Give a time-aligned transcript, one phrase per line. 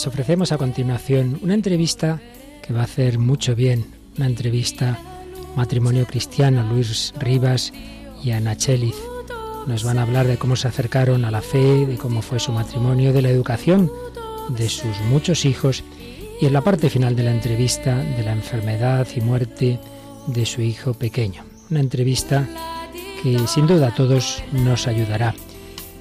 [0.00, 2.22] Les ofrecemos a continuación una entrevista
[2.62, 3.84] que va a hacer mucho bien,
[4.16, 4.98] una entrevista
[5.56, 7.70] matrimonio cristiano, Luis Rivas
[8.24, 8.94] y Ana Cheliz.
[9.66, 12.50] Nos van a hablar de cómo se acercaron a la fe, de cómo fue su
[12.50, 13.92] matrimonio, de la educación
[14.48, 15.84] de sus muchos hijos
[16.40, 19.80] y en la parte final de la entrevista de la enfermedad y muerte
[20.28, 21.44] de su hijo pequeño.
[21.70, 22.48] Una entrevista
[23.22, 25.34] que sin duda a todos nos ayudará.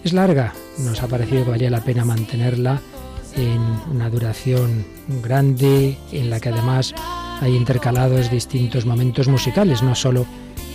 [0.05, 2.81] Es larga, nos ha parecido que valía la pena mantenerla
[3.35, 3.61] en
[3.91, 4.85] una duración
[5.23, 6.93] grande, en la que además
[7.41, 10.25] hay intercalados distintos momentos musicales, no solo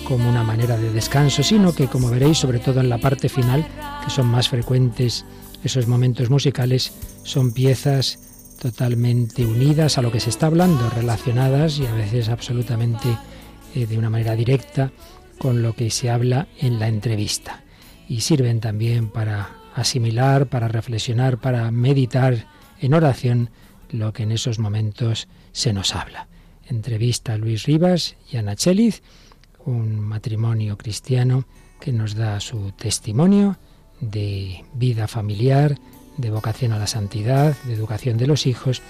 [0.04, 3.66] como una manera de descanso, sino que, como veréis, sobre todo en la parte final,
[4.04, 5.24] que son más frecuentes
[5.62, 8.18] esos momentos musicales, son piezas
[8.60, 13.08] totalmente unidas a lo que se está hablando, relacionadas y a veces absolutamente
[13.74, 14.92] eh, de una manera directa
[15.38, 17.62] con lo que se habla en la entrevista.
[18.08, 22.46] Y sirven también para asimilar, para reflexionar, para meditar
[22.80, 23.50] en oración
[23.90, 26.28] lo que en esos momentos se nos habla.
[26.66, 29.02] Entrevista a Luis Rivas y Ana Cheliz,
[29.64, 31.44] un matrimonio cristiano
[31.80, 33.58] que nos da su testimonio
[34.00, 35.76] de vida familiar,
[36.16, 38.82] de vocación a la santidad, de educación de los hijos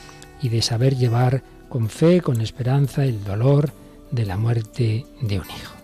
[0.42, 3.72] y de saber llevar con fe, con esperanza, el dolor
[4.10, 5.74] de la muerte de un hijo.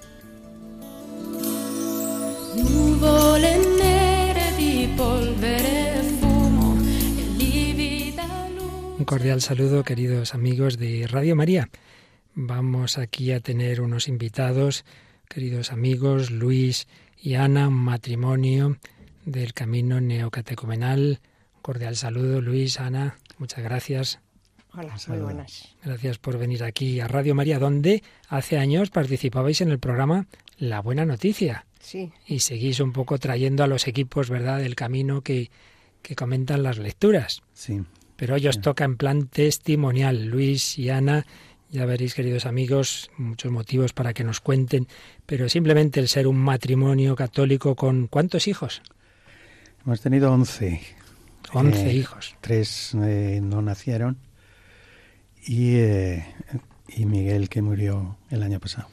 [8.98, 11.70] Un cordial saludo, queridos amigos de Radio María.
[12.34, 14.84] Vamos aquí a tener unos invitados,
[15.26, 18.76] queridos amigos, Luis y Ana, un matrimonio
[19.24, 21.20] del camino neocatecumenal.
[21.56, 24.20] Un cordial saludo, Luis, Ana, muchas gracias.
[24.74, 25.74] Hola, muy buenas.
[25.82, 30.26] Gracias por venir aquí a Radio María, donde hace años participabais en el programa
[30.58, 31.64] La Buena Noticia.
[31.80, 32.12] Sí.
[32.26, 35.50] Y seguís un poco trayendo a los equipos, ¿verdad?, del camino que,
[36.02, 37.42] que comentan las lecturas.
[37.52, 37.82] Sí
[38.20, 40.26] pero hoy os toca en plan testimonial.
[40.26, 41.24] Luis y Ana,
[41.70, 44.88] ya veréis, queridos amigos, muchos motivos para que nos cuenten,
[45.24, 48.82] pero simplemente el ser un matrimonio católico con ¿cuántos hijos?
[49.86, 50.82] Hemos tenido once.
[51.54, 52.36] Once eh, hijos.
[52.42, 54.18] Tres eh, no nacieron
[55.42, 56.26] y, eh,
[56.88, 58.88] y Miguel que murió el año pasado.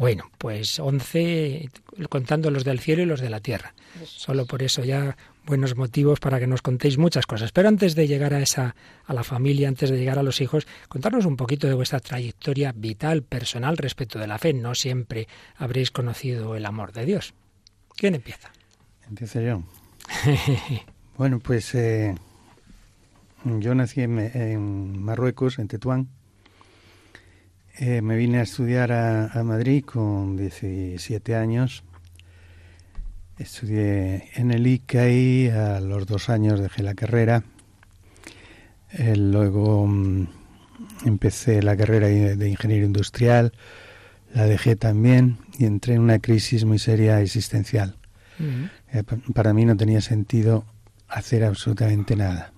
[0.00, 1.68] Bueno, pues once
[2.08, 3.74] contando los del cielo y los de la tierra.
[4.06, 7.52] Solo por eso ya buenos motivos para que nos contéis muchas cosas.
[7.52, 8.74] Pero antes de llegar a esa
[9.04, 12.72] a la familia, antes de llegar a los hijos, contarnos un poquito de vuestra trayectoria
[12.74, 14.54] vital, personal respecto de la fe.
[14.54, 17.34] No siempre habréis conocido el amor de Dios.
[17.94, 18.50] ¿Quién empieza?
[19.06, 19.62] Empiezo yo.
[21.18, 22.14] bueno, pues eh,
[23.44, 26.08] yo nací en, Marruecos, en Tetuán.
[27.82, 31.82] Eh, me vine a estudiar a, Madrid con 17 años
[33.38, 37.42] Estudié en el ICAI, a los dos años dejé la carrera.
[38.90, 40.28] Eh, luego mm,
[41.06, 43.54] empecé la carrera de ingeniero industrial,
[44.34, 47.96] la dejé también y entré en una crisis muy seria existencial.
[48.92, 50.66] Eh, para mí no tenía sentido
[51.08, 52.52] hacer absolutamente nada.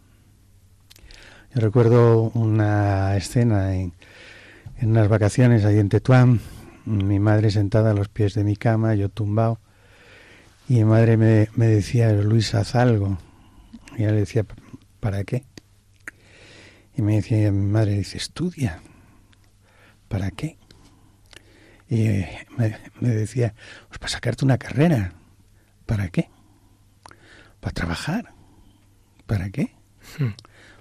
[1.55, 3.93] Yo recuerdo una escena en,
[4.82, 6.41] en unas vacaciones ahí en Tetuán,
[6.84, 9.60] mi madre sentada a los pies de mi cama, yo tumbado,
[10.69, 13.16] y mi madre me, me decía, Luis, haz algo.
[13.97, 14.44] Y ella le decía,
[14.98, 15.44] ¿para qué?
[16.97, 18.81] Y me decía mi madre, dice, estudia.
[20.09, 20.59] ¿Para qué?
[21.88, 22.25] Y
[22.56, 23.54] me, decía,
[23.88, 25.12] pues para sacarte una carrera.
[25.87, 26.28] ¿Para qué?
[27.60, 28.34] Para trabajar.
[29.26, 29.76] ¿Para qué?
[30.19, 30.34] Hmm.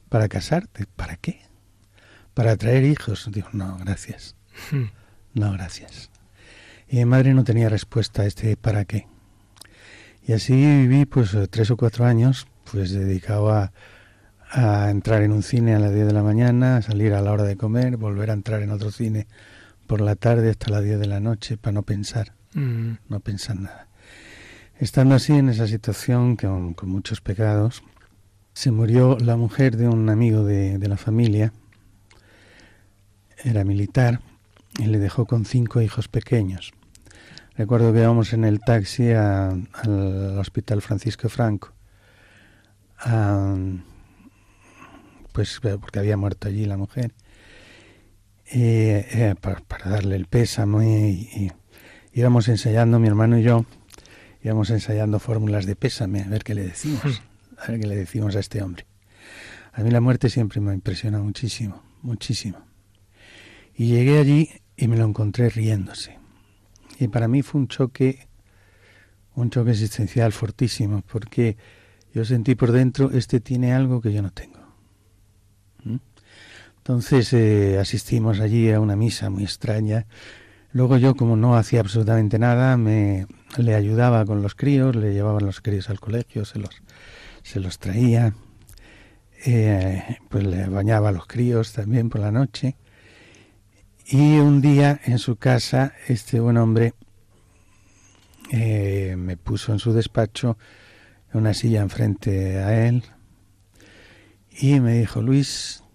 [0.10, 0.88] Para casarte.
[0.96, 1.51] ¿Para qué?
[2.42, 3.30] Para traer hijos.
[3.32, 4.36] Digo, no, gracias.
[4.72, 4.86] Hmm.
[5.36, 6.10] No, gracias.
[6.90, 9.06] Y mi madre no tenía respuesta a este ¿para qué?
[10.26, 13.72] Y así viví pues tres o cuatro años, pues dedicado a,
[14.90, 17.44] entrar en un cine a las 10 de la mañana, a salir a la hora
[17.44, 19.28] de comer, volver a entrar en otro cine
[19.86, 22.94] por la tarde hasta las 10 de la noche para no pensar, mm.
[23.08, 23.88] no pensar nada.
[24.80, 27.84] Estando así en esa situación, con, con, muchos pecados,
[28.54, 31.54] se murió la mujer de un amigo de, de la familia,
[33.44, 34.22] era militar,
[34.78, 36.74] y le dejó con cinco hijos pequeños.
[37.56, 39.68] Recuerdo que íbamos en el taxi al
[40.38, 41.74] Hospital Francisco Franco,
[45.32, 47.14] pues porque había muerto allí la mujer,
[48.52, 51.52] y, eh, para, darle el pésame y,
[52.14, 53.66] íbamos ensayando, mi hermano y yo,
[54.44, 57.22] íbamos ensayando fórmulas de pésame, a ver qué le decimos,
[57.58, 58.86] a ver qué le decimos a este hombre.
[59.74, 62.71] A mí la muerte siempre me impresiona muchísimo, muchísimo.
[63.82, 66.22] Y llegué allí y me lo encontré riéndose
[67.00, 68.28] y para mí fue un choque,
[69.34, 71.58] un choque existencial fortísimo, porque
[72.14, 74.60] yo sentí por dentro, este tiene algo que yo no tengo.
[76.78, 80.06] Entonces eh, asistimos allí a una misa muy extraña.
[80.74, 83.26] Luego yo, como no hacía absolutamente nada, me
[83.58, 86.84] le ayudaba con los críos, le llevaban los críos al colegio, se los,
[87.42, 88.36] se los traía,
[89.44, 92.76] eh, pues le bañaba a los críos también por la noche.
[94.14, 96.94] Y un día en su casa, este buen hombre
[98.52, 100.58] eh, me puso en su despacho
[101.32, 103.06] una silla enfrente a él
[104.60, 105.86] y me dijo, Luis,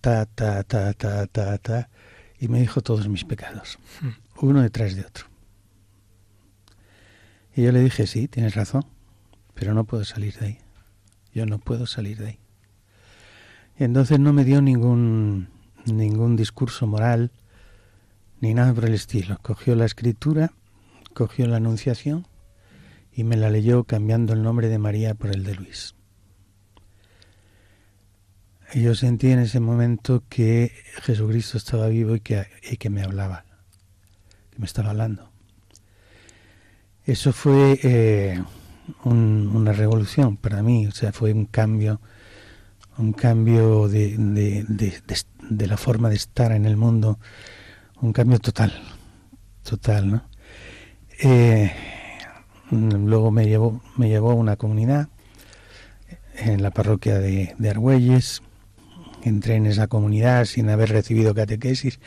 [0.00, 1.90] ta, ta, ta, ta, ta, ta,
[2.38, 4.46] y me dijo todos mis pecados, hmm.
[4.46, 5.26] uno detrás de otro.
[7.56, 8.86] Y yo le dije, sí, tienes razón,
[9.54, 10.58] pero no puedo salir de ahí.
[11.34, 12.38] Yo no puedo salir de ahí.
[13.76, 15.48] Y entonces no me dio ningún,
[15.84, 17.32] ningún discurso moral,
[18.40, 19.38] ni nada por el estilo.
[19.42, 20.52] Cogió la escritura,
[21.14, 22.26] cogió la anunciación
[23.12, 25.94] y me la leyó cambiando el nombre de María por el de Luis.
[28.74, 30.72] Y yo sentí en ese momento que
[31.02, 33.44] Jesucristo estaba vivo y que, y que me hablaba,
[34.50, 35.30] que me estaba hablando.
[37.04, 38.42] Eso fue eh,
[39.04, 42.00] una revolución para mí, o sea, fue un cambio,
[42.98, 47.20] un cambio de, de, la forma de estar en el mundo,
[48.00, 48.72] un cambio total,
[49.62, 50.28] total, ¿no?
[51.22, 51.72] Eh,
[52.70, 55.08] luego me llevó, me llevó a una comunidad
[56.34, 58.42] en la parroquia de, de Argüelles,
[59.22, 61.98] entré en esa comunidad sin haber recibido catequesis.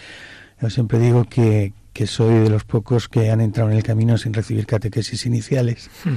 [0.61, 4.17] Yo siempre digo que, que soy de los pocos que han entrado en el camino
[4.17, 5.89] sin recibir catequesis iniciales.
[6.03, 6.15] Hmm.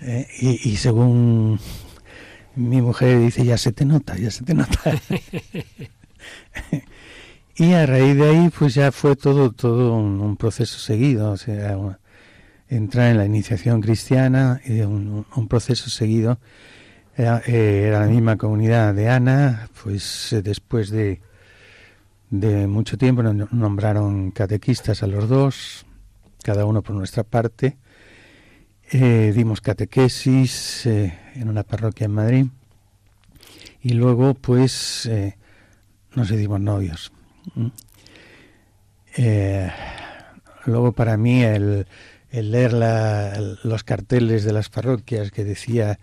[0.00, 1.60] Eh, y, según
[2.56, 4.80] mi mujer dice, ya se te nota, ya se te nota.
[7.62, 11.32] y a raíz de ahí, pues ya fue todo, todo un, proceso seguido.
[11.34, 11.96] O
[12.68, 16.38] entrar en la iniciación cristiana, y un, proceso seguido.
[17.16, 21.20] Era, eh, era, la misma comunidad de Ana, pues eh, después de
[22.30, 25.84] mucho tiempo nos nombraron catequistas a los dos,
[26.42, 27.76] cada uno por nuestra parte.
[28.94, 32.46] Eh, dimos catequesis eh, en una parroquia en Madrid
[33.80, 35.38] y luego pues eh,
[36.14, 37.10] nos dimos novios.
[40.66, 41.86] Luego para mí el,
[42.30, 45.98] leer los carteles de las parroquias que decía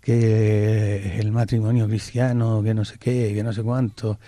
[0.00, 4.18] que el matrimonio cristiano, que no sé qué, que no sé cuánto,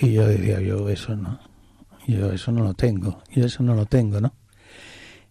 [0.00, 1.40] y yo decía, yo eso no,
[2.06, 4.34] yo eso no lo tengo, yo eso no lo tengo, ¿no?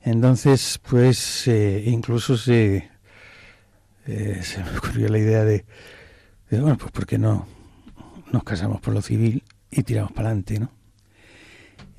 [0.01, 2.89] Entonces, pues eh, incluso se,
[4.05, 5.65] eh, se me ocurrió la idea de,
[6.49, 7.47] bueno, pues ¿por qué no
[8.31, 9.43] nos casamos por lo civil
[9.75, 10.71] y tiramos para adelante, ¿no?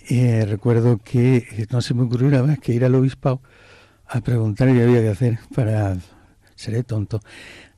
[0.08, 3.40] Eh, recuerdo que no se me ocurrió una vez que ir al obispado
[4.06, 5.96] a preguntar qué había que hacer para,
[6.54, 7.20] seré tonto,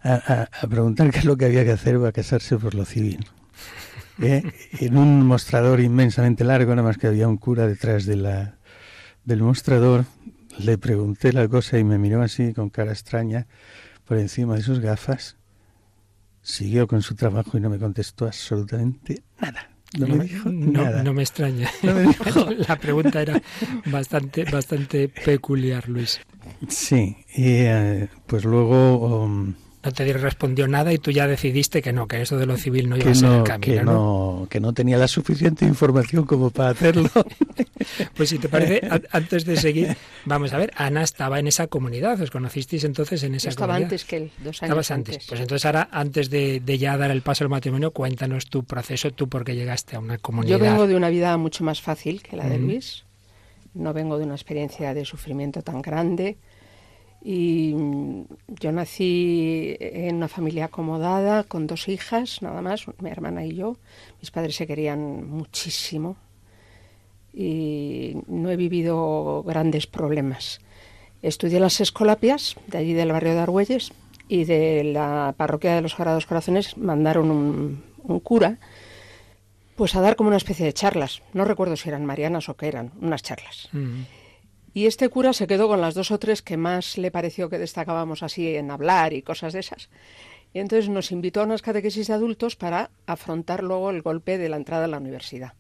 [0.03, 3.25] a, a preguntar qué es lo que había que hacer para casarse por lo civil.
[4.21, 4.43] ¿eh?
[4.81, 8.59] en un mostrador inmensamente largo, nada más que había un cura detrás de la,
[9.25, 10.05] del mostrador.
[10.59, 13.47] Le pregunté la cosa y me miró así con cara extraña
[14.07, 15.37] por encima de sus gafas.
[16.41, 19.76] Siguió con su trabajo y no me contestó absolutamente nada.
[19.99, 21.03] No, me dijo nada.
[21.03, 21.71] No me extraña.
[22.69, 23.41] la pregunta era
[23.87, 26.21] bastante, bastante peculiar, Luis.
[26.69, 29.55] Sí, y eh, pues luego um,
[29.87, 32.89] no te respondió nada y tú ya decidiste que no, que eso de lo civil
[32.89, 33.79] no iba a ser el camino.
[33.79, 37.09] Que no, que no tenía la suficiente información como para hacerlo.
[38.15, 38.81] pues si te parece,
[39.13, 43.37] antes de seguir, vamos a ver, Ana estaba en esa comunidad, os conocisteis entonces en
[43.37, 43.87] esa estaba comunidad.
[43.87, 45.27] antes que él, dos años Estabas antes.
[45.29, 49.29] Pues entonces ahora, antes de, ya dar el paso al matrimonio, cuéntanos tu proceso, tú
[49.29, 50.59] por qué llegaste a una comunidad.
[50.59, 53.05] Yo vengo de una vida mucho más fácil que la de Luis.
[53.73, 56.39] No vengo de una experiencia de sufrimiento tan grande
[57.23, 58.25] y mm,
[58.61, 63.77] yo nací en una familia acomodada, con dos hijas, nada más, mi hermana y yo.
[64.21, 66.17] Mis padres se querían muchísimo
[67.33, 70.61] y no he vivido grandes problemas.
[71.23, 73.93] Estudié las escolapias de allí del barrio de Argüelles
[74.29, 78.59] y de la parroquia de los Sagrados Corazones mandaron un, cura
[79.77, 81.21] pues a dar como una especie de charlas.
[81.35, 83.69] No recuerdo si eran marianas o qué eran, unas charlas.
[84.77, 87.59] Y este cura se quedó con las dos o tres que más le pareció que
[87.59, 89.89] destacábamos así en hablar y cosas de esas.
[90.53, 94.51] Y entonces nos invitó a unas catequesis de adultos para afrontar luego el golpe de
[94.51, 95.55] la entrada a la universidad.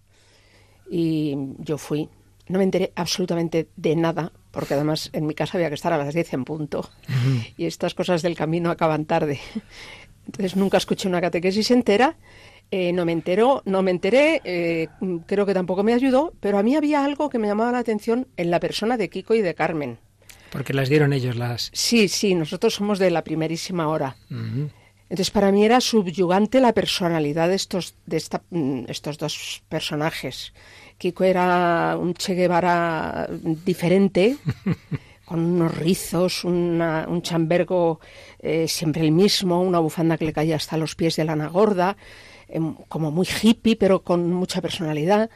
[0.90, 2.10] Y yo fui.
[2.48, 5.96] No me enteré absolutamente de nada, porque además en mi casa había que estar a
[5.96, 6.90] las 10 en punto.
[7.56, 9.40] Y estas cosas del camino acaban tarde.
[10.26, 12.18] Entonces nunca escuché una catequesis entera
[12.70, 14.88] eh, no me enteró, no me enteré, eh,
[15.26, 18.26] creo que tampoco me ayudó, pero a mí había algo que me llamaba la atención
[18.36, 19.98] en la persona de Kiko y de Carmen.
[20.50, 21.70] Porque las dieron ellos las.
[21.72, 24.16] Sí, sí, nosotros somos de la primerísima hora.
[25.08, 30.52] Entonces para mí era subyugante la personalidad de estos, de mm, estos dos personajes.
[30.98, 33.28] Kiko era un Che Guevara
[33.64, 34.36] diferente,
[35.24, 38.00] con unos rizos, un chambergo
[38.38, 41.96] eh, siempre el mismo, una bufanda que le caía hasta los pies de lana gorda,
[42.88, 45.30] como muy hippie, pero con mucha personalidad.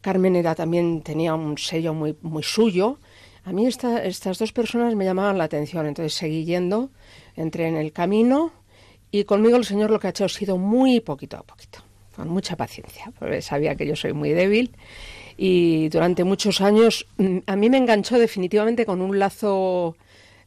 [0.00, 2.98] Carmen era también tenía un sello muy, muy suyo.
[3.44, 6.90] A mí estas dos personas me llamaban la atención, entonces seguí yendo,
[7.36, 8.52] entré en el camino
[9.10, 11.80] y conmigo el Señor lo que ha hecho ha sido muy poquito a poquito,
[12.16, 14.70] con mucha paciencia, porque sabía que yo soy muy débil
[15.36, 19.96] y durante muchos años mm, a mí me enganchó definitivamente con un lazo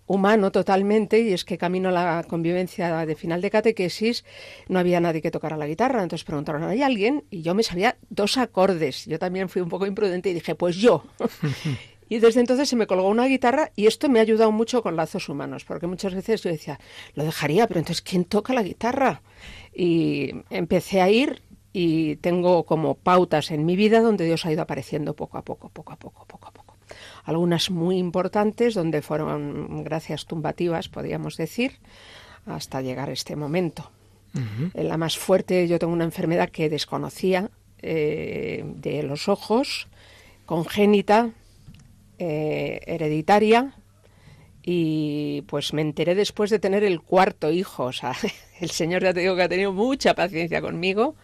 [0.07, 4.23] humano totalmente y es que camino a la convivencia de final de catequesis
[4.67, 7.23] no había nadie que tocara la guitarra, entonces preguntaron, ¿hay alguien?
[7.29, 10.75] Y yo me sabía dos acordes, yo también fui un poco imprudente y dije, pues
[10.75, 11.03] yo.
[12.07, 14.95] Y desde entonces se me colgó una guitarra y esto me ha ayudado mucho con
[14.95, 16.79] lazos humanos, porque muchas veces yo decía,
[17.15, 19.23] lo dejaría, pero entonces ¿quién toca la guitarra?
[19.73, 21.41] Y empecé a ir
[21.73, 25.69] y tengo como pautas en mi vida donde Dios ha ido apareciendo poco a poco,
[25.69, 26.54] poco a poco, poco a poco.
[27.25, 31.73] Algunas muy importantes donde fueron gracias tumbativas, podríamos decir,
[32.45, 33.91] hasta llegar a este momento.
[34.73, 37.49] En la más fuerte yo tengo una enfermedad que desconocía
[37.81, 39.87] eh, de los ojos,
[40.45, 41.29] congénita,
[42.19, 43.73] eh, hereditaria
[44.61, 47.85] y pues me enteré después de tener el cuarto hijo.
[47.85, 48.13] O sea,
[48.59, 51.15] el Señor ya te digo que ha tenido mucha paciencia conmigo.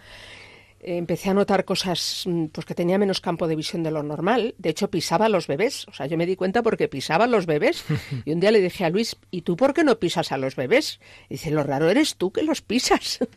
[0.84, 4.56] Empecé a notar cosas mm, pues que tenía menos campo de visión de lo normal.
[4.58, 5.88] De hecho, pisaba a los bebés.
[5.88, 7.86] O sea, yo me di cuenta porque pisaba a los bebés.
[8.26, 10.56] Y un día le dije a Luis, ¿y tú por qué no pisas a los
[10.56, 11.00] bebés?
[11.30, 13.20] Y dice, lo raro eres tú que los pisas.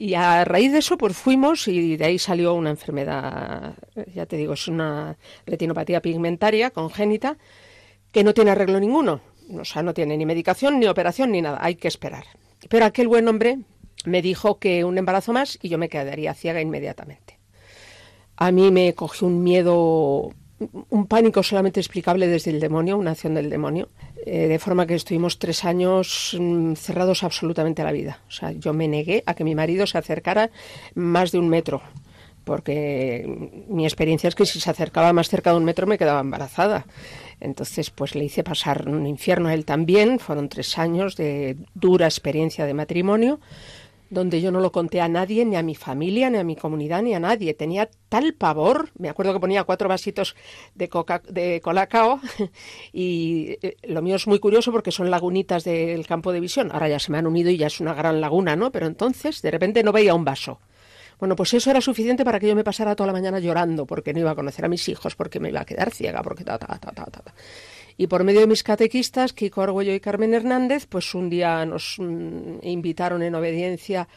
[0.00, 3.74] Y a raíz de eso, pues fuimos y de ahí salió una enfermedad,
[4.14, 7.36] ya te digo, es una retinopatía pigmentaria congénita
[8.12, 9.20] que no tiene arreglo ninguno.
[9.58, 11.58] O sea, no tiene ni medicación, ni operación, ni nada.
[11.60, 12.26] Hay que esperar.
[12.68, 13.58] Pero aquel buen hombre
[14.04, 17.38] me dijo que un embarazo más y yo me quedaría ciega inmediatamente.
[18.36, 20.32] A mí me cogió un miedo
[20.90, 23.88] un pánico solamente explicable desde el demonio, una acción del demonio,
[24.26, 28.20] eh, de forma que estuvimos tres años mm, cerrados absolutamente a la vida.
[28.28, 30.50] O sea, yo me negué a que mi marido se acercara
[30.94, 31.80] más de un metro,
[32.44, 36.20] porque mi experiencia es que si se acercaba más cerca de un metro me quedaba
[36.20, 36.86] embarazada.
[37.40, 40.18] Entonces, pues le hice pasar un infierno a él también.
[40.18, 43.38] Fueron tres años de dura experiencia de matrimonio
[44.10, 47.02] donde yo no lo conté a nadie, ni a mi familia, ni a mi comunidad,
[47.02, 47.54] ni a nadie.
[47.54, 50.34] Tenía tal pavor, me acuerdo que ponía cuatro vasitos
[50.74, 52.20] de, coca, de colacao
[52.92, 56.70] y eh, lo mío es muy curioso porque son lagunitas del campo de visión.
[56.72, 58.72] Ahora ya se me han unido y ya es una gran laguna, ¿no?
[58.72, 60.60] Pero entonces de repente no veía un vaso.
[61.18, 64.12] Bueno, pues eso era suficiente para que yo me pasara toda la mañana llorando porque
[64.12, 66.58] no iba a conocer a mis hijos, porque me iba a quedar ciega, porque ta,
[66.58, 67.34] ta, ta.
[68.00, 71.96] Y por medio de mis catequistas, Kiko Argüello y Carmen Hernández, pues un día nos
[71.98, 74.08] mm, invitaron en obediencia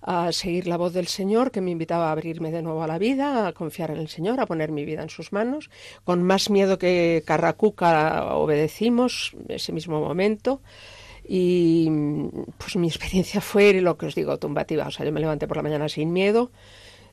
[0.00, 2.98] a seguir la voz del Señor, que me invitaba a abrirme de nuevo a la
[2.98, 5.68] vida, a confiar en el Señor, a poner mi vida en sus manos.
[6.02, 10.62] Con más miedo que Carracuca obedecimos ese mismo momento.
[11.28, 11.90] Y
[12.56, 14.86] pues mi experiencia fue lo que os digo, tumbativa.
[14.86, 16.52] O sea, yo me levanté por la mañana sin miedo,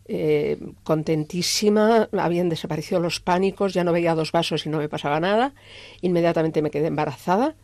[0.05, 5.19] eh, contentísima, habían desaparecido los pánicos, ya no veía dos vasos y no me pasaba
[5.19, 5.53] nada.
[6.01, 7.55] Inmediatamente me quedé embarazada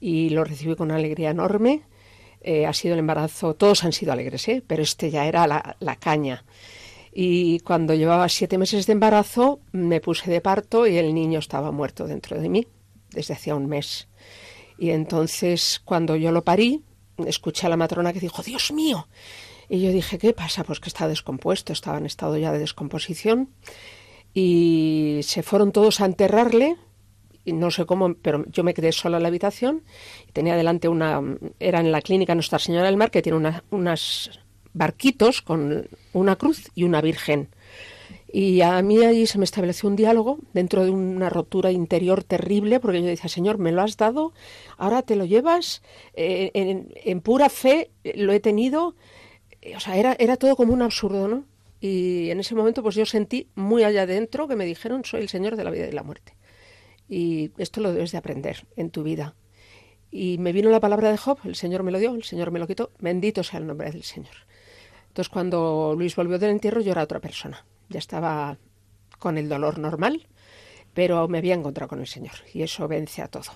[0.00, 1.82] y lo recibí con una alegría enorme.
[2.40, 4.62] Eh, ha sido el embarazo, todos han sido alegres, ¿eh?
[4.66, 6.44] pero este ya era la, la caña.
[7.12, 11.72] Y cuando llevaba siete meses de embarazo, me puse de parto y el niño estaba
[11.72, 12.66] muerto dentro de mí
[13.10, 14.08] desde hacía un mes.
[14.78, 16.82] Y entonces, cuando yo lo parí,
[17.26, 19.08] escuché a la matrona que dijo, Dios mío,
[19.68, 20.64] y yo dije, ¿qué pasa?
[20.64, 23.50] Pues que está descompuesto, estaba en estado ya de descomposición.
[24.34, 26.76] Y se fueron todos a enterrarle,
[27.44, 29.82] y no sé cómo, pero yo me quedé sola en la habitación.
[30.32, 31.20] Tenía delante una,
[31.58, 34.40] era en la clínica Nuestra Señora del Mar, que tiene una, unos
[34.72, 37.48] barquitos con una cruz y una virgen.
[38.30, 42.78] Y a mí allí se me estableció un diálogo dentro de una rotura interior terrible,
[42.78, 44.34] porque yo decía, Señor, me lo has dado,
[44.76, 45.82] ahora te lo llevas,
[46.12, 48.94] eh, en, en, pura fe lo he tenido, eh,
[49.80, 51.44] sea, era, todo como un absurdo, ¿no?
[51.80, 55.28] Y en ese momento pues yo sentí muy allá adentro que me dijeron, soy el
[55.28, 56.34] Señor de la vida y la muerte.
[57.08, 59.34] Y esto lo debes de aprender en tu vida.
[60.10, 62.58] Y me vino la palabra de Job, el Señor me lo dio, el Señor me
[62.58, 64.34] lo quitó, bendito sea el nombre del Señor.
[65.08, 68.58] Entonces cuando Luis volvió del entierro yo era otra persona, ya estaba
[69.18, 70.26] con el dolor normal,
[70.94, 73.52] pero me había encontrado con el Señor y eso vence a todo.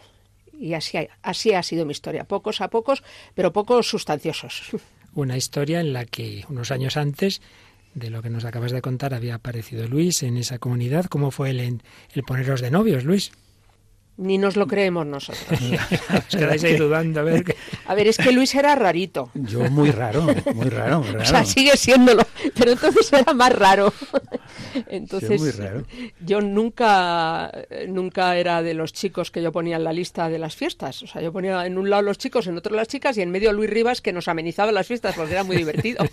[0.52, 3.02] Y así ha sido mi historia, pocos a pocos,
[3.34, 4.70] pero pocos sustanciosos.
[5.14, 7.40] una historia en la que unos años antes
[7.94, 11.06] de lo que nos acabas de contar había aparecido Luis en esa comunidad.
[11.06, 13.32] ¿Cómo fue el, el poneros de novios, Luis?
[14.22, 15.46] Ni nos lo creemos nosotros.
[16.28, 17.56] Os quedáis ahí dudando a ver.
[17.86, 19.30] A ver, es que Luis era rarito.
[19.34, 20.22] Yo muy raro,
[20.54, 21.22] muy raro, muy raro.
[21.22, 22.24] O sea, sigue siéndolo,
[22.56, 23.92] pero entonces era más raro.
[24.88, 25.84] Entonces, muy raro.
[26.20, 27.50] yo nunca,
[27.88, 31.02] nunca era de los chicos que yo ponía en la lista de las fiestas.
[31.02, 33.30] O sea, yo ponía en un lado los chicos, en otro las chicas y en
[33.30, 36.04] medio Luis Rivas que nos amenizaba las fiestas porque era muy divertido.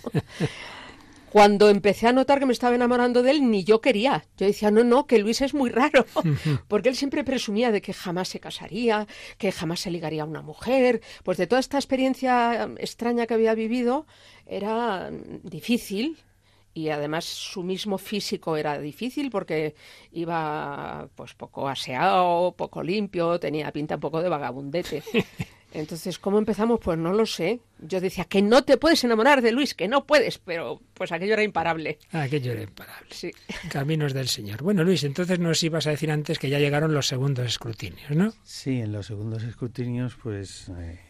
[1.30, 4.24] Cuando empecé a notar que me estaba enamorando de él, ni yo quería.
[4.36, 6.04] Yo decía, no, no, que Luis es muy raro,
[6.68, 9.06] porque él siempre presumía de que jamás se casaría,
[9.38, 11.00] que jamás se ligaría a una mujer.
[11.22, 14.06] Pues de toda esta experiencia extraña que había vivido,
[14.46, 15.10] era
[15.44, 16.18] difícil,
[16.74, 19.74] y además su mismo físico era difícil porque
[20.12, 25.02] iba pues poco aseado, poco limpio, tenía pinta un poco de vagabundete.
[25.72, 26.80] Entonces, ¿cómo empezamos?
[26.80, 27.60] Pues no lo sé.
[27.78, 31.34] Yo decía que no te puedes enamorar de Luis, que no puedes, pero pues aquello
[31.34, 31.98] era imparable.
[32.10, 33.08] Aquello era imparable.
[33.10, 33.30] Sí.
[33.70, 34.62] Caminos del Señor.
[34.62, 38.32] Bueno, Luis, entonces nos ibas a decir antes que ya llegaron los segundos escrutinios, ¿no?
[38.42, 41.00] Sí, en los segundos escrutinios, pues eh,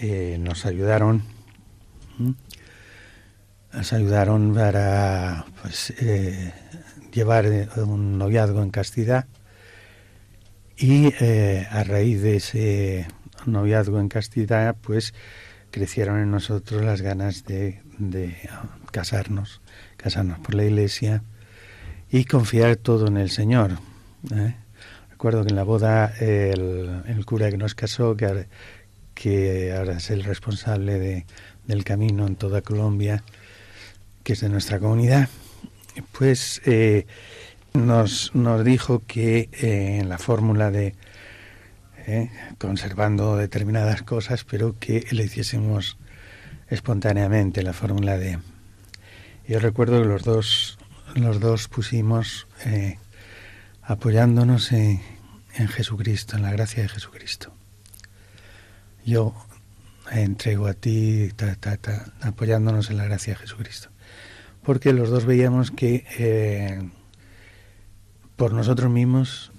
[0.00, 1.22] eh, nos ayudaron.
[3.72, 6.52] Nos ayudaron para pues, eh,
[7.12, 7.46] llevar
[7.78, 9.26] un noviazgo en castidad
[10.76, 13.06] y a raíz de ese
[13.46, 15.14] noviazgo en castidad, pues
[15.70, 17.80] crecieron en nosotros las ganas de,
[18.90, 19.60] casarnos,
[19.96, 21.22] casarnos por la iglesia
[22.10, 23.78] y confiar todo en el Señor.
[24.34, 24.54] ¿eh?
[25.10, 30.98] Recuerdo que en la boda el, cura que nos casó, que ahora, es el responsable
[30.98, 31.26] de,
[31.66, 33.22] del camino en toda Colombia,
[34.22, 35.28] que es de nuestra comunidad,
[36.12, 37.06] pues eh,
[37.74, 40.94] nos, nos dijo que eh, en la fórmula de
[42.06, 42.30] ¿eh?
[42.58, 45.98] conservando determinadas cosas, pero que le hiciésemos
[46.68, 48.38] espontáneamente la fórmula de...
[49.46, 50.78] Yo recuerdo que los dos,
[51.14, 52.98] los dos pusimos eh,
[53.82, 55.00] apoyándonos en,
[55.68, 57.52] Jesucristo, en la gracia de Jesucristo.
[59.04, 59.34] Yo
[60.10, 61.30] entrego a ti,
[62.20, 63.90] apoyándonos en la gracia de Jesucristo.
[64.62, 66.88] Porque los dos veíamos que eh,
[68.36, 69.52] por nosotros mismos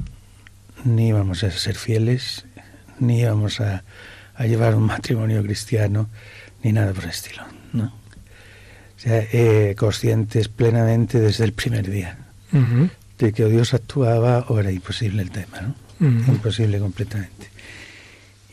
[0.83, 2.45] ni íbamos a ser fieles,
[2.99, 3.83] ni íbamos a,
[4.39, 6.09] llevar un matrimonio cristiano,
[6.63, 7.43] ni nada por el estilo.
[7.71, 7.85] ¿no?
[7.85, 12.17] O sea, eh, conscientes plenamente desde el primer día
[13.17, 15.75] de que Dios actuaba o era imposible el tema, ¿no?
[16.27, 17.49] imposible completamente.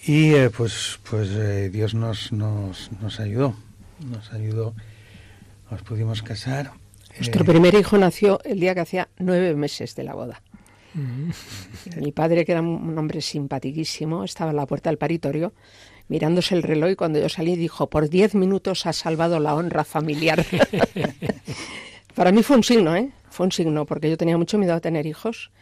[0.04, 3.54] Y eh, pues, pues eh, Dios nos, nos, nos ayudó,
[4.00, 4.74] nos ayudó,
[5.70, 6.72] nos pudimos casar.
[7.16, 10.40] Nuestro primer hijo nació el día que hacía nueve meses de la boda.
[11.96, 15.52] Mi padre, que era un hombre simpaticísimo, estaba en la puerta del paritorio
[16.10, 19.84] mirándose el reloj y cuando yo salí dijo, por diez minutos ha salvado la honra
[19.84, 20.44] familiar.
[22.16, 23.10] Para mí fue un signo, ¿eh?
[23.30, 25.52] Fue un signo, porque yo tenía mucho miedo a tener hijos.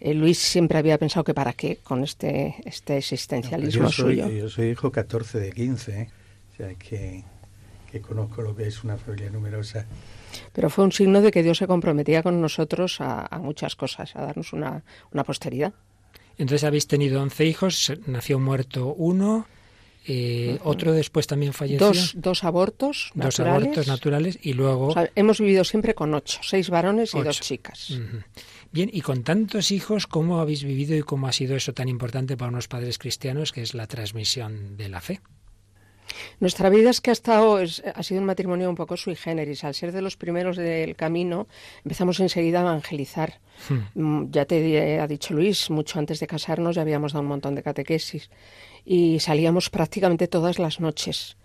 [0.00, 4.28] Eh, Luis siempre había pensado que para qué con este, este existencialismo yo soy, suyo.
[4.30, 6.10] Yo soy hijo 14 de 15, ¿eh?
[6.54, 7.22] o sea que,
[7.92, 9.84] que conozco lo que es una familia numerosa.
[10.52, 14.22] Pero fue un signo de que Dios se comprometía con nosotros a, muchas cosas, a
[14.22, 14.82] darnos una,
[15.24, 15.72] posteridad.
[16.38, 19.46] Entonces habéis tenido 11 hijos, nació muerto uno,
[20.06, 21.86] eh, otro después también falleció.
[21.88, 23.36] Dos, dos abortos naturales.
[23.36, 24.94] Dos abortos naturales y luego...
[25.14, 27.98] hemos vivido siempre con ocho, seis varones y dos chicas.
[28.72, 32.36] Bien, y con tantos hijos, ¿cómo habéis vivido y cómo ha sido eso tan importante
[32.36, 35.20] para unos padres cristianos, que es la transmisión de la fe?
[36.40, 39.64] Nuestra vida es que ha estado, ha sido un matrimonio un poco sui generis.
[39.64, 41.48] Al ser de los primeros del camino,
[41.84, 43.40] empezamos enseguida a evangelizar.
[43.68, 44.00] Hmm.
[44.02, 47.54] Mm, ya te ha dicho Luis, mucho antes de casarnos ya habíamos dado un montón
[47.54, 48.30] de catequesis
[48.84, 51.36] y salíamos prácticamente todas las noches.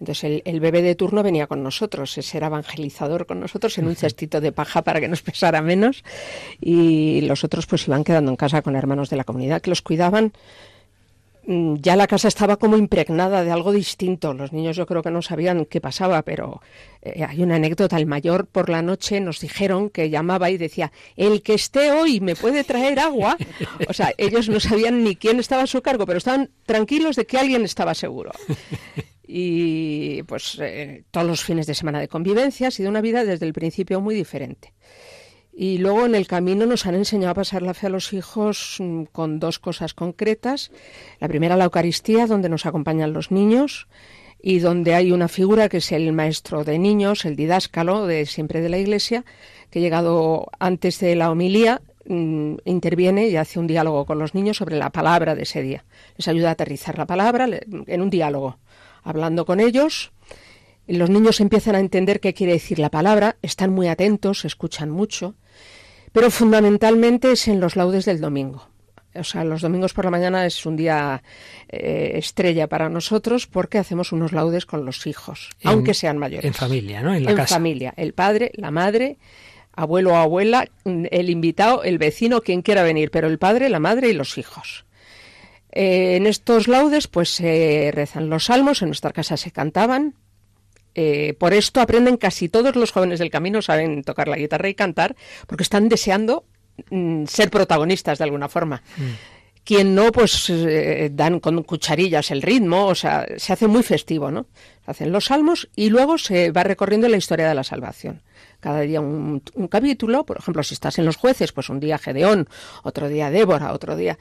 [0.00, 3.96] Entonces el, bebé de turno venía con nosotros, ese era evangelizador con nosotros en un
[3.96, 6.04] cestito de paja para que nos pesara menos
[6.58, 9.82] y los otros pues iban quedando en casa con hermanos de la comunidad que los
[9.82, 10.32] cuidaban
[11.50, 14.34] ya la casa estaba como impregnada de algo distinto.
[14.34, 16.62] Los niños yo creo que no sabían qué pasaba, pero
[17.02, 17.96] eh, hay una anécdota.
[17.96, 22.20] El mayor por la noche nos dijeron que llamaba y decía, el que esté hoy
[22.20, 23.36] me puede traer agua.
[23.88, 27.26] O sea, ellos no sabían ni quién estaba a su cargo, pero estaban tranquilos de
[27.26, 28.30] que alguien estaba seguro.
[29.32, 33.46] Y pues eh, todos los fines de semana de convivencia ha sido una vida desde
[33.46, 34.72] el principio muy diferente.
[35.62, 38.76] Y luego en el camino nos han enseñado a pasar la fe a los hijos
[38.78, 40.70] mm, con dos cosas concretas.
[41.18, 43.86] La primera, la Eucaristía, donde nos acompañan los niños
[44.42, 48.62] y donde hay una figura que es el maestro de niños, el didáscalo de siempre
[48.62, 49.26] de la Iglesia,
[49.70, 54.56] que llegado antes de la homilía mm, interviene y hace un diálogo con los niños
[54.56, 55.84] sobre la palabra de ese día.
[56.16, 57.46] Les ayuda a aterrizar la palabra
[57.86, 58.56] en un diálogo,
[59.02, 60.10] hablando con ellos
[60.96, 65.34] los niños empiezan a entender qué quiere decir la palabra, están muy atentos, escuchan mucho,
[66.12, 68.68] pero fundamentalmente es en los laudes del domingo.
[69.14, 71.22] O sea, los domingos por la mañana es un día
[71.68, 76.46] eh, estrella para nosotros porque hacemos unos laudes con los hijos, aunque sean mayores.
[76.46, 77.14] En familia, ¿no?
[77.14, 77.92] En la en familia.
[77.96, 79.18] El padre, la madre,
[79.72, 84.10] abuelo o abuela, el invitado, el vecino, quien quiera venir, pero el padre, la madre
[84.10, 84.84] y los hijos.
[85.72, 90.14] Eh, en estos laudes, pues se rezan los salmos, en nuestra casa se cantaban.
[90.94, 94.74] Eh, por esto aprenden casi todos los jóvenes del camino, saben tocar la guitarra y
[94.74, 96.44] cantar, porque están deseando
[96.90, 98.82] Mm, ser protagonistas de alguna forma.
[98.96, 99.02] Mm.
[99.62, 104.30] Quien no, pues eh, dan con cucharillas el ritmo, o sea, se hace muy festivo,
[104.30, 104.46] ¿no?
[104.84, 108.22] Se hacen los salmos y luego se va recorriendo la historia de la salvación.
[108.58, 112.48] Cada día un, capítulo, por ejemplo, si estás en los jueces, pues un día Gedeón,
[112.82, 114.18] otro día Débora, otro día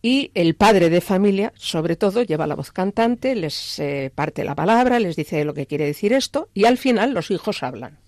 [0.00, 4.54] y el padre de familia, sobre todo, lleva la voz cantante, les eh, parte la
[4.54, 7.98] palabra, les dice lo que quiere decir esto y al final los hijos hablan.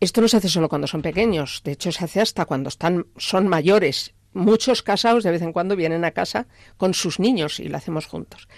[0.00, 3.06] Esto no se hace solo cuando son pequeños, de hecho se hace hasta cuando están,
[3.16, 4.14] son mayores.
[4.34, 8.06] Muchos casados de vez en cuando vienen a casa con sus niños y lo hacemos
[8.06, 8.48] juntos.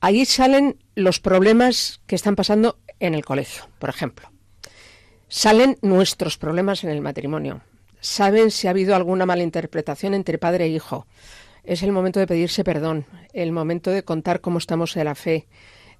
[0.00, 4.30] Ahí salen los problemas que están pasando en el colegio, por ejemplo.
[5.28, 7.62] Salen nuestros problemas en el matrimonio.
[8.00, 11.06] Saben si ha habido alguna mala interpretación entre padre e hijo.
[11.64, 15.46] Es el momento de pedirse perdón, el momento de contar cómo estamos en la fe,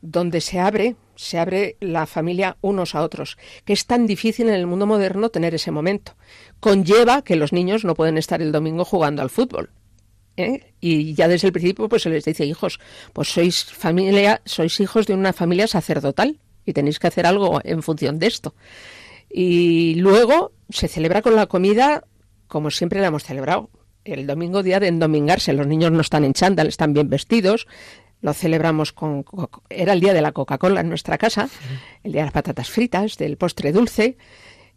[0.01, 4.55] donde se abre, se abre la familia unos a otros, que es tan difícil en
[4.55, 6.17] el mundo moderno tener ese momento.
[6.59, 9.71] Conlleva que los niños no pueden estar el domingo jugando al fútbol.
[10.37, 10.75] ¿eh?
[10.81, 12.81] Y ya desde el principio pues se les dice, hijos,
[13.13, 17.83] pues sois familia, sois hijos de una familia sacerdotal y tenéis que hacer algo en
[17.85, 18.55] función de esto.
[19.31, 22.05] Y luego se celebra con la comida
[22.49, 23.71] como siempre la hemos celebrado.
[24.05, 27.67] El domingo día de endomingarse, los niños no están en chándal, están bien vestidos,
[28.21, 29.25] lo celebramos con...
[29.69, 31.49] Era el día de la Coca-Cola en nuestra casa,
[32.03, 34.17] el día de las patatas fritas, del postre dulce,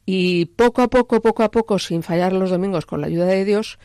[0.05, 3.45] y poco a poco, poco a poco, sin fallar los domingos con la ayuda de
[3.45, 3.79] Dios,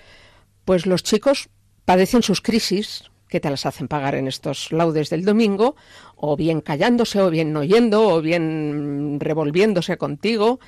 [0.64, 1.48] pues los chicos
[1.86, 5.76] padecen sus crisis, que te las hacen pagar en estos laudes del domingo,
[6.16, 10.60] o bien callándose, o bien no oyendo, o bien revolviéndose contigo,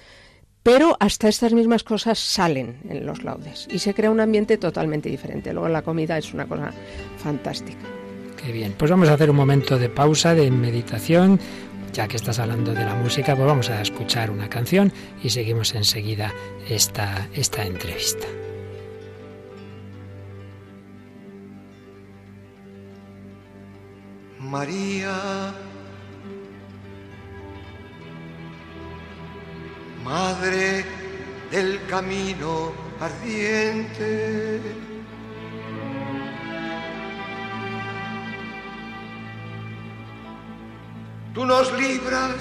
[0.63, 5.09] pero hasta estas mismas cosas salen en los laudes y se crea un ambiente totalmente
[5.09, 5.53] diferente.
[5.53, 6.73] Luego la comida es una cosa
[7.19, 7.87] fantástica
[8.51, 8.75] bien.
[8.77, 11.39] Pues vamos a hacer un momento de pausa, de meditación.
[11.93, 14.91] Ya que estás hablando de la música, pues vamos a escuchar una canción
[15.23, 16.33] y seguimos enseguida
[16.67, 18.27] esta, esta entrevista.
[24.39, 25.53] María,
[30.05, 30.85] Madre
[31.51, 34.61] del camino ardiente
[41.35, 42.37] Tú nos libras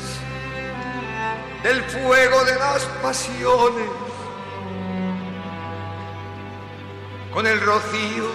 [1.63, 3.89] del fuego de las pasiones
[7.33, 8.27] con el rocío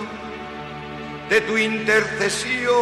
[1.29, 2.77] de tu intercesión.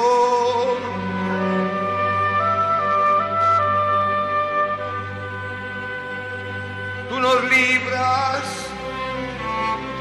[7.24, 8.42] Nos libras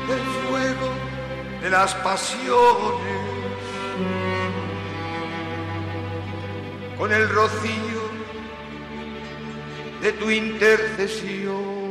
[0.10, 0.90] del fuego
[1.62, 3.18] de las pasiones
[6.98, 8.02] con el rocío
[10.02, 11.83] de tu intercesión.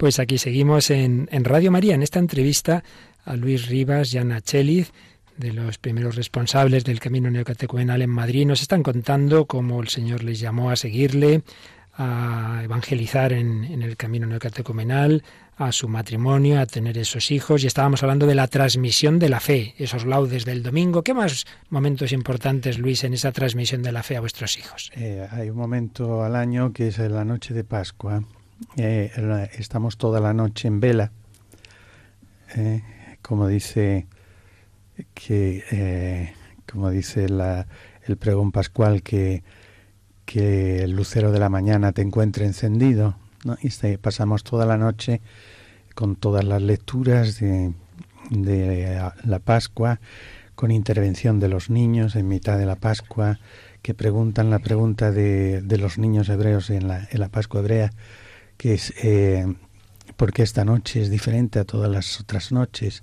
[0.00, 2.82] Pues aquí seguimos en, Radio María, en esta entrevista
[3.26, 4.92] a Luis Rivas y Ana Cheliz,
[5.36, 8.46] de los primeros responsables del camino neocatecumenal en Madrid.
[8.46, 11.42] Nos están contando cómo el Señor les llamó a seguirle,
[11.98, 15.22] a evangelizar en, el camino neocatecumenal,
[15.58, 19.38] a su matrimonio, a tener esos hijos, y estábamos hablando de la transmisión de la
[19.38, 21.02] fe, esos laudes del domingo.
[21.02, 24.90] ¿Qué más momentos importantes, Luis, en esa transmisión de la fe a vuestros hijos?
[24.96, 28.24] Eh, hay un momento al año que es la noche de Pascua.
[28.76, 31.12] Eh, estamos toda la noche en vela,
[32.56, 32.82] eh,
[33.22, 34.06] como dice
[35.14, 36.34] que,
[36.70, 39.42] como dice el pregón pascual que
[40.30, 43.16] que el lucero de la mañana te encuentre encendido.
[43.62, 45.20] Y pasamos toda la noche
[45.96, 47.72] con todas las lecturas de,
[49.24, 49.98] la Pascua,
[50.54, 53.40] con intervención de los niños en mitad de la Pascua,
[53.82, 57.90] que preguntan la pregunta de, los niños hebreos en la, en la Pascua hebrea,
[58.60, 59.46] que es eh,
[60.18, 63.02] ¿por qué esta noche es diferente a todas las otras noches?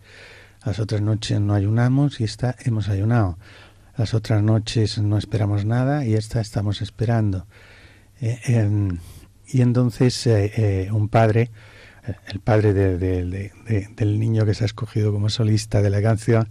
[0.63, 3.39] Las otras noches no ayunamos y esta hemos ayunado.
[3.98, 7.48] Las otras noches no esperamos nada y esta estamos esperando.
[8.22, 9.00] Eh, em,
[9.48, 11.50] y entonces eh, eh, un padre,
[12.28, 16.50] el padre del niño que se ha escogido como solista de la canción,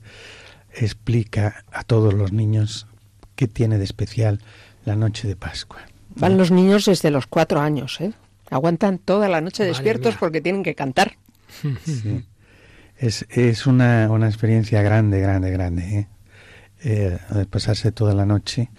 [0.75, 2.89] explica a todos los niños
[3.37, 4.41] qué tiene de especial
[4.85, 5.79] la noche de Pascua.
[6.17, 8.13] Van los niños desde los cuatro años, ¿eh?
[8.51, 11.17] Aguantan toda la noche despiertos porque tienen que cantar.
[12.99, 15.83] Es, es una, una experiencia grande, grande, grande.
[15.99, 16.09] ¿eh?
[16.81, 17.19] eh,
[17.51, 18.71] pasarse toda la noche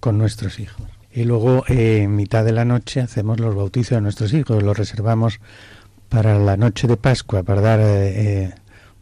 [0.00, 0.86] con nuestros hijos.
[1.12, 4.76] Y luego, eh, en mitad de la noche, hacemos los bautizos de nuestros hijos, los
[4.76, 5.40] reservamos
[6.08, 8.54] para la noche de Pascua, para dar eh, eh,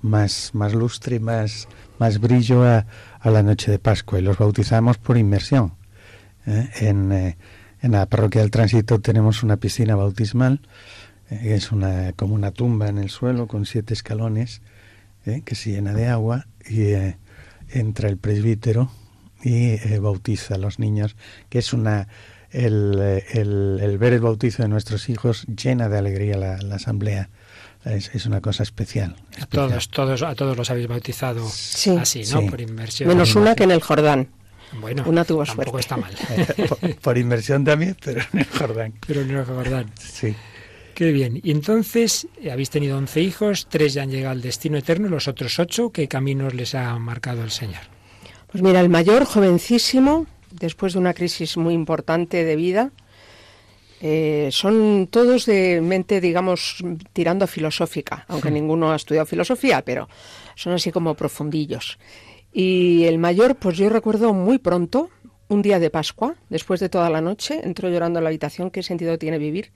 [0.02, 2.86] más, más lustre, más, más brillo a,
[3.20, 4.18] a, la noche de Pascua.
[4.18, 5.74] Y los bautizamos por inmersión.
[6.46, 7.34] En,
[7.86, 10.60] en, la parroquia del tránsito tenemos una piscina bautismal,
[11.30, 14.62] es una, como una tumba en el suelo con siete escalones,
[15.44, 16.46] que se llena de agua.
[16.68, 16.92] Y
[17.70, 18.90] entra el presbítero
[19.42, 21.16] y eh, bautiza a los niños,
[21.48, 22.08] que es una
[22.50, 27.28] el, el, ver el bautizo de nuestros hijos llena de alegría la, asamblea.
[27.84, 32.46] Es, una cosa especial, A todos, todos, a todos los habéis bautizado así, ¿no?
[32.46, 33.08] Por inmersión.
[33.08, 34.28] Menos una que en el Jordán.
[34.80, 36.14] Bueno, una tuvo tampoco está mal.
[37.02, 38.94] por, inmersión también, pero en el Jordán.
[39.06, 39.90] Pero en el Jordán.
[39.98, 40.34] Sí.
[40.94, 41.40] Qué bien.
[41.42, 45.28] Y entonces eh, habéis tenido 11 hijos, tres ya han llegado al destino eterno, los
[45.28, 47.82] otros ocho, ¿qué caminos les ha marcado el Señor?
[48.50, 52.92] Pues mira, el mayor, jovencísimo, después de una crisis muy importante de vida,
[54.00, 60.08] eh, son todos de mente, digamos, tirando a filosófica, aunque ninguno ha estudiado filosofía, pero
[60.54, 61.98] son así como profundillos.
[62.58, 65.10] Y el mayor, pues yo recuerdo muy pronto,
[65.48, 68.82] un día de Pascua, después de toda la noche, entró llorando a la habitación, ¿qué
[68.82, 69.72] sentido tiene vivir?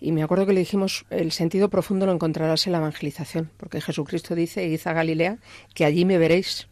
[0.00, 3.82] Y me acuerdo que le dijimos, el sentido profundo lo encontrarás en la evangelización, porque
[3.82, 5.36] Jesucristo dice, id a Galilea,
[5.74, 6.68] que allí me veréis.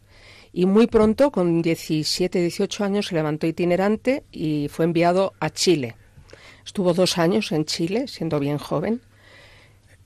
[0.51, 5.95] Y muy pronto, con 17, 18 años, se levantó itinerante y fue enviado a Chile.
[6.65, 8.99] Estuvo dos años en Chile, siendo bien joven.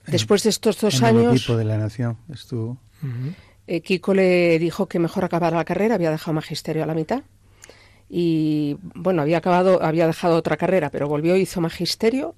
[0.06, 1.32] Después de estos dos en años...
[1.32, 2.78] El equipo de la Nación estuvo.
[3.72, 7.22] Eh, Kiko le dijo que mejor acabara la carrera, había dejado magisterio a la mitad.
[8.10, 12.34] Y bueno, había acabado, había dejado otra carrera, pero volvió, hizo magisterio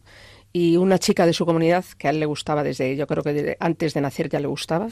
[0.51, 3.55] y una chica de su comunidad que a él le gustaba desde, yo creo que
[3.61, 4.89] antes de nacer ya le gustaba,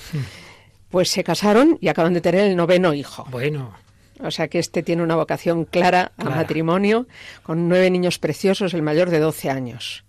[0.89, 3.27] pues se casaron y acaban de tener el noveno hijo.
[3.29, 3.73] Bueno.
[4.21, 7.05] O sea que este tiene una vocación clara a matrimonio,
[7.43, 10.05] con nueve niños preciosos, el mayor de 12 años.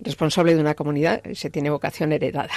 [0.00, 2.54] Responsable de una comunidad, se tiene vocación heredada.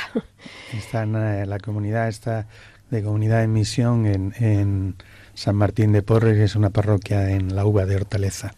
[0.73, 2.47] Está en eh, la comunidad, está
[2.93, 4.95] de comunidad en misión en, en
[5.33, 8.53] San Martín de Porres, que es una parroquia en la Uva de Hortaleza.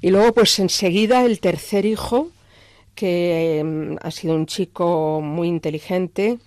[0.00, 2.30] Y luego, pues enseguida, el tercer hijo,
[2.94, 6.38] que em, ha sido un chico muy inteligente,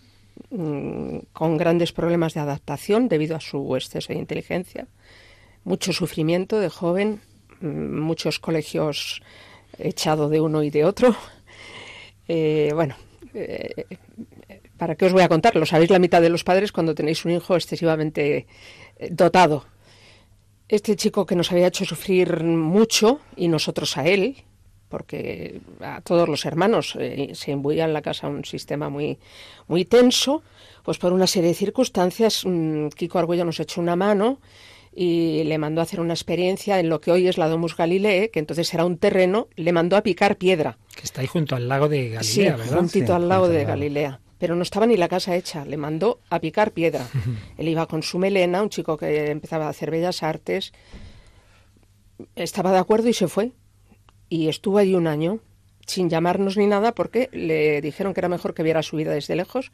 [0.50, 4.88] mm, con grandes problemas de adaptación debido a su exceso de inteligencia,
[5.64, 7.22] mucho sufrimiento de joven,
[7.62, 9.22] mm, muchos colegios
[9.78, 11.16] echado de uno y de otro.
[12.28, 12.96] Eh, bueno,
[13.36, 13.86] eh,
[14.78, 15.56] ¿para qué os voy a contar?
[15.56, 18.48] Lo sabéis la mitad de los padres cuando tenéis un hijo excesivamente
[18.98, 19.66] eh, dotado
[20.68, 24.38] este chico que nos había hecho sufrir mucho y nosotros a él,
[24.90, 29.20] porque a todos los hermanos eh, se imbuía en la casa un sistema muy,
[29.68, 30.44] muy tenso,
[30.84, 34.40] pues por una serie de circunstancias mm, Kiko Argüello nos echó una mano
[34.98, 38.30] y le mandó a hacer una experiencia en lo que hoy es la Domus Galilee,
[38.32, 40.78] que entonces era un terreno, le mandó a picar piedra.
[40.96, 42.78] Que está ahí junto al lago de Galilea, sí, ¿verdad?
[42.78, 46.40] Juntito al lago de Galilea pero no estaba ni la casa hecha, le mandó a
[46.40, 47.08] picar piedra.
[47.58, 50.72] Él iba con su melena, un chico que empezaba a hacer bellas artes,
[52.36, 53.54] estaba de acuerdo y se fue.
[54.30, 55.40] Y estuvo allí un año
[55.88, 59.36] sin llamarnos ni nada porque le dijeron que era mejor que viera su vida desde
[59.36, 59.72] lejos.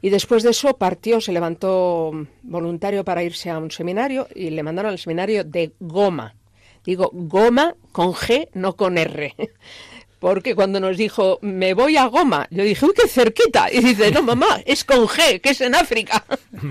[0.00, 4.62] Y después de eso partió, se levantó voluntario para irse a un seminario y le
[4.62, 6.36] mandaron al seminario de Goma.
[6.86, 9.34] Digo goma con G, no con R.
[10.18, 13.70] Porque cuando nos dijo, me voy a Goma, yo dije, uy, qué cerquita.
[13.70, 16.24] Y dice, no, mamá, es con G, que es en África.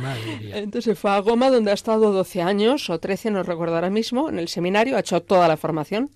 [0.53, 4.29] Entonces fue a Goma, donde ha estado 12 años o 13, no recuerdo ahora mismo,
[4.29, 6.09] en el seminario, ha hecho toda la formación.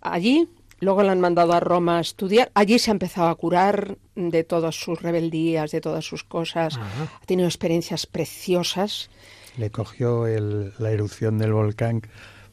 [0.00, 0.48] Allí
[0.80, 2.50] Luego la han mandado a Roma a estudiar.
[2.54, 6.76] Allí se ha empezado a curar de todas sus rebeldías, de todas sus cosas.
[6.76, 9.08] Ha tenido experiencias preciosas.
[9.56, 12.02] Le cogió la erupción del volcán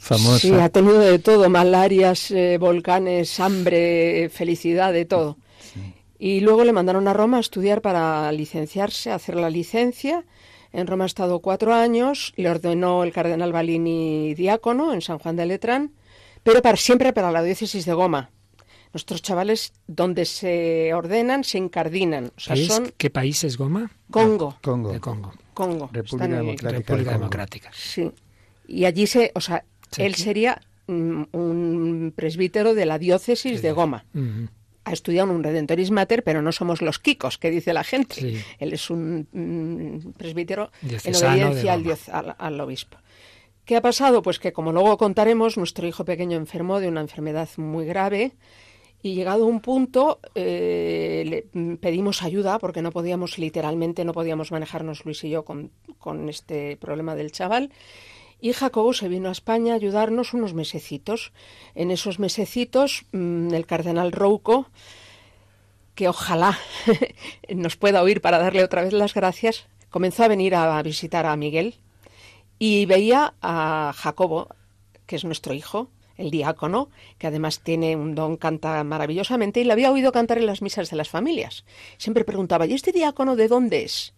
[0.04, 0.40] famosa.
[0.40, 5.38] Sí, ha tenido de todo, malarias, eh, volcanes, hambre, felicidad, de todo.
[6.20, 10.24] Y luego le mandaron a Roma a estudiar para licenciarse, hacer la licencia.
[10.72, 15.36] En Roma ha estado cuatro años, le ordenó el cardenal Balini diácono en San Juan
[15.36, 15.92] de Letrán
[16.44, 18.30] pero para, siempre para la diócesis de Goma.
[18.92, 22.32] Nuestros chavales, donde se ordenan, se encardinan.
[22.98, 23.90] ¿Qué país es Goma?
[24.12, 24.58] Congo.
[24.62, 24.92] Congo.
[24.92, 25.34] De Congo.
[25.54, 25.90] Congo.
[25.92, 28.12] República, Democrática, Sí.
[28.68, 29.66] Y allí se, o sea,
[29.98, 34.06] él sería mm, un presbítero de la diócesis de Goma.
[34.86, 38.44] Ha estudiado un Redentorismater, pero no somos los kikos, que dice la gente.
[38.60, 42.98] Él es un mm, presbítero en obediencia al, al obispo.
[43.66, 44.22] ¿Qué ha pasado?
[44.22, 48.34] Pues que, como luego contaremos, nuestro hijo pequeño enfermó de una enfermedad muy grave
[49.04, 54.52] y llegado a un punto eh, le pedimos ayuda porque no podíamos, literalmente, no podíamos
[54.52, 55.72] manejarnos Luis y yo con,
[56.30, 57.70] este problema del chaval.
[58.44, 61.32] Y Jacobo se vino a España a ayudarnos unos mesecitos.
[61.76, 64.68] En esos mesecitos, mm, el cardenal Rouco,
[65.96, 66.60] que ojalá
[67.56, 71.38] nos pueda oír para darle otra vez las gracias, comenzó a venir a visitar a
[71.38, 71.76] Miguel,
[72.60, 74.50] y veía a Jacobo,
[75.06, 79.72] que es nuestro hijo, el diácono, que además tiene un don, canta maravillosamente, y le
[79.72, 81.64] había oído cantar en las misas de las familias.
[81.98, 84.14] Siempre preguntaba, ¿y este diácono de dónde es?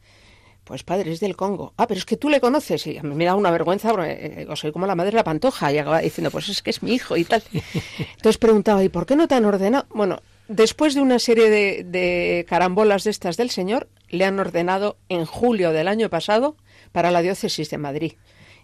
[0.65, 1.73] Pues padre, es del Congo.
[1.77, 2.85] Ah, pero es que tú le conoces.
[2.87, 5.23] Y a mí me da una vergüenza, porque eh, soy como la madre de la
[5.23, 5.71] pantoja.
[5.71, 7.43] Y acaba diciendo, pues es que es mi hijo y tal.
[7.53, 9.85] Entonces preguntaba, ¿y por qué no te han ordenado?
[9.89, 14.97] Bueno, después de una serie de, de carambolas de estas del Señor, le han ordenado
[15.07, 16.57] en julio del año pasado
[16.91, 18.13] para la diócesis de Madrid.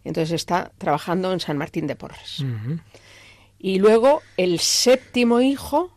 [0.04, 2.44] Entonces está trabajando en San Martín de Porres.
[3.60, 5.92] Y luego el séptimo hijo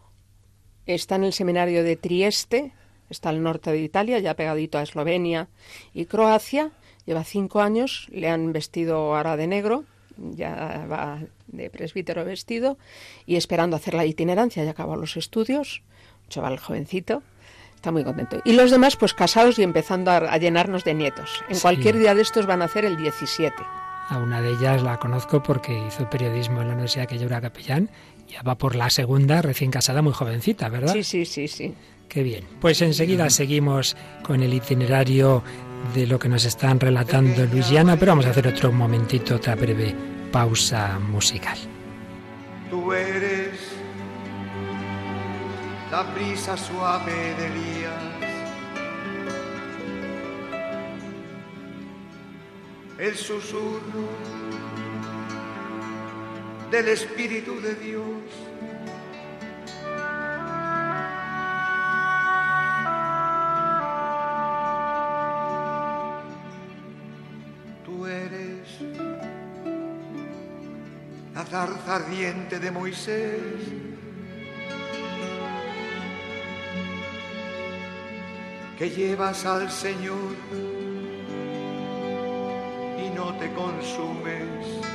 [0.86, 2.72] está en el seminario de Trieste,
[3.14, 5.48] está al norte de Italia, ya pegadito a Eslovenia
[5.94, 6.70] y Croacia.
[7.06, 9.84] Lleva cinco años, le han vestido ahora de negro,
[10.16, 12.78] ya va de presbítero vestido
[13.26, 15.82] y esperando hacer la itinerancia, ya acabó los estudios,
[16.24, 17.22] un chaval jovencito,
[17.76, 18.40] está muy contento.
[18.44, 21.42] Y los demás, pues casados y empezando a, llenarnos de nietos.
[21.48, 23.54] En cualquier día de estos van a hacer el 17.
[24.08, 27.40] A una de ellas la conozco porque hizo periodismo en la universidad que yo era
[27.40, 27.90] capellán.
[28.28, 30.92] Ya va por la segunda, recién casada, muy jovencita, ¿verdad?
[30.92, 31.74] Sí, sí, sí, sí.
[32.08, 32.44] Qué bien.
[32.60, 35.42] Pues enseguida seguimos con el itinerario
[35.94, 39.94] de lo que nos están relatando Luisiana, pero vamos a hacer otro momentito, otra breve
[40.30, 41.58] pausa musical.
[42.70, 43.58] Tú eres
[45.90, 47.54] la brisa suave de
[52.98, 54.08] el susurro
[56.70, 58.04] del Espíritu de Dios.
[71.54, 73.60] Zarza ardiente de Moisés.
[78.76, 80.34] que llevas al Señor
[83.38, 84.93] te consumes.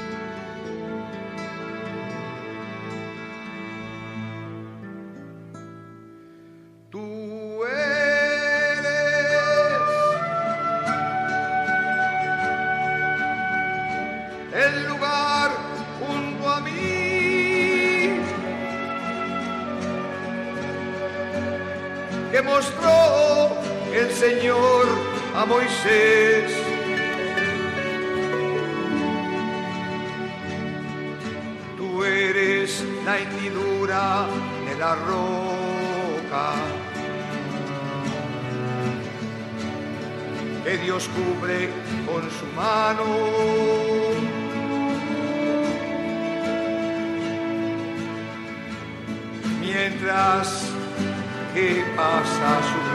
[25.42, 26.52] A Moisés.
[33.06, 34.28] la hendidura
[34.68, 36.46] de la roca.
[40.64, 41.70] Que Dios cubre
[42.06, 43.06] con su mano.
[49.60, 50.66] Mientras
[51.54, 52.89] que pasa su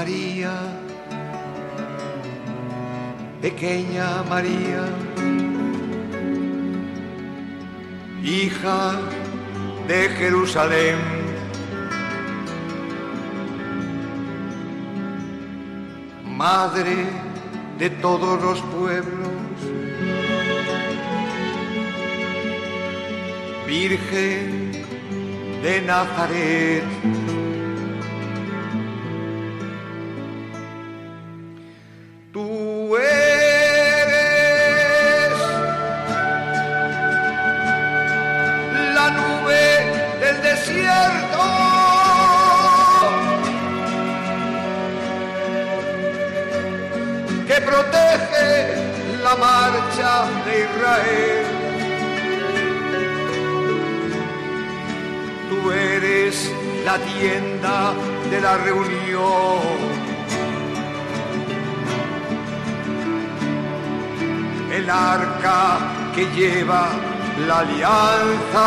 [0.00, 0.54] María,
[3.42, 4.84] pequeña María,
[8.22, 8.98] hija
[9.86, 10.96] de Jerusalén.
[16.24, 16.96] Madre
[17.78, 19.58] de todos los pueblos,
[23.66, 24.72] Virgen
[25.62, 27.09] de Nazaret.
[58.50, 59.60] La reunión.
[64.76, 65.60] El arca
[66.14, 66.84] que lleva
[67.46, 68.66] la alianza.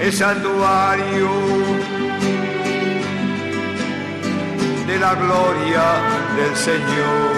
[0.00, 1.30] El santuario
[4.88, 5.84] de la gloria
[6.36, 7.37] del Señor.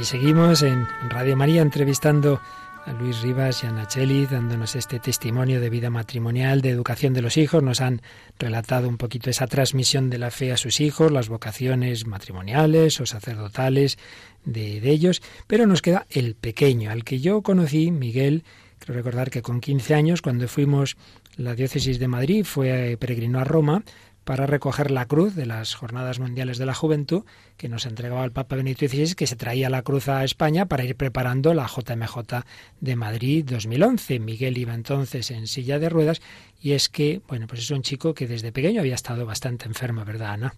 [0.00, 2.40] Aquí seguimos en Radio María entrevistando
[2.86, 7.20] a Luis Rivas y a Nacheli, dándonos este testimonio de vida matrimonial, de educación de
[7.20, 7.62] los hijos.
[7.62, 8.00] Nos han
[8.38, 13.04] relatado un poquito esa transmisión de la fe a sus hijos, las vocaciones matrimoniales o
[13.04, 13.98] sacerdotales
[14.46, 15.20] de, de ellos.
[15.46, 18.44] Pero nos queda el pequeño, al que yo conocí, Miguel,
[18.78, 20.96] creo recordar que con 15 años, cuando fuimos
[21.36, 23.82] la diócesis de Madrid, fue peregrino a Roma
[24.24, 27.24] para recoger la cruz de las Jornadas Mundiales de la Juventud
[27.56, 30.84] que nos entregaba el Papa Benito XVI, que se traía la cruz a España para
[30.84, 32.44] ir preparando la JMJ
[32.80, 34.18] de Madrid 2011.
[34.20, 36.20] Miguel iba entonces en silla de ruedas
[36.60, 40.04] y es que, bueno, pues es un chico que desde pequeño había estado bastante enfermo,
[40.04, 40.54] ¿verdad, Ana?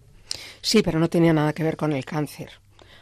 [0.61, 2.51] Sí, pero no tenía nada que ver con el cáncer.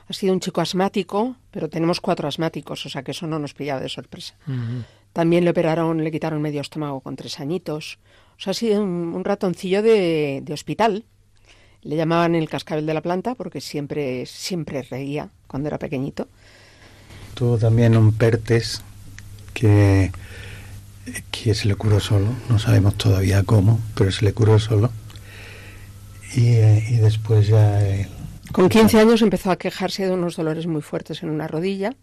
[0.07, 3.53] Ha sido un chico asmático, pero tenemos cuatro asmáticos, o sea que eso no nos
[3.53, 4.36] pillaba de sorpresa.
[4.47, 4.86] Uh -huh.
[5.14, 7.99] También le operaron, le quitaron medio estómago con tres añitos.
[8.42, 11.06] O sea, ha sido un, un ratoncillo de, de, hospital.
[11.84, 16.28] Le llamaban el cascabel de la planta porque siempre, siempre reía cuando era pequeñito.
[17.36, 18.82] Tuvo también un PERTES
[19.54, 20.12] que,
[21.30, 22.30] que se le curó solo.
[22.50, 24.89] No sabemos todavía cómo, pero se le curó solo.
[26.34, 27.80] Y, eh, y después ya...
[27.88, 28.10] Eh,
[28.52, 31.94] Con 15 años empezó a quejarse de unos dolores muy fuertes en una rodilla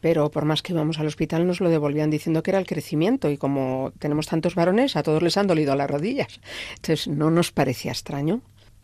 [0.00, 3.30] pero por más que íbamos al hospital nos lo devolvían diciendo que era el crecimiento
[3.30, 6.40] y como tenemos tantos varones, a todos les han dolido las rodillas.
[6.76, 8.42] Entonces no nos parecía extraño,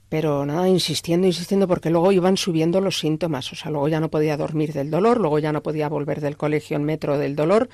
[0.08, 4.10] pero nada, insistiendo, insistiendo, porque luego iban subiendo los síntomas, o sea, luego ya no
[4.10, 7.68] podía dormir del dolor, luego ya no podía volver del colegio en metro del dolor,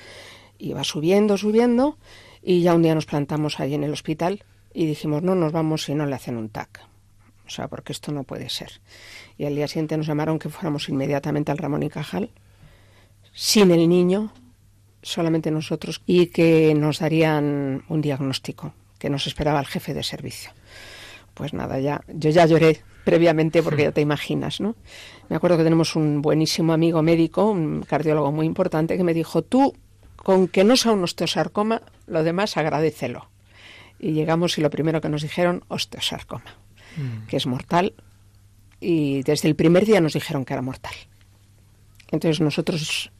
[0.57, 1.97] iba subiendo, subiendo,
[2.41, 5.83] y ya un día nos plantamos ahí en el hospital y dijimos, no nos vamos
[5.83, 6.81] si no le hacen un TAC.
[7.45, 8.81] O sea, porque esto no puede ser.
[9.37, 12.31] Y al día siguiente nos llamaron que fuéramos inmediatamente al Ramón y Cajal,
[13.33, 14.33] sin el niño,
[15.01, 20.51] solamente nosotros, y que nos darían un diagnóstico que nos esperaba el jefe de servicio.
[21.33, 24.75] Pues nada, ya, yo ya lloré previamente porque ya te imaginas, ¿no?
[25.27, 29.41] Me acuerdo que tenemos un buenísimo amigo médico, un cardiólogo muy importante, que me dijo,
[29.41, 29.73] tú,
[30.17, 33.29] con que no sea un osteosarcoma, lo demás agradecelo.
[33.97, 36.57] Y llegamos y lo primero que nos dijeron, osteosarcoma,
[36.97, 37.27] mm.
[37.27, 37.93] que es mortal,
[38.79, 40.93] y desde el primer día nos dijeron que era mortal.
[42.11, 43.11] Entonces nosotros,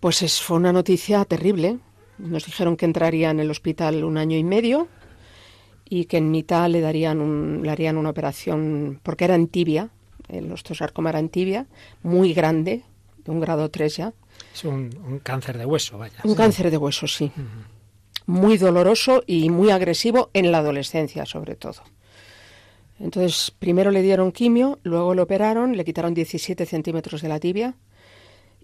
[0.00, 1.78] pues es, fue una noticia terrible.
[2.18, 4.88] Nos dijeron que entraría en el hospital un año y medio
[5.88, 9.90] y que en mitad le darían un, le harían una operación, porque era en tibia,
[10.28, 11.66] el osteosarcoma era en tibia,
[12.02, 12.82] muy grande,
[13.24, 14.12] de un grado 3 ya.
[14.52, 16.18] Es un, un cáncer de hueso, vaya.
[16.24, 16.36] Un sí.
[16.36, 17.30] cáncer de hueso, sí.
[17.36, 17.76] Uh -huh.
[18.26, 21.82] Muy doloroso y muy agresivo en la adolescencia, sobre todo.
[22.98, 27.74] Entonces, primero le dieron quimio, luego lo operaron, le quitaron 17 centímetros de la tibia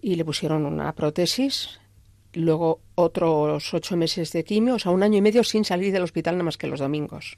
[0.01, 1.79] y le pusieron una prótesis.
[2.33, 6.01] Luego otros ocho meses de quimio, o sea, un año y medio sin salir del
[6.01, 7.37] hospital nada más que los domingos,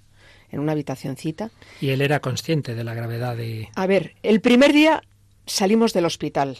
[0.50, 1.52] en una habitacioncita.
[1.82, 3.68] ¿Y él era consciente de la gravedad de...?
[3.76, 5.02] A ver, el primer día
[5.46, 6.58] salimos del hospital.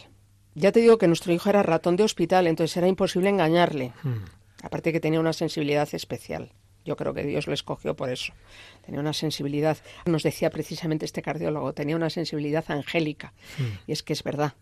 [0.54, 3.92] Ya te digo que nuestro hijo era ratón de hospital, entonces era imposible engañarle.
[4.02, 4.24] Hmm.
[4.62, 6.52] Aparte que tenía una sensibilidad especial.
[6.86, 8.32] Yo creo que Dios lo escogió por eso.
[8.84, 9.76] Tenía una sensibilidad,
[10.06, 13.32] nos decía precisamente este cardiólogo, tenía una sensibilidad angélica.
[13.88, 14.54] Y es que es verdad.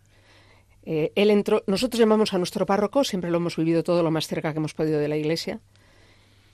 [0.87, 4.27] Eh, él entró, nosotros llamamos a nuestro párroco, siempre lo hemos vivido todo lo más
[4.27, 5.61] cerca que hemos podido de la iglesia.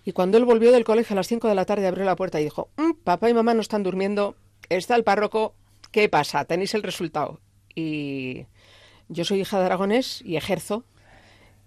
[0.04, 2.40] Y cuando él volvió del colegio a las 5 de la tarde, abrió la puerta
[2.40, 4.34] y dijo: "Mm, Papá y mamá no están durmiendo,
[4.68, 5.54] está el párroco,
[5.92, 6.44] ¿qué pasa?
[6.46, 7.38] Tenéis el resultado.
[7.76, 8.46] Y
[9.08, 10.84] yo soy hija de Aragonés y ejerzo.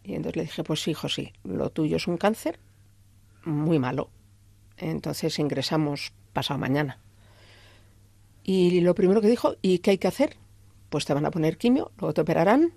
[0.03, 2.59] Y entonces le dije: Pues hijo, sí, lo tuyo es un cáncer
[3.45, 4.09] muy malo.
[4.77, 6.99] Entonces ingresamos pasado mañana.
[8.43, 10.35] Y lo primero que dijo, ¿y qué hay que hacer?
[10.89, 12.73] Pues te van a poner quimio, luego te operarán.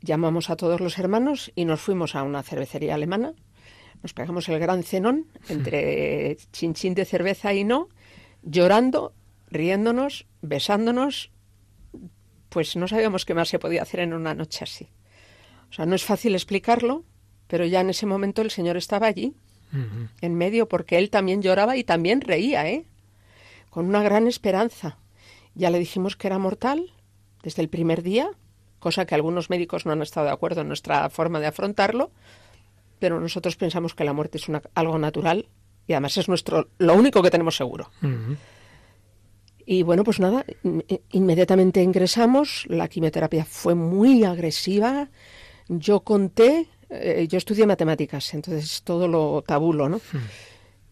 [0.00, 3.32] Llamamos a todos los hermanos y nos fuimos a una cervecería alemana.
[4.02, 7.88] Nos pegamos el gran cenón entre chinchín de cerveza y no,
[8.42, 9.14] llorando,
[9.50, 11.32] riéndonos, besándonos.
[12.50, 14.88] Pues no sabíamos qué más se podía hacer en una noche así.
[15.70, 17.04] O sea, no es fácil explicarlo,
[17.48, 19.34] pero ya en ese momento el Señor estaba allí,
[20.20, 22.84] En medio, porque él también lloraba y también reía, ¿eh?
[23.70, 24.98] Con una gran esperanza.
[25.54, 26.92] Ya le dijimos que era mortal
[27.42, 28.28] desde el primer día,
[28.78, 32.10] cosa que algunos médicos no han estado de acuerdo en nuestra forma de afrontarlo,
[32.98, 35.46] pero nosotros pensamos que la muerte es una- algo natural
[35.86, 37.90] y además es nuestro lo único que tenemos seguro.
[39.68, 45.08] Y bueno, pues nada, in- inmediatamente ingresamos, la quimioterapia fue muy agresiva,
[45.68, 50.00] yo conté, eh, yo estudié matemáticas, entonces todo lo tabulo, ¿no?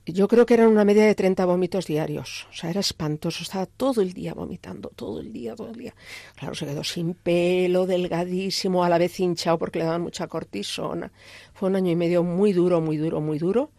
[0.06, 3.64] Yo creo que eran una media de 30 vómitos diarios, o sea, era espantoso, estaba
[3.64, 5.94] todo el día vomitando, todo el día, todo el día.
[6.36, 11.10] Claro, se quedó sin pelo, delgadísimo, a la vez hinchado porque le daban mucha cortisona.
[11.54, 13.70] Fue un año y medio muy duro, muy duro, muy duro.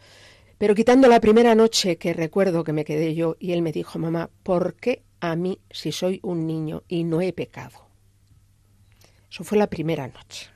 [0.58, 4.00] Pero quitando la primera noche que recuerdo que me quedé yo y él me dijo,
[4.00, 7.86] mamá, ¿por qué a mí si soy un niño y no he pecado?
[9.30, 10.55] Eso fue la primera noche.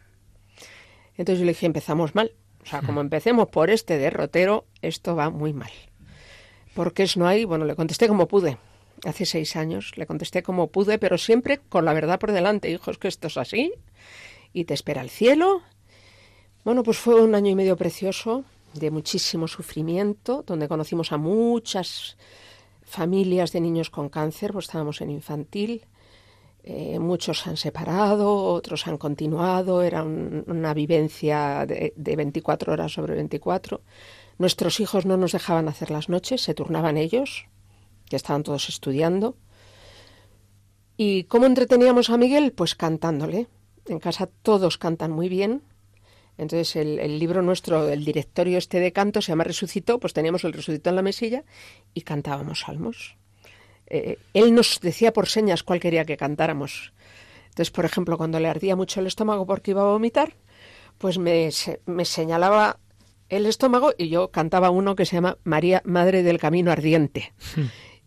[1.19, 2.31] Entonces yo le dije, empezamos mal.
[2.63, 5.71] O sea, como empecemos por este derrotero, esto va muy mal.
[6.73, 7.43] ¿Por qué es no hay?
[7.43, 8.57] Bueno, le contesté como pude.
[9.05, 12.71] Hace seis años le contesté como pude, pero siempre con la verdad por delante.
[12.71, 13.73] Hijo, es que esto es así
[14.53, 15.61] y te espera el cielo.
[16.63, 22.17] Bueno, pues fue un año y medio precioso, de muchísimo sufrimiento, donde conocimos a muchas
[22.81, 25.83] familias de niños con cáncer, pues estábamos en infantil.
[26.71, 32.73] Eh, muchos se han separado, otros han continuado, era un- una vivencia de, de 24
[32.73, 33.81] horas sobre 24.
[34.37, 37.47] Nuestros hijos no nos dejaban hacer las noches, se turnaban ellos,
[38.07, 39.35] que estaban todos estudiando.
[40.95, 42.51] ¿Y cómo entreteníamos a Miguel?
[42.51, 43.47] Pues cantándole.
[43.87, 45.63] En casa todos cantan muy bien.
[46.37, 50.43] Entonces el, el libro nuestro, el directorio este de canto se llama Resucitó, pues teníamos
[50.43, 51.43] el Resucitó en la mesilla
[51.95, 53.17] y cantábamos salmos.
[53.89, 56.93] Eh, él nos decía por señas cuál quería que cantáramos.
[57.49, 60.33] Entonces, por ejemplo, cuando le ardía mucho el estómago porque iba a vomitar,
[60.97, 62.77] pues me, se- me señalaba
[63.29, 67.33] el estómago y yo cantaba uno que se llama María, Madre del Camino Ardiente.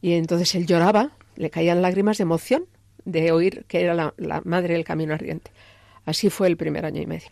[0.00, 2.66] Y entonces él lloraba, le caían lágrimas de emoción
[3.04, 5.50] de oír que era la, la Madre del Camino Ardiente.
[6.04, 7.28] Así fue el primer año y medio.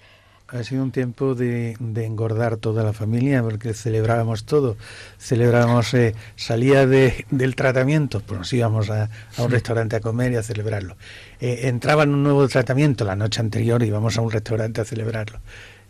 [0.53, 4.77] Ha sido un tiempo de, de engordar toda la familia porque celebrábamos todo.
[5.19, 10.33] Celebrábamos, eh, salía de, del tratamiento, pues nos íbamos a, a un restaurante a comer
[10.33, 10.97] y a celebrarlo.
[11.41, 14.85] Eh, entraba en un nuevo tratamiento la noche anterior y íbamos a un restaurante a
[14.85, 15.41] celebrarlo.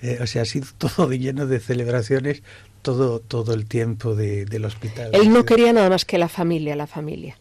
[0.03, 2.43] Eh, o sea, ha sido todo de lleno de celebraciones
[2.83, 5.11] todo, todo el tiempo de, del hospital.
[5.13, 7.37] Él no quería nada más que la familia, la familia.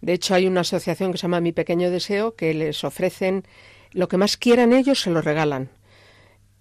[0.00, 3.44] De hecho, hay una asociación que se llama Mi Pequeño Deseo que les ofrecen
[3.92, 5.68] lo que más quieran ellos, se lo regalan.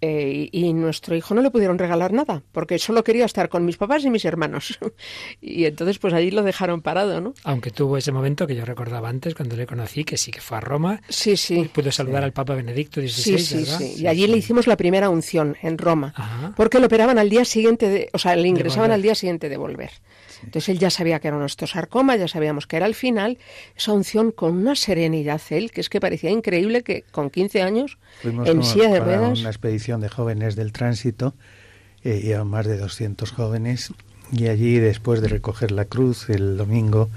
[0.02, 3.66] Eh, y, y nuestro hijo no le pudieron regalar nada, porque solo quería estar con
[3.66, 4.80] mis papás y mis hermanos.
[5.41, 7.34] y entonces, pues allí lo dejaron parado, ¿no?
[7.43, 10.58] Aunque tuvo ese momento que yo recordaba antes, cuando le conocí, que sí que fue
[10.58, 11.60] a Roma, Sí, sí.
[11.60, 13.78] y pudo saludar al Papa Benedicto XVI, Sí, sí, ¿verdad?
[13.80, 13.95] sí.
[14.04, 16.54] Y allí le hicimos la primera unción en Roma, Ajá.
[16.56, 19.58] porque lo operaban al día siguiente, de, o sea, le ingresaban al día siguiente de
[19.58, 19.91] volver.
[20.44, 23.38] Entonces él ya sabía que era un osteosarcoma, ya sabíamos que era el final,
[23.76, 27.98] esa unción con una serenidad él, que es que parecía increíble que con 15 años,
[28.22, 31.34] Fuimos en silla de para ruedas, una expedición de jóvenes del tránsito,
[32.04, 33.92] eh, iban más de 200 jóvenes,
[34.32, 37.10] y allí después de recoger la cruz el domingo,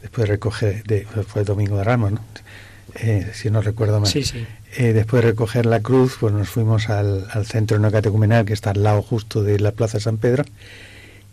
[0.00, 2.20] después de recoger, de, fue el domingo de Ramos, ¿no?
[2.96, 4.08] Eh, si no recuerdo mal.
[4.08, 4.46] Sí, sí.
[4.76, 8.52] Eh, después de recoger la cruz, pues nos fuimos al, al centro no catecumenal que
[8.52, 10.44] está al lado justo de la Plaza San Pedro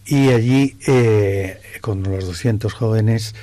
[0.06, 3.36] y allí, eh, con los 200 jóvenes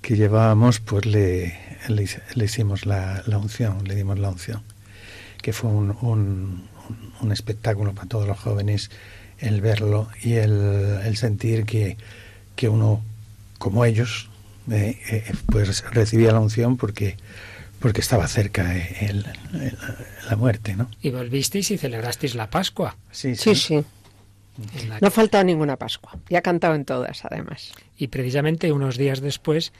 [0.00, 4.62] que llevábamos, pues le, le, hicimos la, la, unción, le dimos la unción,
[5.42, 6.68] que fue un, un,
[7.20, 8.90] un, espectáculo para todos los jóvenes
[9.38, 11.96] el verlo y el, el sentir que,
[12.56, 13.02] que, uno,
[13.58, 14.30] como ellos,
[14.70, 17.16] eh, eh, pues recibía la unción porque
[17.80, 19.24] porque estaba cerca el,
[20.28, 20.90] la muerte, ¿no?
[21.00, 22.96] Y volvisteis y celebrasteis la Pascua.
[23.10, 23.54] Sí, sí.
[23.54, 23.84] sí,
[25.00, 26.18] No ha faltado ninguna Pascua.
[26.28, 27.72] Y ha cantado en todas, además.
[27.96, 29.72] Y precisamente unos días después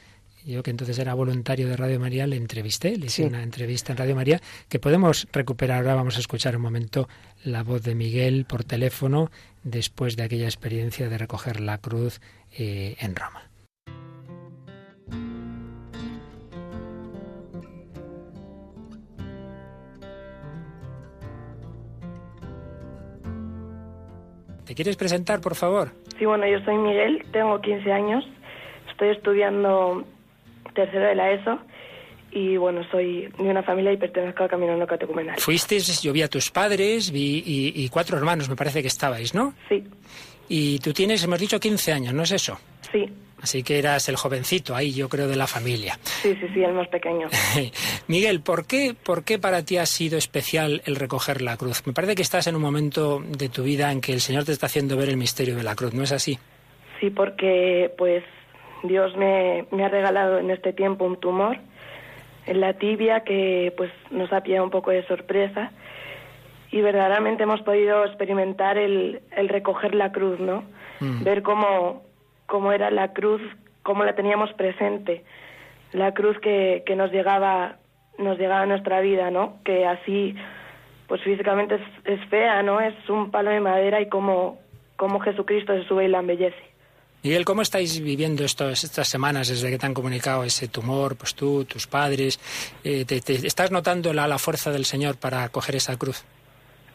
[0.45, 3.97] yo que entonces era voluntario de Radio María, le entrevisté, le hice una entrevista en
[3.97, 5.79] Radio María que podemos recuperar.
[5.79, 7.07] Ahora vamos a escuchar un momento
[7.43, 9.31] la voz de Miguel por teléfono
[9.63, 12.21] después de aquella experiencia de recoger la cruz
[12.57, 13.50] eh, en Roma.
[24.71, 25.91] ¿Te quieres presentar, por favor?
[26.17, 28.23] Sí, bueno, yo soy Miguel, tengo 15 años,
[28.89, 30.05] estoy estudiando
[30.73, 31.59] tercero de la ESO
[32.31, 35.37] y bueno, soy de una familia y pertenezco a Caminando Catecumenal.
[35.41, 39.53] Fuisteis, yo vi a tus padres vi, y, cuatro hermanos, me parece que estabais, ¿no?
[39.67, 39.83] Sí.
[40.47, 42.57] Y tú tienes, hemos dicho, 15 años, ¿no es eso?
[42.93, 43.11] Sí.
[43.41, 45.97] Así que eras el jovencito ahí, yo creo, de la familia.
[46.03, 47.27] Sí, sí, sí, el más pequeño.
[48.07, 51.85] Miguel, ¿por qué, ¿por qué para ti ha sido especial el recoger la cruz?
[51.87, 54.51] Me parece que estás en un momento de tu vida en que el Señor te
[54.51, 56.37] está haciendo ver el misterio de la cruz, ¿no es así?
[56.99, 58.23] Sí, porque pues
[58.83, 61.57] Dios me, ha regalado en este tiempo un tumor
[62.45, 65.71] en la tibia que pues nos ha pillado un poco de sorpresa
[66.71, 70.63] y verdaderamente hemos podido experimentar el, el recoger la cruz, ¿no?
[70.99, 71.23] Mm.
[71.23, 72.03] Ver cómo,
[72.51, 73.41] cómo era la cruz,
[73.81, 75.23] cómo la teníamos presente,
[75.93, 77.77] la cruz que, que nos llegaba
[78.17, 79.59] nos llegaba a nuestra vida, ¿no?
[79.63, 80.35] Que así,
[81.07, 82.81] pues físicamente es, es fea, ¿no?
[82.81, 84.59] Es un palo de madera y cómo,
[84.97, 86.61] cómo Jesucristo se sube y la embellece.
[87.23, 91.15] Miguel, ¿cómo estáis viviendo estos, estas semanas desde que te han comunicado ese tumor?
[91.15, 92.39] Pues tú, tus padres,
[92.83, 96.25] eh, te, ¿estás notando la, la, fuerza del Señor para coger esa cruz?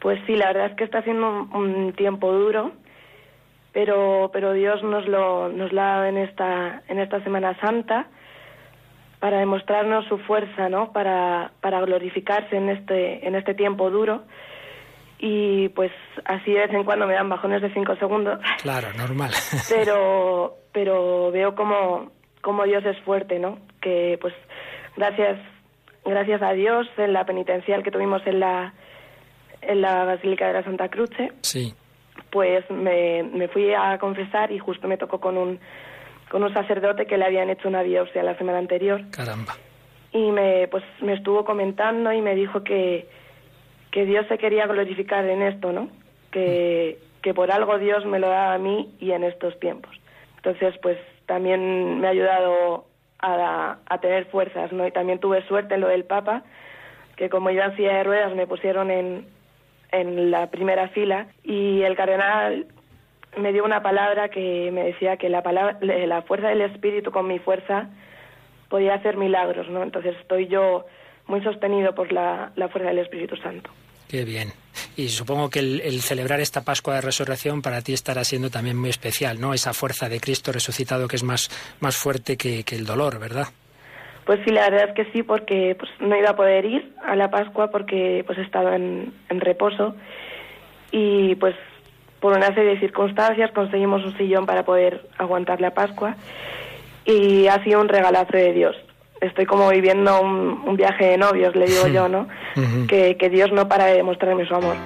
[0.00, 2.72] Pues sí, la verdad es que está haciendo un, tiempo duro,
[3.76, 8.06] pero, pero Dios nos lo, nos lo ha dado en esta, en esta Semana Santa
[9.20, 10.94] para demostrarnos su fuerza, ¿no?
[10.94, 14.22] Para, para glorificarse en este, en este tiempo duro
[15.18, 15.92] y pues
[16.24, 18.40] así de vez en cuando me dan bajones de cinco segundos.
[18.62, 19.32] Claro, normal.
[19.68, 23.58] pero pero veo como, como Dios es fuerte, ¿no?
[23.82, 24.32] Que pues
[24.96, 25.38] gracias
[26.02, 28.72] gracias a Dios en la penitencial que tuvimos en la
[29.60, 31.32] en la Basílica de la Santa Cruce.
[31.42, 31.74] Sí.
[32.30, 35.58] Pues me, me fui a confesar y justo me tocó con un
[36.30, 39.02] con un sacerdote que le habían hecho una biopsia la semana anterior.
[39.10, 39.54] Caramba.
[40.12, 43.08] Y me pues me estuvo comentando y me dijo que
[43.96, 45.88] que Dios se quería glorificar en esto, ¿no?
[46.30, 49.90] Que, que por algo Dios me lo da a mí y en estos tiempos.
[50.36, 52.84] Entonces, pues también me ha ayudado
[53.20, 54.86] a, a tener fuerzas, ¿no?
[54.86, 56.42] Y también tuve suerte en lo del Papa,
[57.16, 59.28] que como iba en silla de ruedas me pusieron en,
[59.92, 62.66] en la primera fila y el cardenal
[63.36, 67.26] me dio una palabra que me decía que la, palabra, la fuerza del Espíritu con
[67.26, 67.88] mi fuerza
[68.68, 69.82] podía hacer milagros, ¿no?
[69.82, 70.86] Entonces estoy yo
[71.26, 73.70] muy sostenido por la, la fuerza del Espíritu Santo.
[74.08, 74.52] Qué bien.
[74.96, 78.90] Y supongo que el, celebrar esta Pascua de Resurrección para ti estará siendo también muy
[78.90, 79.52] especial, ¿no?
[79.52, 83.48] Esa fuerza de Cristo resucitado que es más, más fuerte que, el dolor, ¿verdad?
[84.26, 87.16] Pues sí, la verdad es que sí, porque pues, no iba a poder ir a
[87.16, 89.94] la Pascua porque pues estaba en, en reposo
[90.90, 91.54] y pues
[92.20, 96.16] por una serie de circunstancias conseguimos un sillón para poder aguantar la Pascua
[97.04, 98.76] y ha sido un regalazo de Dios
[99.20, 102.28] estoy como viviendo un, viaje de novios, le digo yo, ¿no?
[102.88, 104.76] que, que Dios no para de demostrarme su amor.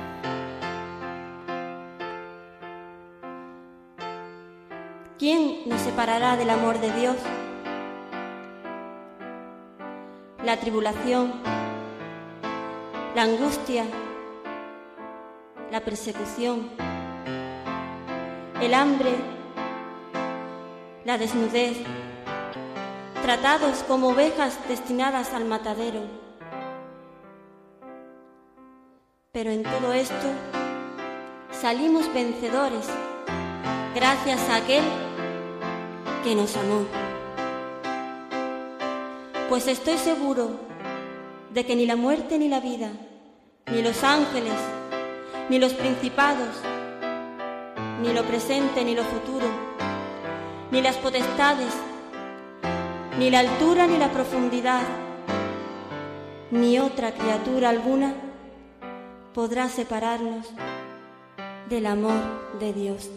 [5.19, 7.17] ¿Quién nos separará del amor de Dios?
[10.45, 11.33] La tribulación,
[13.15, 13.85] la angustia,
[15.71, 16.71] la persecución,
[18.63, 19.15] el hambre,
[21.05, 21.77] la desnudez,
[23.23, 26.01] tratados como ovejas destinadas al matadero.
[29.33, 30.27] Pero en todo esto
[31.53, 32.89] salimos vencedores
[33.95, 34.85] gracias a aquel
[36.25, 37.10] que nos amó.
[39.51, 40.49] Pues estoy seguro
[41.53, 42.89] de que ni la muerte ni la vida,
[43.73, 44.55] ni los ángeles,
[45.49, 46.55] ni los principados,
[48.01, 49.49] ni lo presente ni lo futuro,
[50.71, 51.75] ni las potestades,
[53.19, 54.83] ni la altura ni la profundidad,
[56.53, 58.15] ni otra criatura alguna
[59.35, 60.47] podrá separarnos
[61.69, 62.21] del amor
[62.61, 63.11] de Dios.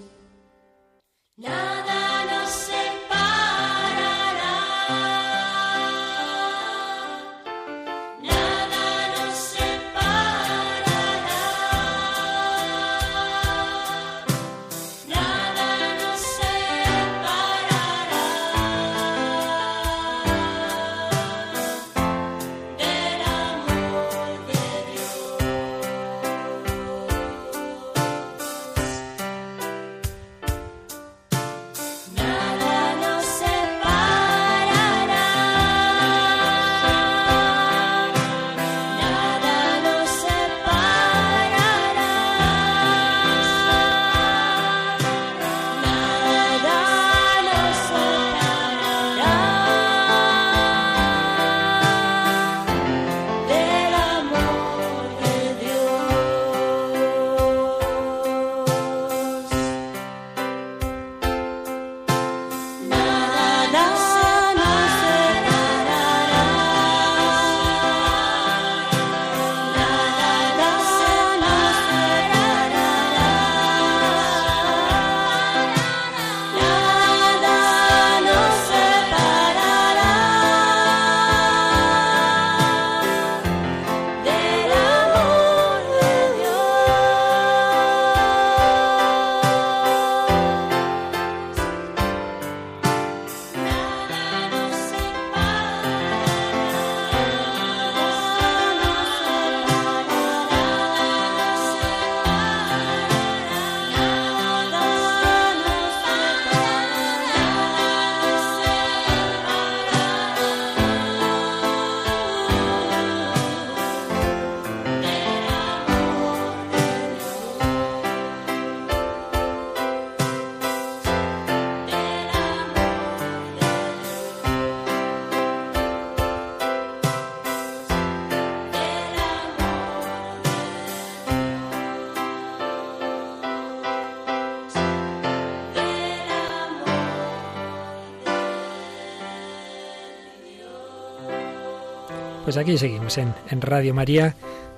[142.54, 144.36] Pues aquí seguimos en, Radio María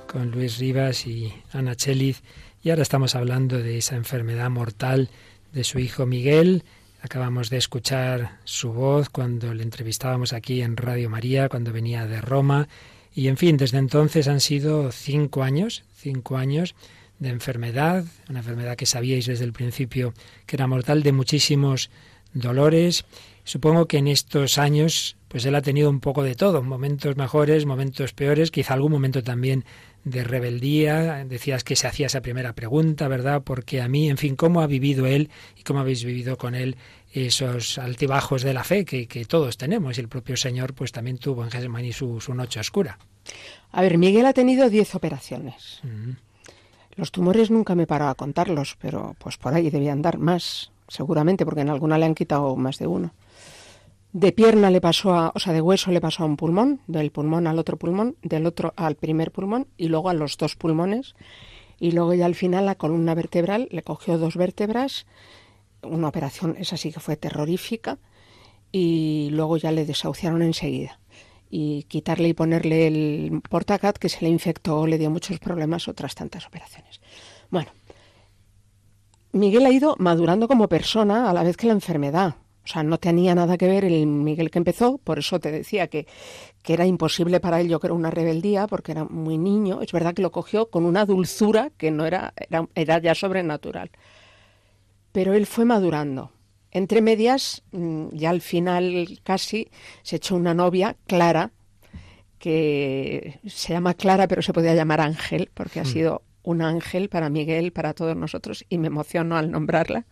[0.07, 2.21] con Luis Rivas y Ana Cheliz
[2.63, 5.09] y ahora estamos hablando de esa enfermedad mortal
[5.51, 6.63] de su hijo Miguel.
[7.01, 12.21] Acabamos de escuchar su voz cuando le entrevistábamos aquí en Radio María, cuando venía de
[12.21, 12.69] Roma.
[13.13, 16.76] Y en fin, desde entonces han sido cinco años, cinco años
[17.19, 20.13] de enfermedad, una enfermedad que sabíais desde el principio
[20.45, 21.89] que era mortal, de muchísimos
[22.34, 23.03] dolores.
[23.43, 27.65] Supongo que en estos años pues él ha tenido un poco de todo, momentos mejores,
[27.65, 29.65] momentos peores, quizá algún momento también
[30.05, 31.25] de rebeldía.
[31.25, 33.41] Decías que se hacía esa primera pregunta, ¿verdad?
[33.43, 36.77] Porque a mí, en fin, ¿cómo ha vivido él y cómo habéis vivido con él
[37.11, 39.97] esos altibajos de la fe que, todos tenemos?
[39.97, 42.97] Y el propio Señor, pues también tuvo en Getsemaní su, su noche oscura.
[43.73, 45.81] A ver, Miguel ha tenido diez operaciones.
[46.95, 51.43] Los tumores nunca me parado a contarlos, pero pues por ahí debían dar más, seguramente,
[51.43, 53.11] porque en alguna le han quitado más de uno.
[54.16, 57.11] De pierna le pasó a, o sea, de hueso le pasó a un pulmón, del
[57.11, 61.16] pulmón al otro pulmón, del otro al primer pulmón y luego a los dos pulmones.
[61.82, 65.05] Y luego ya al final la columna vertebral le cogió dos vértebras,
[65.84, 67.97] una operación, esa sí que fue terrorífica,
[68.72, 70.97] y luego ya le desahuciaron enseguida.
[71.49, 76.16] Y quitarle y ponerle el portacat que se le infectó, le dio muchos problemas, otras
[76.16, 77.01] tantas operaciones.
[77.49, 77.72] Bueno,
[79.34, 82.36] Miguel ha ido madurando como persona a la vez que la enfermedad.
[82.66, 85.88] O sea, no tenía nada que ver el Miguel que empezó, por eso te decía
[85.88, 86.07] que,
[86.63, 89.82] que era imposible para él, yo creo, una rebeldía, porque era muy niño.
[89.82, 93.91] Es verdad que lo cogió con una dulzura que no era, era, era ya sobrenatural.
[95.11, 96.32] Pero él fue madurando.
[96.72, 99.70] Entre medias, mm, ya al final casi,
[100.01, 101.51] se echó una novia, Clara,
[102.39, 105.86] que se llama Clara, pero se podía llamar Ángel, porque ha hmm.
[105.86, 110.05] sido un ángel para Miguel, para todos nosotros, y me emociono al nombrarla.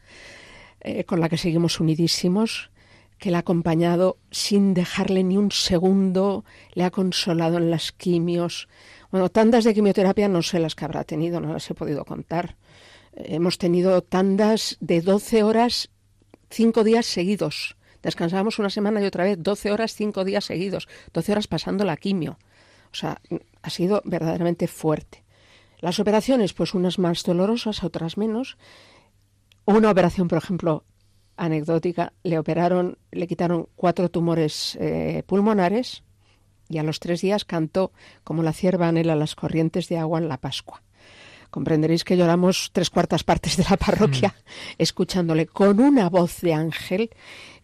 [0.83, 2.69] Eh, con la que seguimos unidísimos,
[3.17, 8.67] que le ha acompañado sin dejarle ni un segundo, le ha consolado en las quimios.
[9.09, 12.57] Bueno, tandas de quimioterapia no sé las que habrá tenido, no las he podido contar.
[13.15, 15.89] Eh, hemos tenido tandas de 12 horas,
[16.49, 17.77] cinco días seguidos.
[18.01, 21.95] Descansábamos una semana y otra vez, 12 horas, cinco días seguidos, 12 horas pasando la
[21.95, 22.37] quimio.
[22.91, 23.21] O sea,
[23.61, 25.23] ha sido verdaderamente fuerte.
[25.79, 28.57] Las operaciones, pues unas más dolorosas, otras menos,
[29.65, 30.83] una operación, por ejemplo,
[31.37, 36.03] anecdótica, le operaron, le quitaron cuatro tumores eh, pulmonares
[36.69, 37.91] y a los tres días cantó
[38.23, 40.81] como la cierva anhela las corrientes de agua en la Pascua.
[41.49, 44.75] Comprenderéis que lloramos tres cuartas partes de la parroquia mm.
[44.79, 47.11] escuchándole con una voz de ángel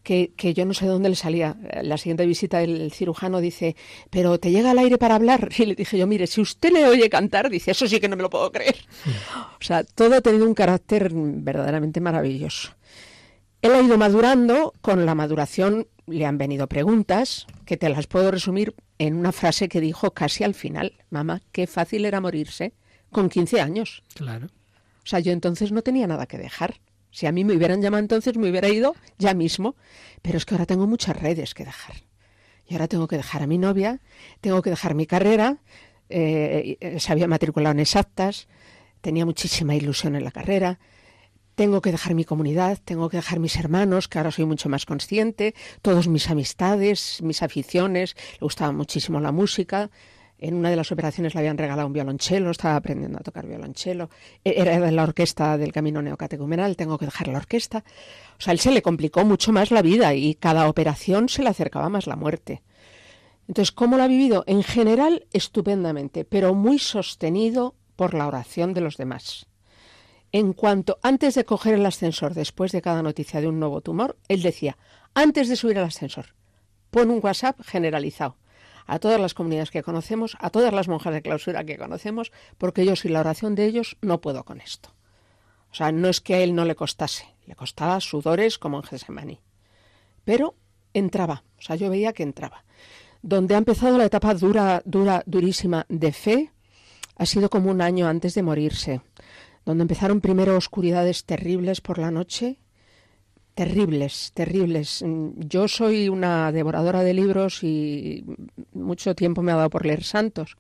[0.09, 1.55] que, que, yo no sé de dónde le salía.
[1.83, 3.75] La siguiente visita el cirujano dice,
[4.09, 5.49] pero ¿te llega el aire para hablar?
[5.59, 8.15] Y le dije yo, mire, si usted le oye cantar, dice, eso sí que no
[8.15, 8.75] me lo puedo creer.
[9.59, 12.71] O sea, todo ha tenido un carácter verdaderamente maravilloso.
[13.61, 18.31] Él ha ido madurando, con la maduración le han venido preguntas, que te las puedo
[18.31, 22.73] resumir en una frase que dijo casi al final, mamá, qué fácil era morirse
[23.11, 24.01] con 15 años.
[24.15, 24.47] Claro.
[24.47, 26.79] O sea, yo entonces no tenía nada que dejar.
[27.11, 29.75] Si a mí me hubieran llamado entonces, me hubiera ido ya mismo.
[30.21, 31.95] Pero es que ahora tengo muchas redes que dejar.
[32.67, 33.99] Y ahora tengo que dejar a mi novia,
[34.41, 35.57] tengo que dejar mi carrera.
[36.09, 38.47] Eh, se había matriculado en exactas,
[39.01, 40.79] tenía muchísima ilusión en la carrera.
[41.55, 44.85] Tengo que dejar mi comunidad, tengo que dejar mis hermanos, que ahora soy mucho más
[44.85, 48.15] consciente, todos mis amistades, mis aficiones.
[48.33, 49.89] Le gustaba muchísimo la música,
[50.39, 54.09] en una de las operaciones le habían regalado un violonchelo, estaba aprendiendo a tocar violonchelo.
[54.43, 57.83] E-, era de la orquesta del Camino Neocatecumenal, tengo que dejar la orquesta.
[58.37, 61.49] O sea, él se le complicó mucho más la vida y cada operación se le
[61.49, 62.63] acercaba más la muerte.
[63.47, 64.43] Entonces, ¿cómo lo ha vivido?
[64.47, 69.47] En general, estupendamente, pero muy sostenido por la oración de los demás.
[70.31, 74.17] En cuanto, antes de coger el ascensor, después de cada noticia de un nuevo tumor,
[74.27, 74.77] él decía,
[75.15, 76.35] antes de subir al ascensor,
[76.91, 78.37] pon un WhatsApp generalizado
[78.89, 82.85] a todas las comunidades que conocemos, a todas las monjas de clausura que conocemos, porque
[82.85, 84.89] yo sin la oración de ellos no puedo con esto.
[85.71, 88.83] O sea, no es que a él no le costase, le costaba sudores como en
[88.83, 89.39] Gesemaní.
[90.25, 90.55] Pero
[90.93, 92.65] entraba, o sea, yo veía que entraba.
[93.21, 96.51] Donde ha empezado la etapa dura, dura, durísima de fe,
[97.15, 99.01] ha sido como un año antes de morirse,
[99.65, 102.57] donde empezaron primero oscuridades terribles por la noche
[103.59, 105.03] terribles, terribles.
[105.35, 108.23] Yo soy una devoradora de libros y
[108.71, 110.55] mucho tiempo me ha dado por leer santos.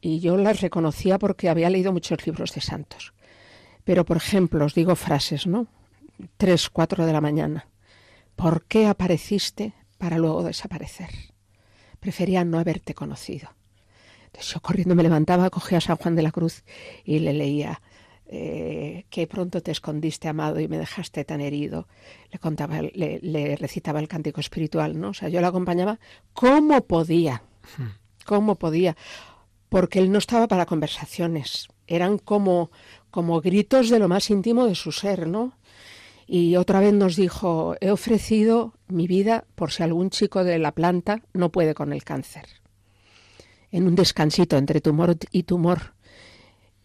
[0.00, 3.14] Y yo las reconocía porque había leído muchos libros de santos.
[3.82, 5.66] Pero, por ejemplo, os digo frases, ¿no?
[6.36, 7.66] Tres, cuatro de la mañana.
[8.36, 11.10] ¿Por qué apareciste para luego desaparecer?
[11.98, 13.48] Prefería no haberte conocido.
[14.26, 16.62] Entonces yo corriendo me levantaba, cogía a San Juan de la Cruz
[17.02, 17.82] y le leía
[18.32, 21.88] eh, que pronto te escondiste, amado, y me dejaste tan herido.
[22.30, 25.08] Le contaba, le, recitaba el cántico espiritual, ¿no?
[25.08, 25.98] O sea, yo le acompañaba
[26.32, 27.42] como podía,
[27.76, 27.86] hmm.
[28.24, 28.96] como podía,
[29.68, 32.70] porque él no estaba para conversaciones, eran como,
[33.10, 35.54] como gritos de lo más íntimo de su ser, ¿no?
[36.28, 40.70] Y otra vez nos dijo, he ofrecido mi vida por si algún chico de la
[40.70, 42.46] planta no puede con el cáncer.
[43.72, 45.94] En un descansito entre tumor y tumor,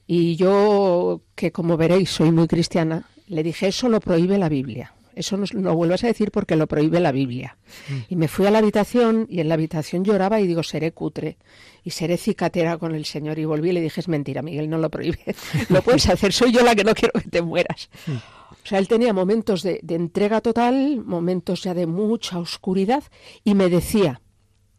[0.07, 4.93] y yo, que como veréis soy muy cristiana, le dije, eso lo prohíbe la Biblia.
[5.15, 7.57] Eso no lo vuelvas a decir porque lo prohíbe la Biblia.
[7.89, 7.93] Mm.
[8.09, 11.37] Y me fui a la habitación y en la habitación lloraba y digo, seré cutre
[11.83, 13.39] y seré cicatera con el Señor.
[13.39, 15.19] Y volví y le dije, es mentira, Miguel, no lo prohíbe.
[15.69, 17.89] lo puedes hacer, soy yo la que no quiero que te mueras.
[18.05, 18.11] Mm.
[18.11, 23.03] O sea, él tenía momentos de, de entrega total, momentos ya de mucha oscuridad
[23.43, 24.21] y me decía,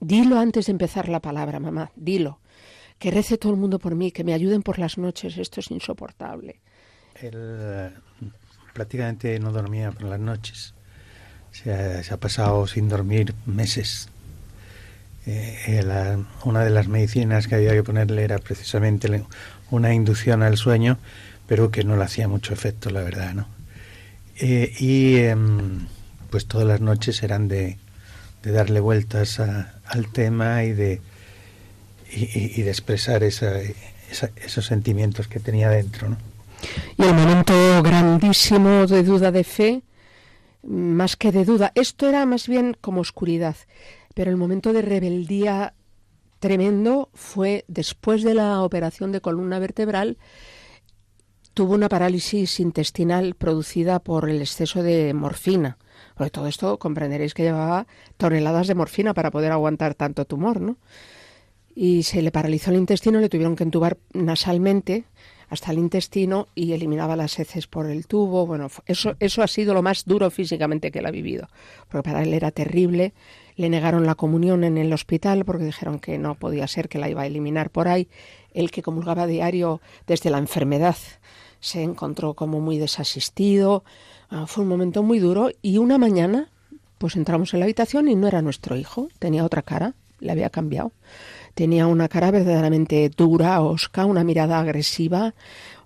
[0.00, 2.40] dilo antes de empezar la palabra, mamá, dilo
[2.99, 5.70] que rece todo el mundo por mí, que me ayuden por las noches, esto es
[5.70, 6.61] insoportable.
[7.20, 7.90] Él eh,
[8.72, 10.74] prácticamente no dormía por las noches,
[11.53, 14.09] se ha, pasado sin dormir meses.
[15.26, 15.82] Eh,
[16.44, 19.24] una de las medicinas que había que ponerle era precisamente
[19.70, 20.99] una inducción al sueño,
[21.47, 23.47] pero que no le hacía mucho efecto, la verdad.
[24.38, 25.86] Eh, y em,
[26.30, 27.78] pues todas las noches eran de,
[28.42, 31.01] darle vueltas al tema y de
[32.16, 36.08] y, de expresar esos sentimientos que tenía dentro.
[36.08, 36.16] ¿no?
[36.96, 39.82] Y el momento grandísimo de duda de fe,
[40.62, 43.56] más que de duda, esto era más bien como oscuridad,
[44.14, 45.74] pero el momento de rebeldía
[46.40, 50.18] tremendo fue después de la operación de columna vertebral,
[51.54, 55.78] tuvo una parálisis intestinal producida por el exceso de morfina.
[56.14, 57.86] Porque todo esto comprenderéis que llevaba
[58.16, 60.76] toneladas de morfina para poder aguantar tanto tumor, ¿no?
[61.76, 65.04] Y se le paralizó el intestino, le tuvieron que entubar nasalmente
[65.50, 68.46] hasta el intestino y eliminaba las heces por el tubo.
[68.46, 71.48] Bueno, eso, eso ha sido lo más duro físicamente que él ha vivido,
[71.88, 73.12] porque para él era terrible.
[73.56, 77.10] Le negaron la comunión en el hospital porque dijeron que no podía ser, que la
[77.10, 78.08] iba a eliminar por ahí.
[78.54, 80.96] El que comulgaba diario desde la enfermedad
[81.60, 83.84] se encontró como muy desasistido.
[84.30, 86.48] Ah, fue un momento muy duro y una mañana
[86.96, 90.48] pues entramos en la habitación y no era nuestro hijo, tenía otra cara, le había
[90.48, 90.92] cambiado.
[91.57, 95.32] Tenía una cara verdaderamente dura, osca, una mirada agresiva,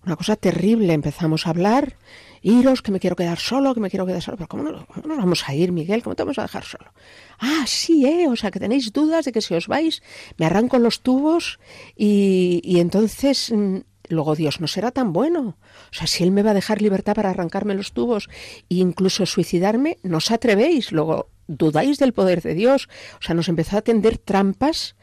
[0.05, 0.95] una cosa terrible.
[0.95, 1.95] Empezamos a hablar,
[2.43, 4.37] iros, que me quiero quedar solo, que me quiero quedar solo.
[4.37, 6.03] Pero ¿cómo, nos vamos a ir, Miguel?
[6.03, 6.93] ¿Cómo te vamos a dejar solo?
[7.39, 8.27] Ah, sí, ¿eh?
[8.27, 10.03] O sea, que tenéis dudas de que si os vais,
[10.39, 11.61] me arranco los tubos
[11.97, 13.77] y, y entonces mm,
[14.09, 15.57] luego Dios no será tan bueno.
[15.93, 18.29] O sea, si Él me va a dejar libertad para arrancarme los tubos
[18.69, 20.91] e incluso suicidarme, no os atrevéis.
[20.91, 22.89] Luego dudáis del poder de Dios.
[23.21, 24.97] O sea, nos empezó a tender trampas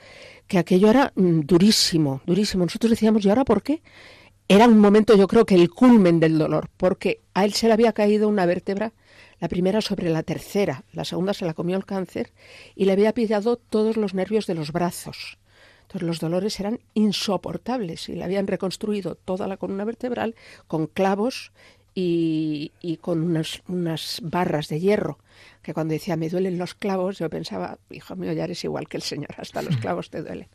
[0.47, 2.65] que aquello era mm, durísimo, durísimo.
[2.65, 3.81] Nosotros decíamos, ¿y ahora por qué?
[4.47, 7.73] Era un momento, yo creo que el culmen del dolor, porque a él se le
[7.73, 8.93] había caído una vértebra,
[9.39, 12.31] la primera sobre la tercera, la segunda se la comió el cáncer
[12.73, 15.37] y le había pillado todos los nervios de los brazos.
[15.81, 20.35] Entonces los dolores eran insoportables y le habían reconstruido toda la columna vertebral
[20.67, 21.51] con clavos
[21.99, 25.17] y, y con unas, unas barras de hierro
[25.63, 28.97] que cuando decía me duelen los clavos, yo pensaba, hijo mío, ya eres igual que
[28.97, 30.47] el Señor, hasta los clavos te duelen.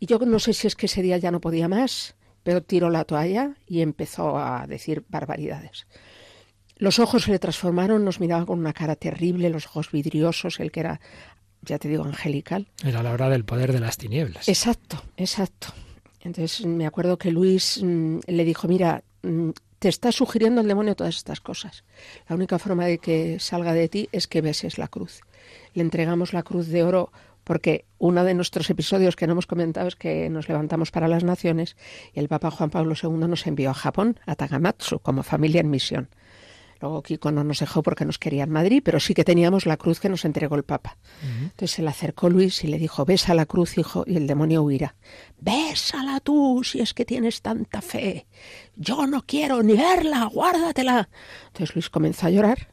[0.00, 2.88] Y yo no sé si es que ese día ya no podía más, pero tiró
[2.88, 5.86] la toalla y empezó a decir barbaridades.
[6.78, 10.72] Los ojos se le transformaron, nos miraba con una cara terrible, los ojos vidriosos, el
[10.72, 11.00] que era,
[11.60, 12.66] ya te digo, angelical.
[12.82, 14.48] Era la hora del poder de las tinieblas.
[14.48, 15.68] Exacto, exacto.
[16.22, 19.50] Entonces me acuerdo que Luis mmm, le dijo, mira, mmm,
[19.82, 21.82] te está sugiriendo el demonio todas estas cosas.
[22.28, 25.22] La única forma de que salga de ti es que beses la cruz.
[25.74, 27.10] Le entregamos la cruz de oro
[27.42, 31.24] porque uno de nuestros episodios que no hemos comentado es que nos levantamos para las
[31.24, 31.76] naciones
[32.14, 35.70] y el Papa Juan Pablo II nos envió a Japón, a Tagamatsu, como familia en
[35.70, 36.08] misión.
[36.82, 39.76] Luego Kiko no nos dejó porque nos quería en Madrid, pero sí que teníamos la
[39.76, 40.98] cruz que nos entregó el Papa.
[41.22, 41.42] Uh -huh.
[41.44, 44.62] Entonces se le acercó Luis y le dijo, besa la cruz, hijo, y el demonio
[44.62, 44.96] huirá.
[45.40, 48.26] Bésala tú, si es que tienes tanta fe.
[48.74, 51.08] Yo no quiero ni verla, guárdatela.
[51.46, 52.72] Entonces Luis comenzó a llorar.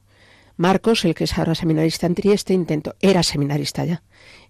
[0.58, 4.02] Marcos, el que es ahora seminarista en Trieste, intentó, era seminarista ya,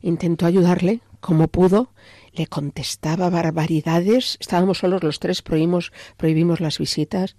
[0.02, 1.92] intentó ayudarle como pudo,
[2.32, 7.36] le contestaba barbaridades, estábamos solos los tres, prohibimos, prohibimos las visitas.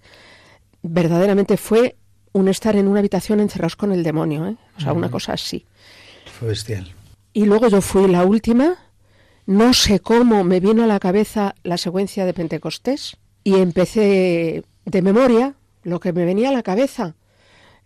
[0.83, 1.97] Verdaderamente fue
[2.33, 4.55] un estar en una habitación encerrados con el demonio, ¿eh?
[4.77, 4.97] o sea, uh -huh.
[4.97, 5.65] una cosa así.
[6.39, 6.93] Fue bestial.
[7.33, 8.77] Y luego yo fui la última,
[9.45, 15.01] no sé cómo me vino a la cabeza la secuencia de Pentecostés y empecé de
[15.01, 17.15] memoria lo que me venía a la cabeza.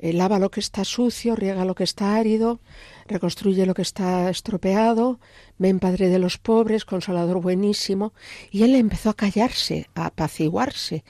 [0.06, 2.60] Eh, lava lo que está sucio, riega lo que está árido,
[3.08, 5.20] reconstruye lo que está estropeado,
[5.58, 8.14] ven padre de los pobres, consolador buenísimo.
[8.51, 11.03] Y él empezó a callarse, a apaciguarse.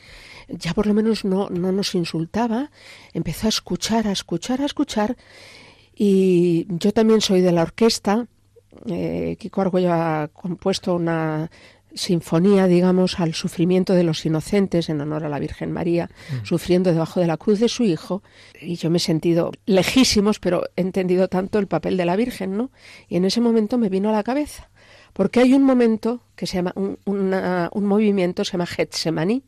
[0.48, 2.72] Ya por lo menos no, no nos insultaba,
[3.14, 5.18] empezó a escuchar, a escuchar, a escuchar.
[5.94, 8.28] Y yo también soy de la orquesta.
[8.86, 11.52] Eh, Kiko Argüello ha compuesto una
[11.96, 16.46] sinfonía, digamos, al sufrimiento de los inocentes en honor a la Virgen María, mm.
[16.46, 18.22] sufriendo debajo de la cruz de su hijo.
[18.62, 22.58] Y yo me he sentido lejísimos, pero he entendido tanto el papel de la Virgen,
[22.58, 22.72] ¿no?
[23.08, 24.70] Y en ese momento me vino a la cabeza.
[25.14, 29.44] Porque hay un momento que se llama, un, una, un movimiento se llama Getsemaní,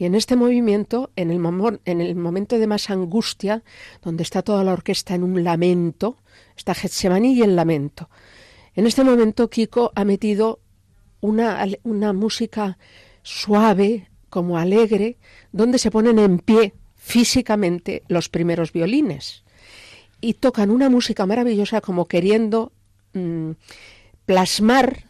[0.00, 1.38] y en este movimiento, en el,
[1.84, 3.62] en el, momento de más angustia,
[4.00, 6.16] donde está toda la orquesta en un lamento,
[6.56, 8.08] está Getsemaní y el lamento.
[8.74, 10.60] En este momento Kiko ha metido
[11.20, 12.78] una, una música
[13.22, 15.16] suave, como alegre,
[15.52, 19.42] donde se ponen en pie físicamente los primeros violines
[20.20, 22.72] y tocan una música maravillosa como queriendo
[23.14, 23.52] mmm,
[24.26, 25.04] plasmar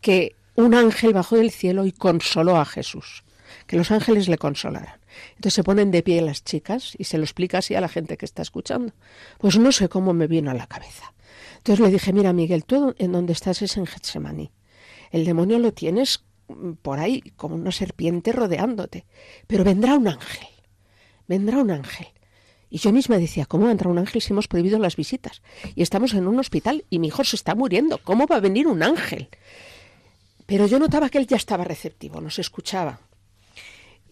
[0.00, 3.24] que un ángel bajó del cielo y consoló a Jesús,
[3.66, 5.00] que los ángeles le consolaran.
[5.36, 8.16] Entonces se ponen de pie las chicas y se lo explica así a la gente
[8.16, 8.92] que está escuchando.
[9.38, 11.12] Pues no sé cómo me vino a la cabeza.
[11.58, 14.50] Entonces le dije, mira Miguel, tú en donde estás es en Getsemaní
[15.12, 16.24] el demonio lo tienes
[16.82, 19.04] por ahí como una serpiente rodeándote.
[19.46, 20.48] Pero vendrá un ángel,
[21.28, 22.08] vendrá un ángel.
[22.70, 25.42] Y yo misma decía, ¿cómo vendrá un ángel si hemos prohibido las visitas?
[25.74, 27.98] Y estamos en un hospital y mi hijo se está muriendo.
[27.98, 29.28] ¿Cómo va a venir un ángel?
[30.46, 33.00] Pero yo notaba que él ya estaba receptivo, nos escuchaba.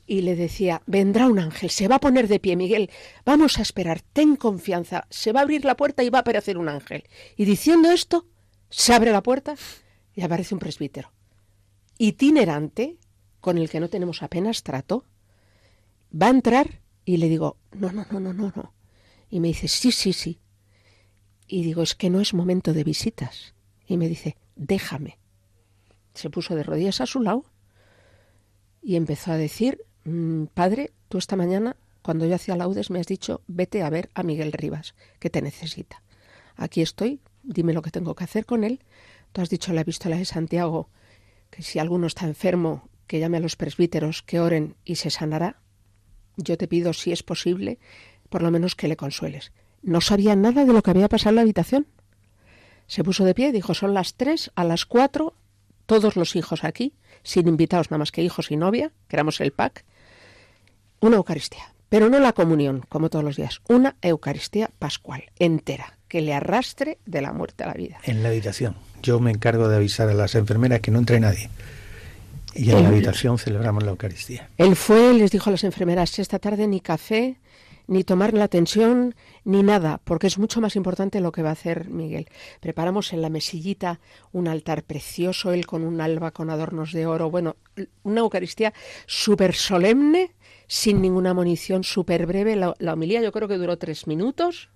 [0.07, 2.91] Y le decía, vendrá un ángel, se va a poner de pie, Miguel,
[3.25, 6.59] vamos a esperar, ten confianza, se va a abrir la puerta y va a aparecer
[6.59, 7.05] un ángel.
[7.37, 8.27] Y diciendo esto,
[8.69, 9.55] se abre la puerta
[10.15, 11.13] y aparece un presbítero
[12.01, 12.97] itinerante
[13.43, 15.05] con el que no tenemos apenas trato,
[16.11, 18.73] va a entrar y le digo, no, no, no, no, no, no.
[19.29, 20.41] Y me dice, sí, sí, sí.
[21.47, 23.55] Y digo, es que no es momento de visitas.
[23.87, 25.19] Y me dice, déjame.
[26.15, 27.45] Se puso de rodillas a su lado
[28.81, 33.07] y empezó a decir, mmm, padre, tú esta mañana, cuando yo hacía laudes, me has
[33.07, 36.03] dicho, vete a ver a Miguel Rivas, que te necesita.
[36.57, 38.81] Aquí estoy, dime lo que tengo que hacer con él.
[39.33, 40.91] Tú has dicho la epístola de Santiago
[41.51, 45.61] que si alguno está enfermo, que llame a los presbíteros, que oren y se sanará.
[46.37, 47.78] Yo te pido, si es posible,
[48.28, 49.53] por lo menos que le consueles.
[49.83, 51.87] No sabía nada de lo que había pasado en la habitación.
[52.87, 55.35] Se puso de pie y dijo, son las tres, a las cuatro,
[55.87, 59.53] todos los hijos aquí, sin invitados nada más que hijos y novia, que éramos el
[59.53, 59.85] pack,
[61.01, 61.74] una Eucaristía.
[61.91, 66.99] Pero no la comunión, como todos los días, una Eucaristía pascual, entera, que le arrastre
[67.05, 67.99] de la muerte a la vida.
[68.05, 68.76] En la habitación.
[69.03, 71.51] Yo me encargo de avisar a las enfermeras que no entre nadie.
[72.55, 74.49] Y en la habitación celebramos la Eucaristía.
[74.57, 77.38] Él fue, les dijo a las enfermeras, esta tarde ni café,
[77.91, 81.55] ni tomar la tensión, ni nada, porque es mucho más importante lo que va a
[81.55, 82.28] hacer Miguel.
[82.61, 83.99] Preparamos en la mesillita
[84.30, 87.57] un altar precioso, él con un alba con adornos de oro, bueno,
[88.05, 88.72] una Eucaristía
[89.07, 90.30] súper solemne,
[90.71, 92.55] sin ninguna munición, súper breve.
[92.55, 94.71] La, la homilía yo creo que duró tres minutos.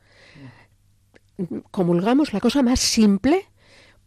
[1.70, 3.46] Comulgamos la cosa más simple,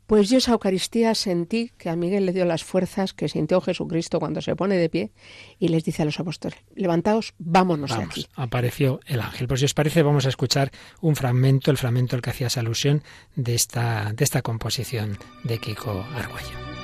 [0.05, 4.19] pues yo esa Eucaristía sentí que a Miguel le dio las fuerzas que sintió Jesucristo
[4.19, 5.11] cuando se pone de pie
[5.59, 8.27] y les dice a los apóstoles, levantaos, vámonos de aquí.
[8.35, 9.47] Apareció el ángel.
[9.47, 13.01] Pues si os parece, vamos a escuchar un fragmento, el fragmento al que hacías alusión
[13.37, 16.76] de esta, de esta composición de Kiko Arguello.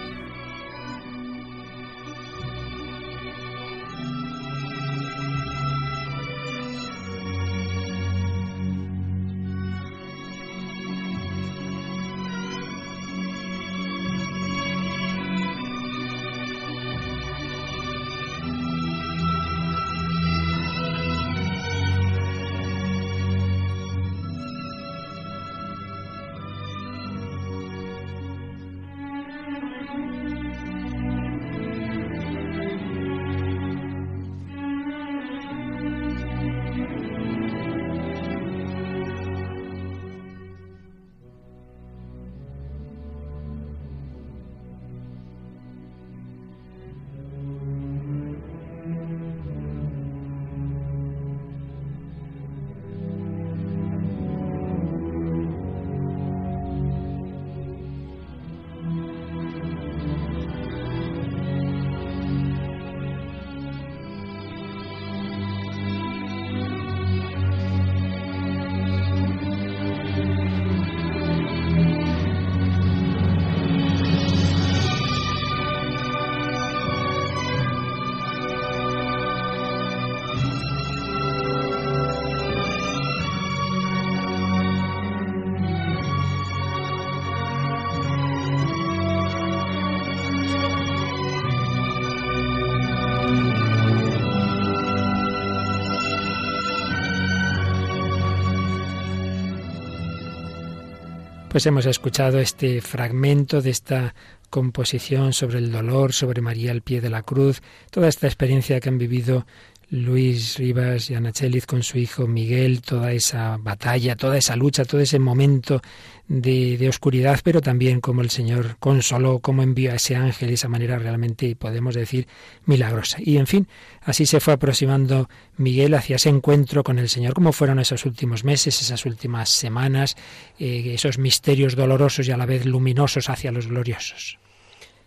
[101.53, 104.15] Pues hemos escuchado este fragmento de esta
[104.49, 108.89] composición sobre el dolor, sobre María al pie de la cruz, toda esta experiencia que
[108.89, 109.45] han vivido
[109.93, 114.85] Luis Rivas y Ana Cheliz con su hijo Miguel, toda esa batalla, toda esa lucha,
[114.85, 115.83] todo ese momento
[116.27, 120.97] de, oscuridad, pero también como el Señor consoló, como envió a ese ángel esa manera
[120.97, 122.27] realmente, podemos decir,
[122.65, 123.17] milagrosa.
[123.19, 123.67] Y en fin,
[124.01, 128.43] así se fue aproximando Miguel hacia ese encuentro con el Señor, como fueron esos últimos
[128.43, 130.17] meses, esas últimas semanas,
[130.57, 134.39] eh, esos misterios dolorosos y a la vez luminosos hacia los gloriosos.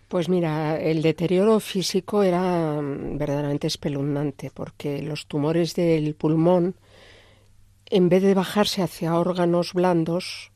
[0.09, 6.77] Pues mira, el deterioro físico era mm, verdaderamente espeluznante porque los tumores del pulmón,
[7.87, 10.53] en vez de bajarse hacia órganos blandos,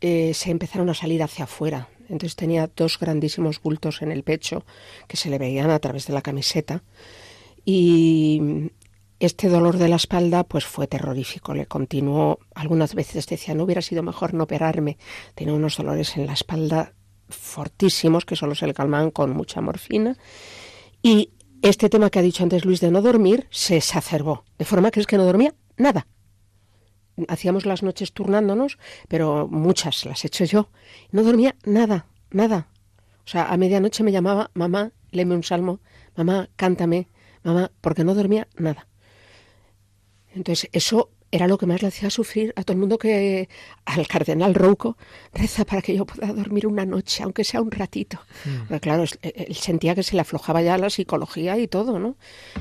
[0.00, 1.88] eh, se empezaron a salir hacia afuera.
[2.08, 4.64] Entonces tenía dos grandísimos bultos en el pecho
[5.06, 6.82] que se le veían a través de la camiseta.
[7.66, 8.70] Y
[9.20, 11.54] este dolor de la espalda pues fue terrorífico.
[11.54, 14.96] Le continuó, algunas veces decía, no hubiera sido mejor no operarme.
[15.34, 16.94] Tenía unos dolores en la espalda
[17.30, 20.16] fortísimos que solo se le calman con mucha morfina.
[21.02, 21.30] Y
[21.62, 25.00] este tema que ha dicho antes Luis de no dormir se exacerbó, de forma que
[25.00, 26.06] es que no dormía nada.
[27.28, 28.78] Hacíamos las noches turnándonos,
[29.08, 30.70] pero muchas las he hecho yo.
[31.10, 32.68] No dormía nada, nada.
[33.24, 35.80] O sea, a medianoche me llamaba, mamá, léeme un salmo,
[36.16, 37.08] mamá, cántame,
[37.42, 38.86] mamá, porque no dormía nada.
[40.34, 43.48] Entonces, eso era lo que más le hacía sufrir a todo el mundo que
[43.84, 44.96] al cardenal Rouco
[45.32, 48.18] reza para que yo pueda dormir una noche, aunque sea un ratito.
[48.44, 48.74] Mm.
[48.76, 52.16] claro, él sentía que se le aflojaba ya la psicología y todo, ¿no?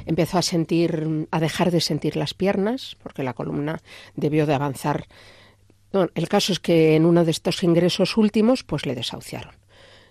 [0.06, 3.82] Empezó a sentir, a dejar de sentir las piernas, porque la columna
[4.16, 5.08] debió de avanzar.
[5.92, 9.56] el caso es que en uno de estos ingresos últimos, pues le desahuciaron.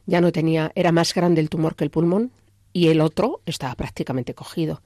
[0.06, 2.32] Ya no tenía, era más grande el tumor que el pulmón
[2.72, 4.82] y el otro estaba prácticamente cogido.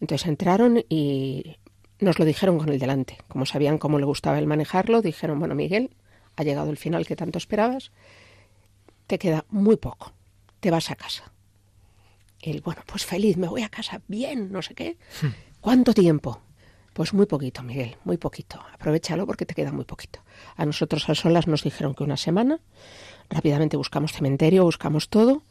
[0.00, 1.56] Entonces entraron y
[2.04, 3.18] nos lo dijeron con el delante.
[3.28, 5.90] Como sabían cómo le gustaba el manejarlo, dijeron, bueno, Miguel,
[6.36, 7.90] ha llegado el final que tanto esperabas,
[9.06, 10.12] te queda muy poco,
[10.60, 11.32] te vas a casa.
[12.40, 14.98] Él, bueno, pues feliz, me voy a casa, bien, no sé qué.
[15.22, 15.28] Hmm.
[15.60, 16.40] ¿Cuánto tiempo?
[16.92, 18.60] Pues muy poquito, Miguel, muy poquito.
[18.72, 20.20] Aprovechalo porque te queda muy poquito.
[20.56, 22.60] A nosotros a solas nos dijeron que una semana.
[23.30, 25.42] Rápidamente buscamos cementerio, buscamos todo.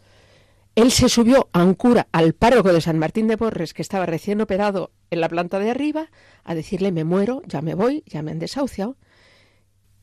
[0.75, 4.07] Él se subió a un cura, al párroco de San Martín de Porres, que estaba
[4.07, 6.09] recién operado en la planta de arriba,
[6.43, 8.97] a decirle me muero, ya me voy, ya me han desahuciado.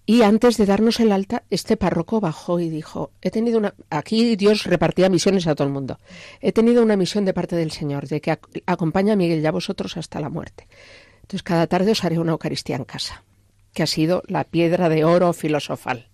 [0.07, 3.75] Y antes de darnos el alta, este párroco bajó y dijo, he tenido una...
[3.91, 5.99] Aquí Dios repartía misiones a todo el mundo.
[6.41, 9.53] He tenido una misión de parte del Señor, de que acompaña a Miguel y a
[9.53, 10.69] vosotros hasta la muerte.
[11.23, 13.25] Entonces cada tarde os haré una Eucaristía en casa,
[13.73, 16.09] que ha sido la piedra de oro filosofal.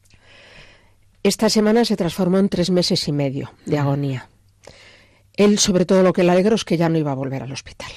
[1.22, 4.28] Esta semana se transformó en tres meses y medio de agonía.
[5.36, 7.52] Él, sobre todo, lo que le alegro es que ya no iba a volver al
[7.52, 7.90] hospital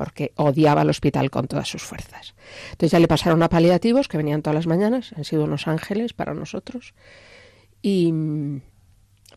[0.00, 2.34] porque odiaba el hospital con todas sus fuerzas.
[2.70, 6.14] Entonces ya le pasaron a paliativos que venían todas las mañanas, han sido unos ángeles
[6.14, 6.94] para nosotros.
[7.82, 8.10] Y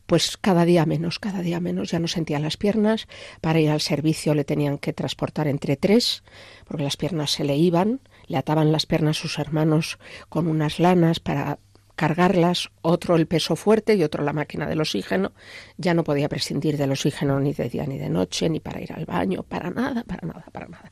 [0.05, 3.07] pues cada día menos, cada día menos, ya no sentía las piernas,
[3.41, 6.23] para ir al servicio le tenían que transportar entre tres,
[6.65, 11.19] porque las piernas se le iban, le ataban las piernas sus hermanos con unas lanas
[11.19, 11.59] para
[11.95, 15.33] cargarlas, otro el peso fuerte y otro la máquina del oxígeno.
[15.77, 18.93] Ya no podía prescindir del oxígeno ni de día ni de noche, ni para ir
[18.93, 20.91] al baño, para nada, para nada, para nada.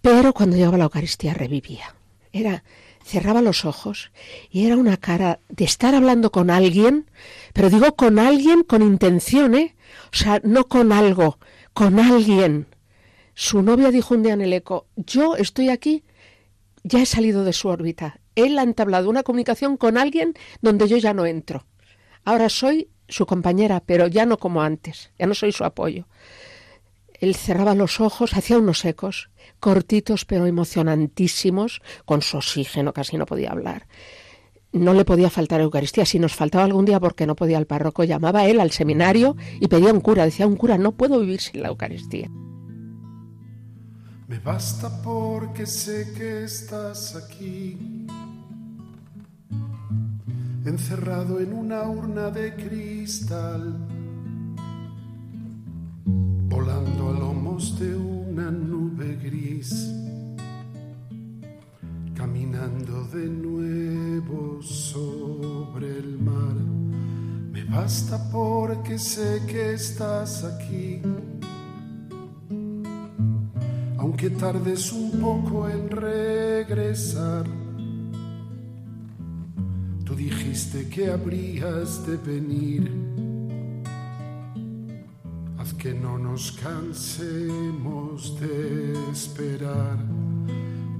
[0.00, 1.94] Pero cuando llegaba la Eucaristía revivía.
[2.32, 2.64] Era
[3.04, 4.10] cerraba los ojos
[4.50, 7.10] y era una cara de estar hablando con alguien,
[7.52, 9.76] pero digo con alguien con intención, ¿eh?
[10.12, 11.38] O sea, no con algo,
[11.74, 12.66] con alguien.
[13.34, 16.02] Su novia dijo un día en el eco, yo estoy aquí,
[16.82, 20.96] ya he salido de su órbita, él ha entablado una comunicación con alguien donde yo
[20.96, 21.66] ya no entro.
[22.24, 26.06] Ahora soy su compañera, pero ya no como antes, ya no soy su apoyo.
[27.20, 29.30] Él cerraba los ojos, hacía unos ecos,
[29.60, 33.86] cortitos pero emocionantísimos, con su oxígeno, casi no podía hablar.
[34.72, 36.04] No le podía faltar Eucaristía.
[36.04, 39.68] Si nos faltaba algún día porque no podía el párroco, llamaba él al seminario y
[39.68, 40.24] pedía un cura.
[40.24, 42.28] Decía un cura, no puedo vivir sin la Eucaristía.
[44.34, 47.78] Me basta porque sé que estás aquí
[50.64, 53.76] encerrado en una urna de cristal,
[56.48, 59.70] volando a lomos de una nube gris,
[62.16, 66.56] caminando de nuevo sobre el mar.
[67.52, 71.00] Me basta porque sé que estás aquí,
[74.04, 77.46] aunque tardes un poco en regresar
[80.24, 82.90] dijiste que habrías de venir.
[85.58, 89.98] Haz que no nos cansemos de esperar.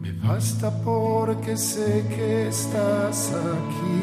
[0.01, 4.03] Me basta porque sé que estás aquí.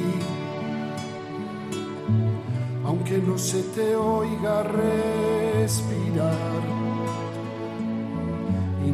[2.83, 5.71] Aunque no se te oiga respirar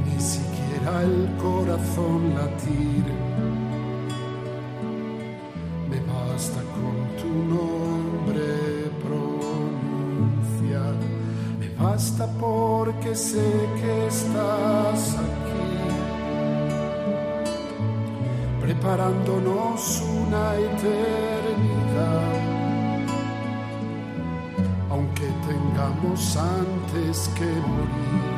[0.08, 3.28] ni siquiera el corazón latir.
[11.80, 15.78] Basta porque sé que estás aquí,
[18.62, 22.34] preparándonos una eternidad,
[24.92, 28.37] aunque tengamos antes que morir.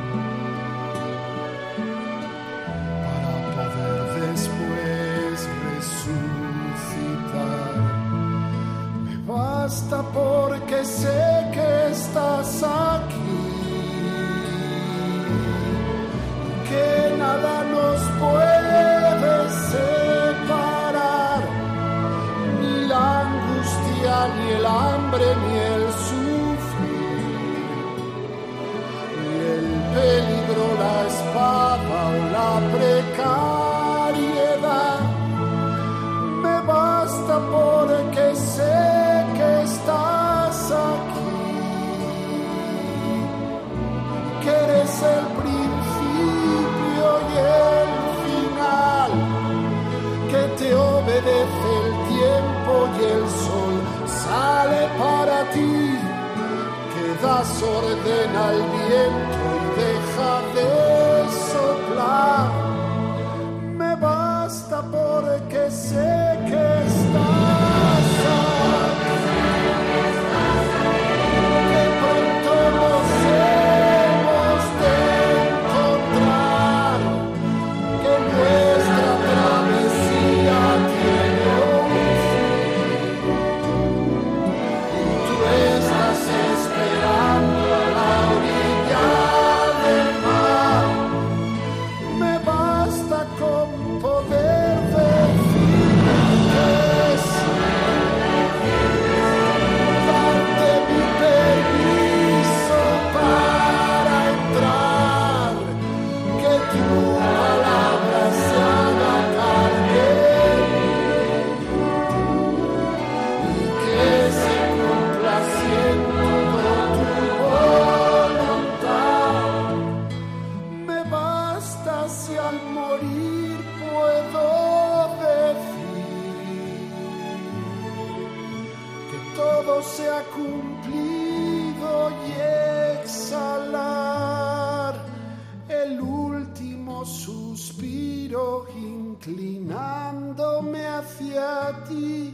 [138.76, 142.34] Inclinándome hacia ti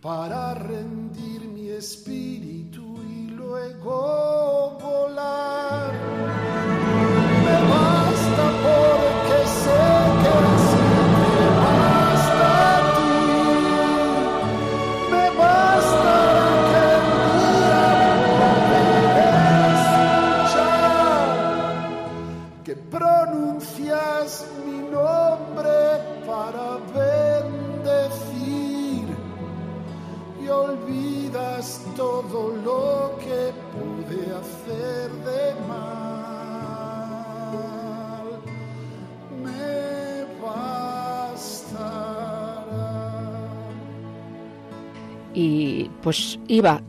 [0.00, 6.33] para rendir mi espíritu y luego volar.
[46.04, 46.82] Pues iba,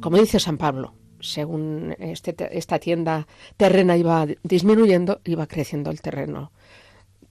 [0.00, 3.26] como dice San Pablo, según este te- esta tienda
[3.56, 6.52] terrena iba disminuyendo, iba creciendo el terreno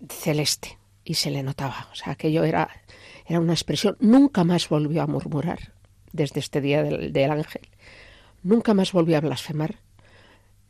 [0.10, 1.88] celeste y se le notaba.
[1.94, 2.70] O sea, aquello era,
[3.26, 3.96] era una expresión.
[4.02, 5.74] Nunca más volvió a murmurar
[6.12, 7.70] desde este día del, del ángel.
[8.44, 9.80] Nunca más volvió a blasfemar.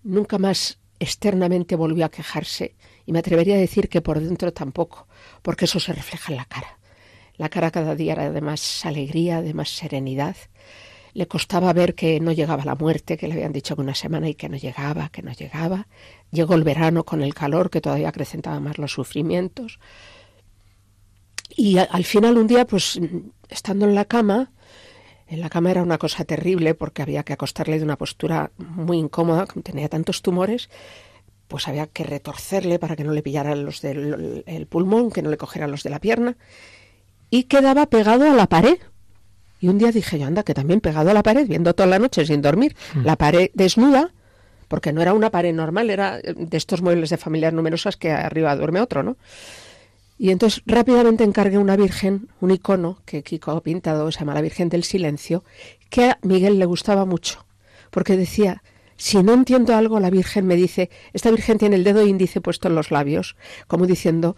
[0.04, 2.76] Nunca más externamente volvió a quejarse.
[3.08, 5.08] Y me atrevería a decir que por dentro tampoco,
[5.42, 6.78] porque eso se refleja en la cara.
[7.38, 10.36] La cara cada día era de más alegría, de más serenidad.
[11.14, 14.30] Le costaba ver que no llegaba la muerte, que le habían dicho que una semana
[14.30, 15.88] y que no llegaba, que no llegaba.
[16.32, 19.80] Llegó el verano con el calor que todavía acrecentaba más los sufrimientos.
[21.56, 23.00] Y al final un día, pues
[23.50, 24.52] estando en la cama,
[25.28, 28.98] en la cama era una cosa terrible porque había que acostarle de una postura muy
[28.98, 30.70] incómoda, como tenía tantos tumores,
[31.48, 35.30] pues había que retorcerle para que no le pillaran los del el pulmón, que no
[35.30, 36.38] le cogieran los de la pierna,
[37.30, 38.78] y quedaba pegado a la pared.
[39.60, 42.00] Y un día dije yo, anda, que también pegado a la pared, viendo toda la
[42.00, 44.14] noche sin dormir, la pared desnuda,
[44.68, 48.56] porque no era una pared normal, era de estos muebles de familias numerosas que arriba
[48.56, 49.18] duerme otro, ¿no?
[50.18, 54.42] Y entonces rápidamente encargué una virgen, un icono que Kiko ha pintado, se llama la
[54.42, 55.46] Virgen del Silencio,
[55.90, 57.46] que a Miguel le gustaba mucho,
[57.90, 58.62] porque decía,
[58.98, 62.68] si no entiendo algo, la Virgen me dice, esta Virgen tiene el dedo índice puesto
[62.68, 63.38] en los labios,
[63.68, 64.36] como diciendo,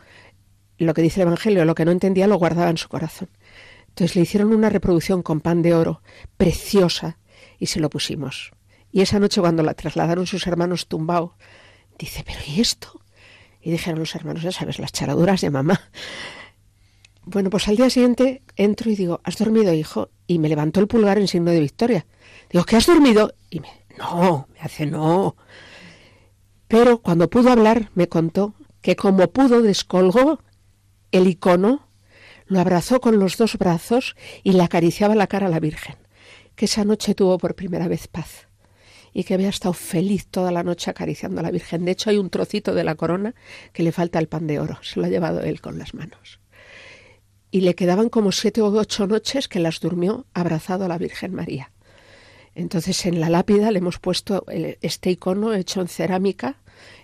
[0.78, 3.30] lo que dice el Evangelio, lo que no entendía lo guardaba en su corazón.
[3.92, 6.02] Entonces le hicieron una reproducción con pan de oro,
[6.38, 7.18] preciosa,
[7.60, 8.52] y se lo pusimos.
[8.92, 11.36] Y esa noche cuando la trasladaron sus hermanos tumbao,
[12.00, 13.02] dice, pero ¿y esto?
[13.62, 15.82] Y dijeron los hermanos, ya sabes, las charaduras de mamá.
[17.24, 20.10] Bueno, pues al día siguiente entro y digo, ¿has dormido, hijo?
[20.26, 22.08] Y me levantó el pulgar en signo de victoria.
[22.50, 23.36] Digo, ¿qué has dormido?
[23.50, 25.36] Y me, no, me hace no.
[26.68, 30.40] Pero cuando pudo hablar, me contó que como pudo descolgó
[31.12, 31.88] el icono,
[32.52, 35.96] lo abrazó con los dos brazos y le acariciaba la cara a la Virgen,
[36.56, 38.50] que esa noche tuvo por primera vez paz
[39.14, 41.86] y que había estado feliz toda la noche acariciando a la Virgen.
[41.86, 43.36] De hecho, hay un trocito de la corona
[43.72, 46.42] que le falta el pan de oro, se lo ha llevado él con las manos.
[47.52, 51.34] Y le quedaban como siete o ocho noches que las durmió abrazado a la Virgen
[51.34, 51.72] María.
[52.54, 56.58] Entonces en la lápida le hemos puesto el- este icono hecho en cerámica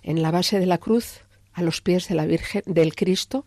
[0.03, 1.21] en la base de la cruz
[1.57, 3.45] a los pies de la Virgen del Cristo.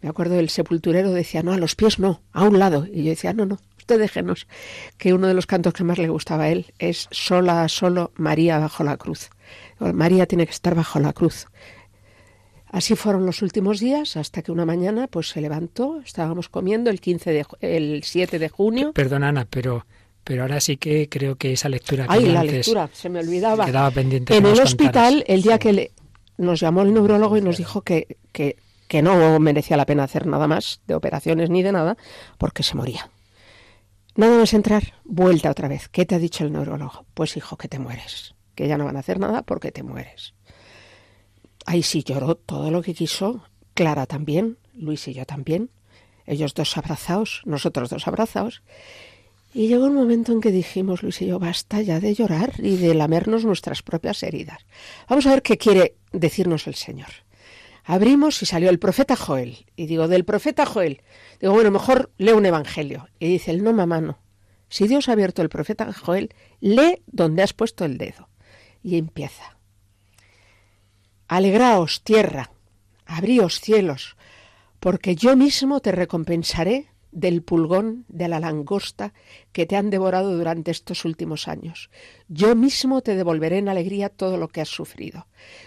[0.00, 2.86] Me acuerdo del sepulturero decía, no, a los pies no, a un lado.
[2.90, 4.46] Y yo decía, no, no, usted déjenos,
[4.98, 8.58] que uno de los cantos que más le gustaba a él es sola, solo María
[8.60, 9.30] bajo la cruz.
[9.80, 11.46] María tiene que estar bajo la cruz.
[12.68, 17.00] Así fueron los últimos días hasta que una mañana pues se levantó, estábamos comiendo el
[17.00, 18.92] 15 de el 7 de junio.
[18.92, 19.86] Perdona, Ana, pero,
[20.22, 23.18] pero ahora sí que creo que esa lectura que Ay, la antes lectura, se me
[23.18, 23.66] olvidaba.
[23.66, 24.36] quedaba pendiente.
[24.36, 25.24] En que el hospital, contaras.
[25.26, 25.90] el día que le-
[26.40, 28.56] nos llamó el neurólogo y nos dijo que, que,
[28.88, 31.96] que no merecía la pena hacer nada más de operaciones ni de nada,
[32.38, 33.10] porque se moría.
[34.16, 35.88] Nada más entrar, vuelta otra vez.
[35.88, 37.06] ¿Qué te ha dicho el neurólogo?
[37.14, 38.34] Pues hijo, que te mueres.
[38.54, 40.34] Que ya no van a hacer nada porque te mueres.
[41.66, 43.44] Ahí sí lloró todo lo que quiso.
[43.74, 45.70] Clara también, Luis y yo también.
[46.26, 48.62] Ellos dos abrazados, nosotros dos abrazados.
[49.52, 52.76] Y llegó un momento en que dijimos, Luis y yo, basta ya de llorar y
[52.76, 54.64] de lamernos nuestras propias heridas.
[55.08, 57.08] Vamos a ver qué quiere decirnos el Señor.
[57.84, 59.66] Abrimos y salió el profeta Joel.
[59.74, 61.02] Y digo, del profeta Joel.
[61.40, 63.08] Digo, bueno, mejor leo un evangelio.
[63.18, 64.18] Y dice, el no, mamá, no.
[64.68, 68.28] Si Dios ha abierto el profeta Joel, lee donde has puesto el dedo.
[68.84, 69.56] Y empieza.
[71.26, 72.52] Alegraos, tierra,
[73.04, 74.16] abríos cielos,
[74.78, 79.12] porque yo mismo te recompensaré del pulgón de la langosta
[79.52, 81.90] que te han devorado durante estos últimos años.
[82.28, 85.26] Yo mismo te devolveré en alegría todo lo que has sufrido.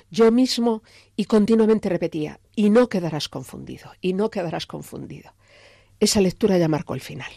[0.10, 0.84] Yo mismo,
[1.16, 5.34] y continuamente repetía, y no quedarás confundido, y no quedarás confundido.
[6.00, 7.32] Esa lectura ya marcó el final.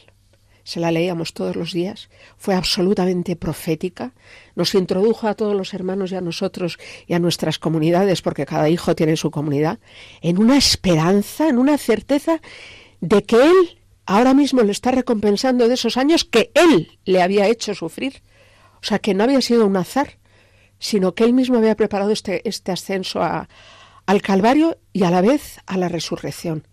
[0.67, 4.15] se la leíamos todos los días, fue absolutamente profética,
[4.57, 6.77] nos introdujo a todos los hermanos y a nosotros
[7.07, 9.79] y a nuestras comunidades, porque cada hijo tiene su comunidad,
[10.23, 12.41] en una esperanza, en una certeza
[13.01, 17.49] de que Él ahora mismo le está recompensando de esos años que Él le había
[17.49, 18.23] hecho sufrir.
[18.81, 20.19] O sea, que no había sido un azar,
[20.79, 23.49] sino que Él mismo había preparado este, este ascenso a,
[24.07, 26.67] al Calvario y a la vez a la resurrección.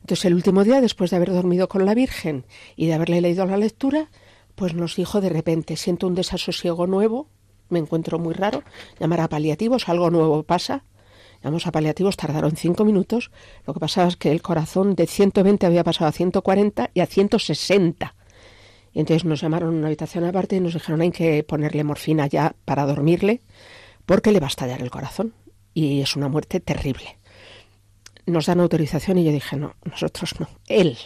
[0.00, 2.46] Entonces el último día, después de haber dormido con la Virgen
[2.76, 4.08] y de haberle leído la lectura,
[4.54, 7.28] pues nos dijo de repente, siento un desasosiego nuevo,
[7.68, 8.62] me encuentro muy raro,
[9.00, 10.84] llamar a paliativos, algo nuevo pasa.
[11.42, 13.30] Llamamos a paliativos, tardaron cinco minutos.
[13.66, 17.06] Lo que pasaba es que el corazón de 120 había pasado a 140 y a
[17.06, 18.14] 160.
[18.92, 22.26] Y entonces nos llamaron a una habitación aparte y nos dijeron hay que ponerle morfina
[22.26, 23.42] ya para dormirle
[24.06, 25.34] porque le va a estallar el corazón.
[25.74, 27.18] Y es una muerte terrible
[28.26, 30.98] nos dan autorización y yo dije, no, nosotros no, él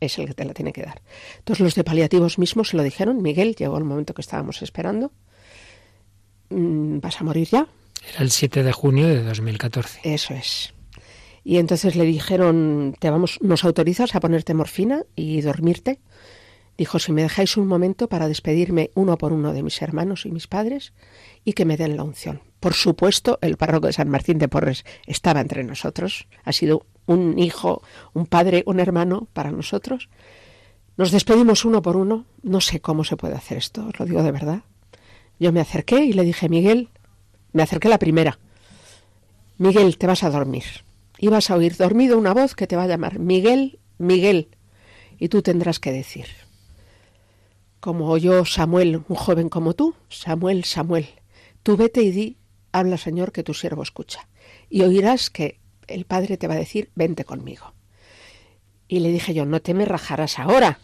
[0.00, 1.02] es el que te la tiene que dar.
[1.38, 5.10] Entonces los de paliativos mismos se lo dijeron, Miguel, llegó el momento que estábamos esperando,
[6.50, 7.66] mm, vas a morir ya.
[8.12, 10.00] Era el 7 de junio de 2014.
[10.02, 10.74] Eso es.
[11.44, 16.00] Y entonces le dijeron, te vamos, nos autorizas a ponerte morfina y dormirte.
[16.76, 20.30] Dijo, si me dejáis un momento para despedirme uno por uno de mis hermanos y
[20.30, 20.92] mis padres
[21.44, 22.42] y que me den la unción.
[22.60, 26.28] Por supuesto, el párroco de San Martín de Porres estaba entre nosotros.
[26.44, 30.08] Ha sido un hijo, un padre, un hermano para nosotros.
[30.96, 32.26] Nos despedimos uno por uno.
[32.42, 34.62] No sé cómo se puede hacer esto, os lo digo de verdad.
[35.40, 36.90] Yo me acerqué y le dije, Miguel,
[37.52, 38.38] me acerqué la primera.
[39.58, 40.64] Miguel, te vas a dormir.
[41.18, 44.48] Y vas a oír dormido una voz que te va a llamar, Miguel, Miguel.
[45.18, 46.26] Y tú tendrás que decir,
[47.80, 51.08] como oyó Samuel, un joven como tú, Samuel, Samuel,
[51.62, 52.36] tú vete y di
[52.72, 54.28] habla Señor que tu siervo escucha.
[54.70, 57.72] Y oirás que el Padre te va a decir, vente conmigo.
[58.86, 60.78] Y le dije yo, no te me rajarás ahora.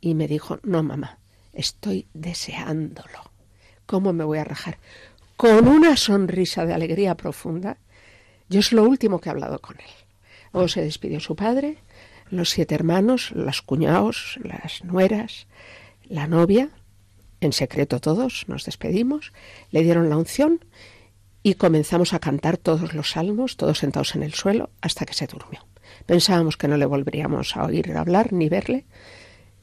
[0.00, 1.18] Y me dijo, no, mamá,
[1.52, 3.30] estoy deseándolo.
[3.86, 4.78] ¿Cómo me voy a rajar?
[5.36, 7.76] Con una sonrisa de alegría profunda.
[8.48, 9.90] Yo es lo último que he hablado con él.
[10.52, 11.78] Luego se despidió su padre,
[12.30, 15.46] los siete hermanos, los cuñados, las nueras,
[16.08, 16.70] la novia,
[17.40, 19.32] en secreto todos, nos despedimos,
[19.70, 20.64] le dieron la unción
[21.42, 25.26] y comenzamos a cantar todos los salmos, todos sentados en el suelo, hasta que se
[25.26, 25.66] durmió.
[26.06, 28.86] Pensábamos que no le volveríamos a oír hablar ni verle,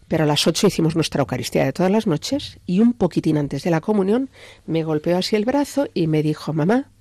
[0.08, 3.64] pero a las ocho hicimos nuestra Eucaristía de todas las noches y un poquitín antes
[3.64, 4.30] de la comunión
[4.66, 6.92] me golpeó así el brazo y me dijo, mamá,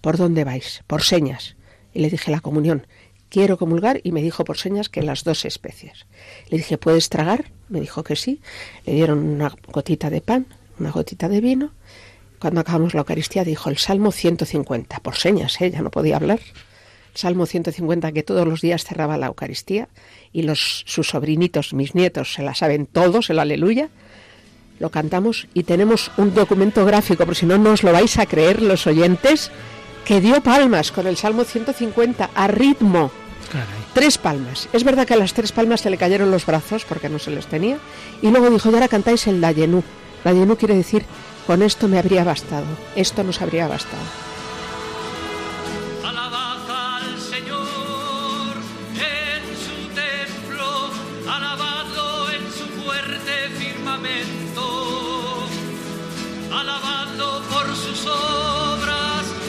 [0.00, 0.82] ¿por dónde vais?
[0.86, 1.56] Por señas.
[1.92, 2.86] Y le dije la comunión,
[3.28, 6.06] quiero comulgar y me dijo por señas que las dos especies.
[6.48, 7.52] Le dije, ¿puedes tragar?
[7.68, 8.40] Me dijo que sí.
[8.86, 10.46] Le dieron una gotita de pan,
[10.78, 11.72] una gotita de vino
[12.38, 15.70] cuando acabamos la Eucaristía, dijo el Salmo 150, por señas, ¿eh?
[15.70, 16.40] ya no podía hablar.
[17.14, 19.88] Salmo 150 que todos los días cerraba la Eucaristía
[20.32, 23.88] y los, sus sobrinitos, mis nietos, se la saben todos, el aleluya.
[24.78, 28.26] Lo cantamos y tenemos un documento gráfico, por si no, no os lo vais a
[28.26, 29.50] creer los oyentes,
[30.04, 33.10] que dio palmas con el Salmo 150 a ritmo.
[33.94, 34.68] Tres palmas.
[34.72, 37.30] Es verdad que a las tres palmas se le cayeron los brazos porque no se
[37.30, 37.78] los tenía.
[38.22, 39.82] Y luego dijo, y ahora cantáis el Dayenú.
[40.24, 41.04] Dayenú quiere decir
[41.48, 44.27] con esto me habría bastado, esto nos habría bastado.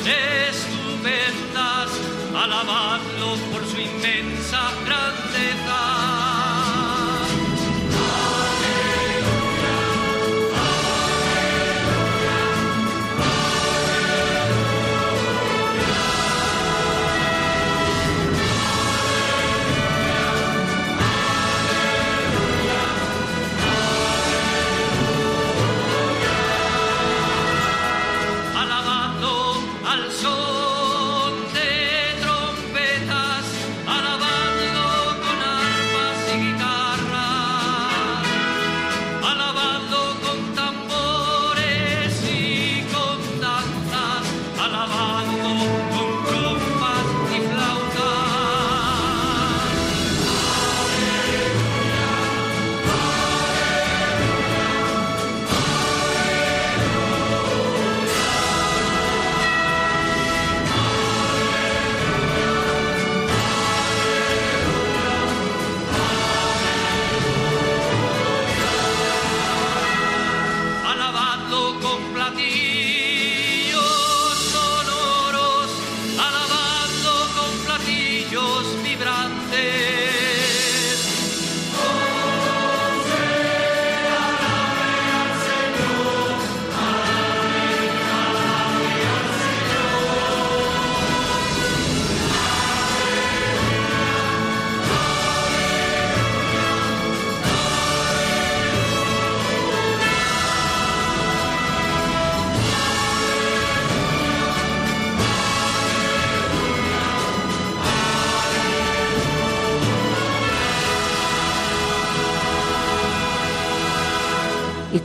[0.10, 1.90] estupendas,
[2.36, 6.19] alabadlos por su inmensa grandeza.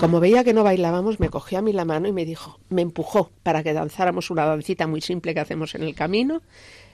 [0.05, 2.82] Como veía que no bailábamos, me cogió a mí la mano y me dijo, me
[2.82, 6.43] empujó para que danzáramos una dancita muy simple que hacemos en el camino.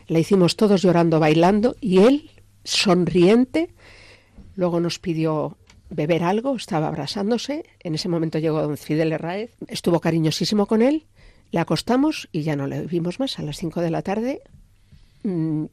[0.07, 2.31] La hicimos todos llorando, bailando, y él,
[2.63, 3.71] sonriente,
[4.55, 5.57] luego nos pidió
[5.89, 7.65] beber algo, estaba abrazándose.
[7.81, 11.07] En ese momento llegó don Fidel Herráez, estuvo cariñosísimo con él,
[11.51, 13.41] le acostamos y ya no le vimos más.
[13.41, 14.41] A las cinco de la tarde
[15.25, 15.65] mm,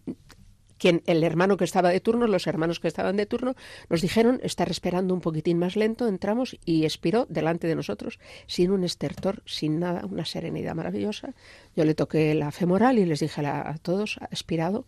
[0.78, 3.56] quien el hermano que estaba de turno, los hermanos que estaban de turno,
[3.90, 8.72] nos dijeron estar esperando un poquitín más lento, entramos y expiró delante de nosotros, sin
[8.72, 11.34] un estertor, sin nada, una serenidad maravillosa.
[11.76, 14.86] Yo le toqué la femoral y les dije a, todos, ha expirado,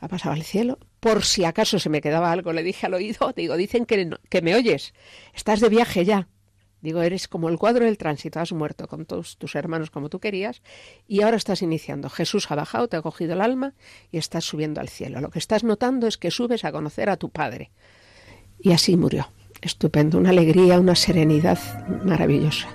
[0.00, 0.78] ha pasado al cielo.
[1.00, 4.42] Por si acaso se me quedaba algo, le dije al oído, digo, dicen que, que
[4.42, 4.94] me oyes,
[5.34, 6.28] estás de viaje ya.
[6.84, 10.20] Digo, eres como el cuadro del tránsito, has muerto con todos tus hermanos como tú
[10.20, 10.60] querías
[11.08, 12.10] y ahora estás iniciando.
[12.10, 13.72] Jesús ha bajado, te ha cogido el alma
[14.12, 15.22] y estás subiendo al cielo.
[15.22, 17.70] Lo que estás notando es que subes a conocer a tu Padre.
[18.60, 19.30] Y así murió.
[19.62, 21.58] Estupendo, una alegría, una serenidad
[22.04, 22.68] maravillosa.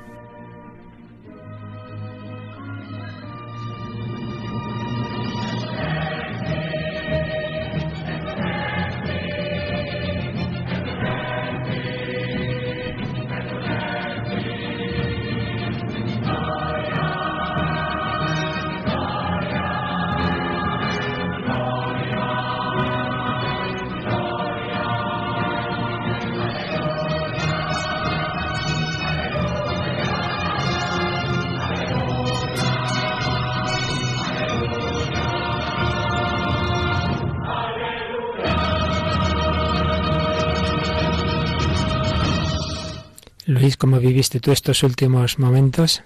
[44.40, 46.02] ¿Cómo viviste tú estos últimos momentos?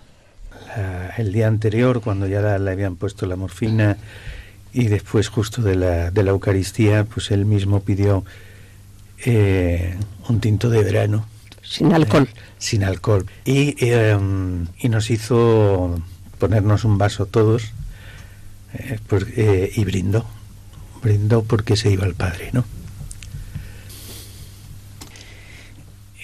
[1.17, 3.97] el día anterior, cuando ya le habían puesto la morfina
[4.73, 8.25] y después justo de la, de la Eucaristía, pues él mismo pidió
[9.23, 9.95] eh,
[10.29, 11.27] un tinto de verano.
[11.61, 12.23] Sin alcohol.
[12.23, 13.27] Eh, sin alcohol.
[13.45, 16.01] Y, em, y nos hizo
[16.39, 17.71] ponernos un vaso todos
[18.73, 20.25] eh, por, y brindó.
[21.03, 22.65] Brindó porque se iba el Padre, ¿no?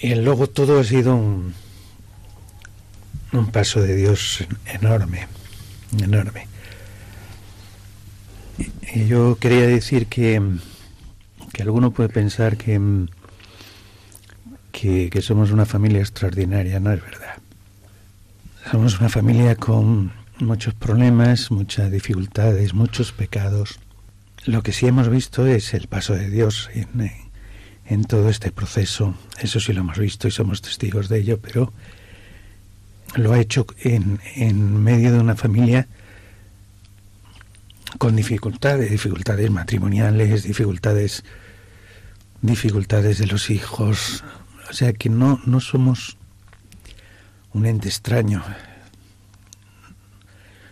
[0.02, 1.54] Y luego todo ha sido un,
[3.32, 5.26] un paso de Dios enorme,
[5.98, 6.46] enorme.
[8.92, 10.42] Y yo quería decir que,
[11.52, 12.80] que alguno puede pensar que,
[14.72, 17.36] que, que somos una familia extraordinaria, no es verdad.
[18.70, 23.78] Somos una familia con muchos problemas, muchas dificultades, muchos pecados.
[24.44, 27.10] Lo que sí hemos visto es el paso de Dios en,
[27.86, 29.14] en todo este proceso.
[29.40, 31.72] Eso sí lo hemos visto y somos testigos de ello, pero
[33.14, 35.86] lo ha hecho en, en medio de una familia
[37.98, 41.24] con dificultades, dificultades matrimoniales, dificultades,
[42.40, 44.24] dificultades de los hijos.
[44.70, 46.16] O sea que no, no somos
[47.52, 48.44] un ente extraño.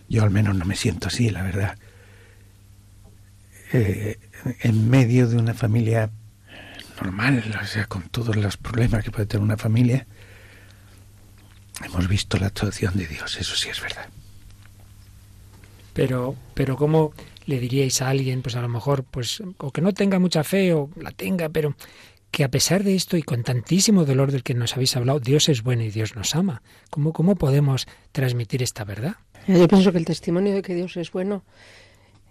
[0.08, 1.76] Yo al menos no me siento así, la verdad.
[3.72, 4.18] Eh,
[4.60, 6.10] en medio de una familia
[7.02, 10.06] normal, o sea, con todos los problemas que puede tener una familia,
[11.84, 14.08] hemos visto la actuación de Dios, eso sí es verdad.
[15.92, 17.12] Pero, pero ¿cómo
[17.46, 20.74] le diríais a alguien, pues a lo mejor, pues, o que no tenga mucha fe,
[20.74, 21.74] o la tenga, pero
[22.30, 25.48] que a pesar de esto y con tantísimo dolor del que nos habéis hablado, Dios
[25.48, 26.62] es bueno y Dios nos ama.
[26.90, 29.16] ¿Cómo, cómo podemos transmitir esta verdad?
[29.46, 31.42] Yo pienso que el testimonio de que Dios es bueno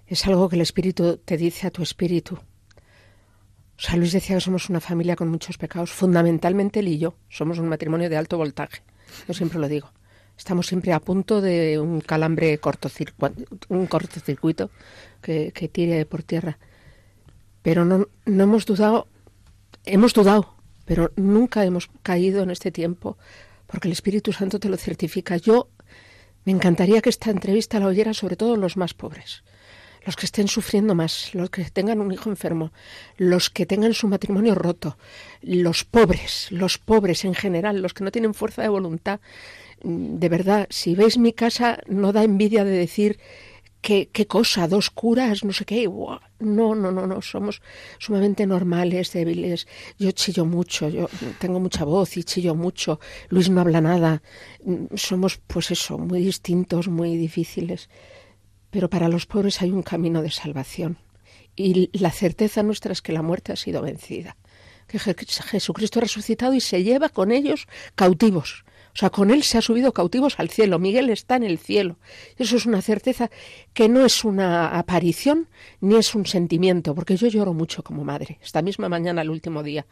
[0.05, 2.35] es algo que el Espíritu te dice a tu espíritu.
[2.35, 7.15] O sea, Luis decía que somos una familia con muchos pecados, fundamentalmente él y yo.
[7.29, 8.81] Somos un matrimonio de alto voltaje.
[9.27, 9.91] Yo siempre lo digo.
[10.37, 14.69] Estamos siempre a punto de un calambre cortocircuito, un cortocircuito
[15.21, 16.59] que, que tire por tierra.
[17.63, 19.07] Pero no, no hemos dudado,
[19.85, 20.53] hemos dudado,
[20.85, 23.17] pero nunca hemos caído en este tiempo,
[23.65, 25.37] porque el Espíritu Santo te lo certifica.
[25.37, 25.69] Yo
[26.45, 29.43] me encantaría que esta entrevista la oyeran sobre todo los más pobres
[30.07, 32.71] los que estén sufriendo más, los que tengan un hijo enfermo,
[33.17, 34.97] los que tengan su matrimonio roto,
[35.41, 39.19] los pobres, los pobres en general, los que no tienen fuerza de voluntad.
[39.83, 43.19] Mm, de verdad, si veis mi casa, no da envidia de decir
[43.81, 45.89] qué, qué cosa, dos curas, no sé qué.
[46.39, 47.61] No, no, no, no, somos
[47.99, 49.67] sumamente normales, débiles.
[49.99, 53.01] Yo chillo mucho, yo tengo mucha voz y chillo mucho.
[53.27, 54.21] Luis no habla nada.
[54.63, 57.89] Mm, somos, pues eso, muy distintos, muy difíciles.
[58.77, 60.99] Pero para los pobres hay un camino de salvación.
[61.55, 64.37] Y la certeza nuestra es que la muerte ha sido vencida.
[64.87, 68.65] Que Jesucristo ha resucitado y se lleva con ellos cautivos.
[68.93, 70.77] O sea, con él se ha subido cautivos al cielo.
[70.77, 71.97] Miguel está en el cielo.
[72.37, 73.31] Eso es una certeza
[73.73, 75.47] que no es una aparición
[75.81, 78.37] ni es un sentimiento, porque yo lloro mucho como madre.
[78.43, 79.87] Esta misma mañana, el último día,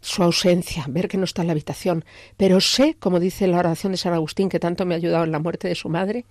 [0.00, 2.06] su ausencia, ver que no está en la habitación,
[2.38, 5.32] pero sé, como dice la oración de San Agustín, que tanto me ha ayudado en
[5.32, 6.24] la muerte de su madre,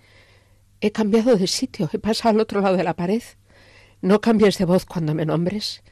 [0.80, 3.22] he cambiado de sitio, he pasado al otro lado de la pared.
[4.00, 5.82] No cambies de voz cuando me nombres,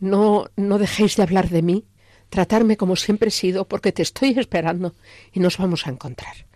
[0.00, 1.86] no, no dejéis de hablar de mí,
[2.28, 4.94] tratarme como siempre he sido, porque te estoy esperando
[5.32, 6.46] y nos vamos a encontrar.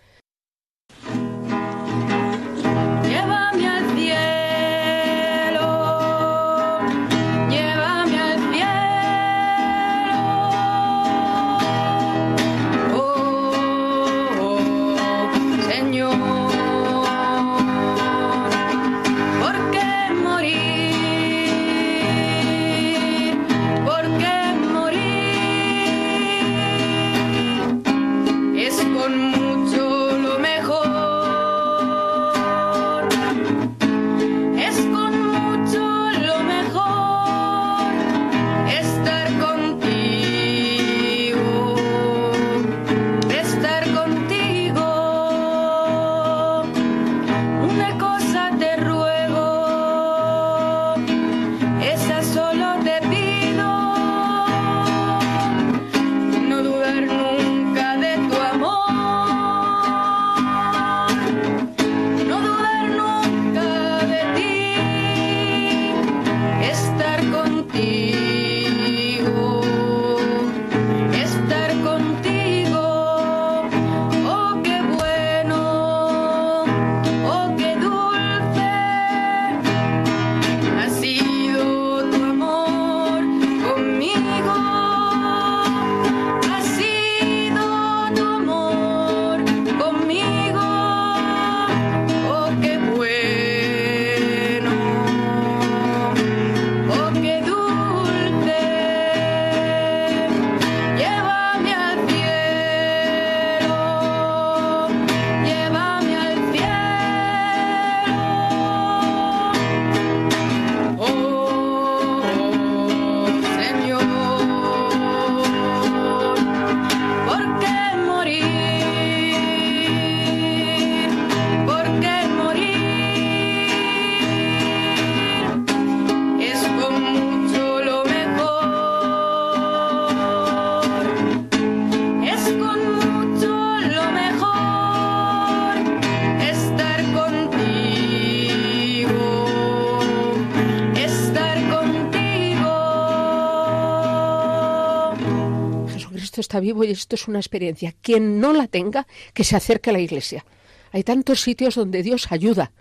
[146.52, 147.94] Está vivo y esto es una experiencia.
[148.02, 150.44] Quien no la tenga, que se acerque a la iglesia.
[150.90, 152.72] Hay tantos sitios donde Dios ayuda.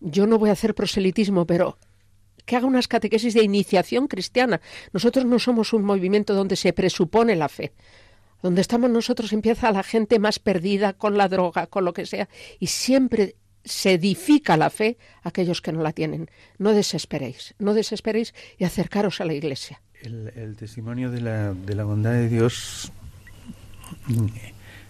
[0.00, 1.76] Yo no voy a hacer proselitismo, pero
[2.46, 4.62] que haga unas catequesis de iniciación cristiana.
[4.94, 7.72] Nosotros no somos un movimiento donde se presupone la fe.
[8.42, 12.30] Donde estamos nosotros empieza la gente más perdida con la droga, con lo que sea,
[12.58, 16.30] y siempre se edifica la fe a aquellos que no la tienen.
[16.56, 19.82] No desesperéis, no desesperéis y acercaros a la iglesia.
[20.02, 22.90] El, testimonio de la, de la bondad de Dios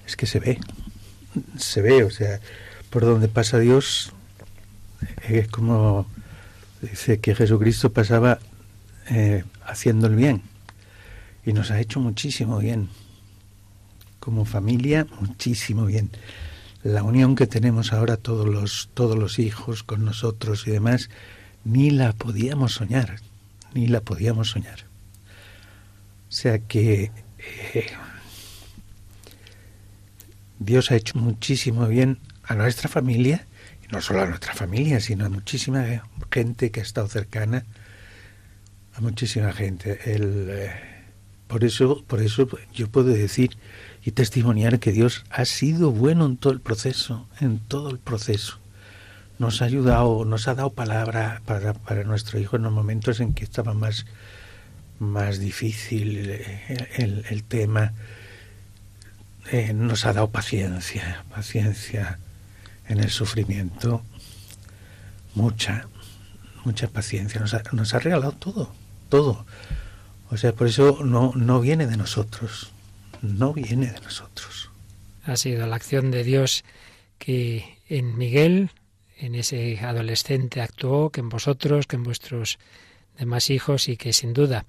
[0.07, 0.59] es que se ve,
[1.57, 2.41] se ve, o sea,
[2.91, 4.13] por donde pasa Dios,
[5.29, 6.07] es como
[6.81, 8.39] dice que Jesucristo pasaba
[9.09, 10.43] eh, haciendo el bien
[11.45, 12.89] y nos ha hecho muchísimo bien.
[14.21, 16.11] Como familia, muchísimo bien.
[16.85, 21.11] La unión que tenemos ahora todos los, todos los hijos con nosotros y demás,
[21.65, 23.17] ni la podíamos soñar,
[23.75, 24.87] ni la podíamos soñar.
[26.29, 27.11] O sea que
[27.75, 27.87] eh,
[30.65, 33.47] Dios ha hecho muchísimo bien a nuestra familia,
[33.85, 35.85] y no solo a nuestra familia, sino a muchísima
[36.31, 37.65] gente que ha estado cercana,
[38.95, 39.99] a muchísima gente.
[40.15, 40.73] El, eh,
[41.47, 43.57] por eso, por eso yo puedo decir
[44.05, 48.59] y testimoniar que Dios ha sido bueno en todo el proceso, en todo el proceso.
[49.39, 53.45] Nos ha ayudado, nos ha dado palabra para, nuestro hijo en los momentos en que
[53.45, 54.07] estaba más,
[54.99, 57.93] más difícil eh, el tema
[59.51, 62.19] eh, nos ha dado paciencia, paciencia
[62.89, 64.03] en el sufrimiento,
[65.35, 65.89] mucha,
[66.65, 67.41] mucha paciencia.
[67.41, 68.73] Nos ha, nos ha regalado todo,
[69.09, 69.45] todo.
[70.31, 72.71] O sea, por eso no, no viene de nosotros,
[73.21, 74.71] no viene de nosotros.
[75.25, 76.65] Ha sido la acción de Dios
[77.19, 78.71] que en Miguel,
[79.19, 82.59] en ese adolescente actuó, que en vosotros, que en vuestros
[83.19, 84.65] demás hijos y que sin duda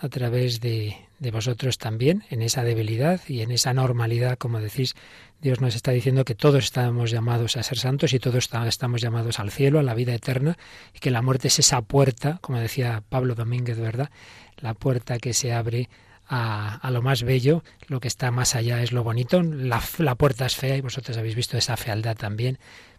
[0.00, 4.94] a través de, de vosotros también, en esa debilidad y en esa normalidad, como decís,
[5.40, 9.38] Dios nos está diciendo que todos estamos llamados a ser santos y todos estamos llamados
[9.38, 10.56] al cielo, a la vida eterna,
[10.94, 14.10] y que la muerte es esa puerta, como decía Pablo Domínguez, ¿verdad?
[14.58, 15.88] La puerta que se abre
[16.28, 19.42] a, lo más bello, lo que está más allá es lo bonito.
[19.42, 22.58] La, la puerta es fea y vosotros habéis visto esa fealdad también,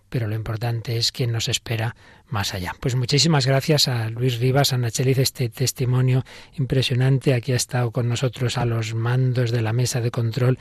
[0.10, 1.96] pero lo importante es que nos espera
[2.28, 2.76] más allá.
[2.80, 6.24] Pues muchísimas gracias a Luis Rivas, a Nacheliz, este testimonio
[6.58, 7.34] impresionante.
[7.34, 10.60] Aquí ha estado con nosotros a los mandos de la mesa de control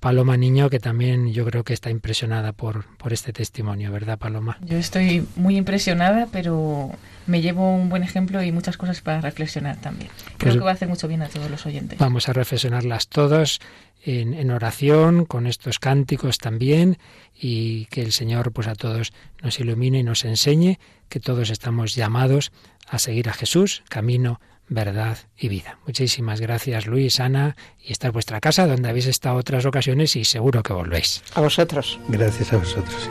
[0.00, 4.58] Paloma Niño, que también yo creo que está impresionada por, por este testimonio, ¿verdad, Paloma?
[4.62, 6.90] Yo estoy muy impresionada, pero
[7.26, 10.10] me llevo un buen ejemplo y muchas cosas para reflexionar también.
[10.36, 11.98] Creo pues que va a hacer mucho bien a todos los oyentes.
[11.98, 13.60] Vamos a reflexionarlas todos
[14.06, 16.98] en, en, oración, con estos cánticos también,
[17.34, 19.12] y que el Señor pues a todos
[19.42, 20.78] nos ilumine y nos enseñe
[21.08, 22.52] que todos estamos llamados
[22.88, 25.78] a seguir a Jesús, camino verdad y vida.
[25.86, 30.24] Muchísimas gracias Luis, Ana, y esta es vuestra casa donde habéis estado otras ocasiones y
[30.24, 31.22] seguro que volvéis.
[31.34, 31.98] A vosotros.
[32.08, 33.10] Gracias a vosotros.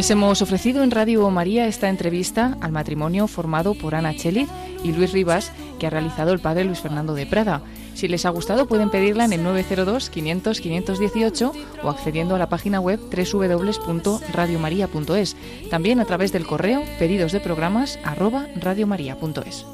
[0.00, 4.48] Les hemos ofrecido en Radio María esta entrevista al matrimonio formado por Ana Cheliz
[4.82, 7.60] y Luis Rivas, que ha realizado el padre Luis Fernando de Prada.
[7.92, 11.52] Si les ha gustado pueden pedirla en el 902-500-518
[11.82, 15.36] o accediendo a la página web www.radiomaria.es.
[15.68, 19.69] También a través del correo pedidos de.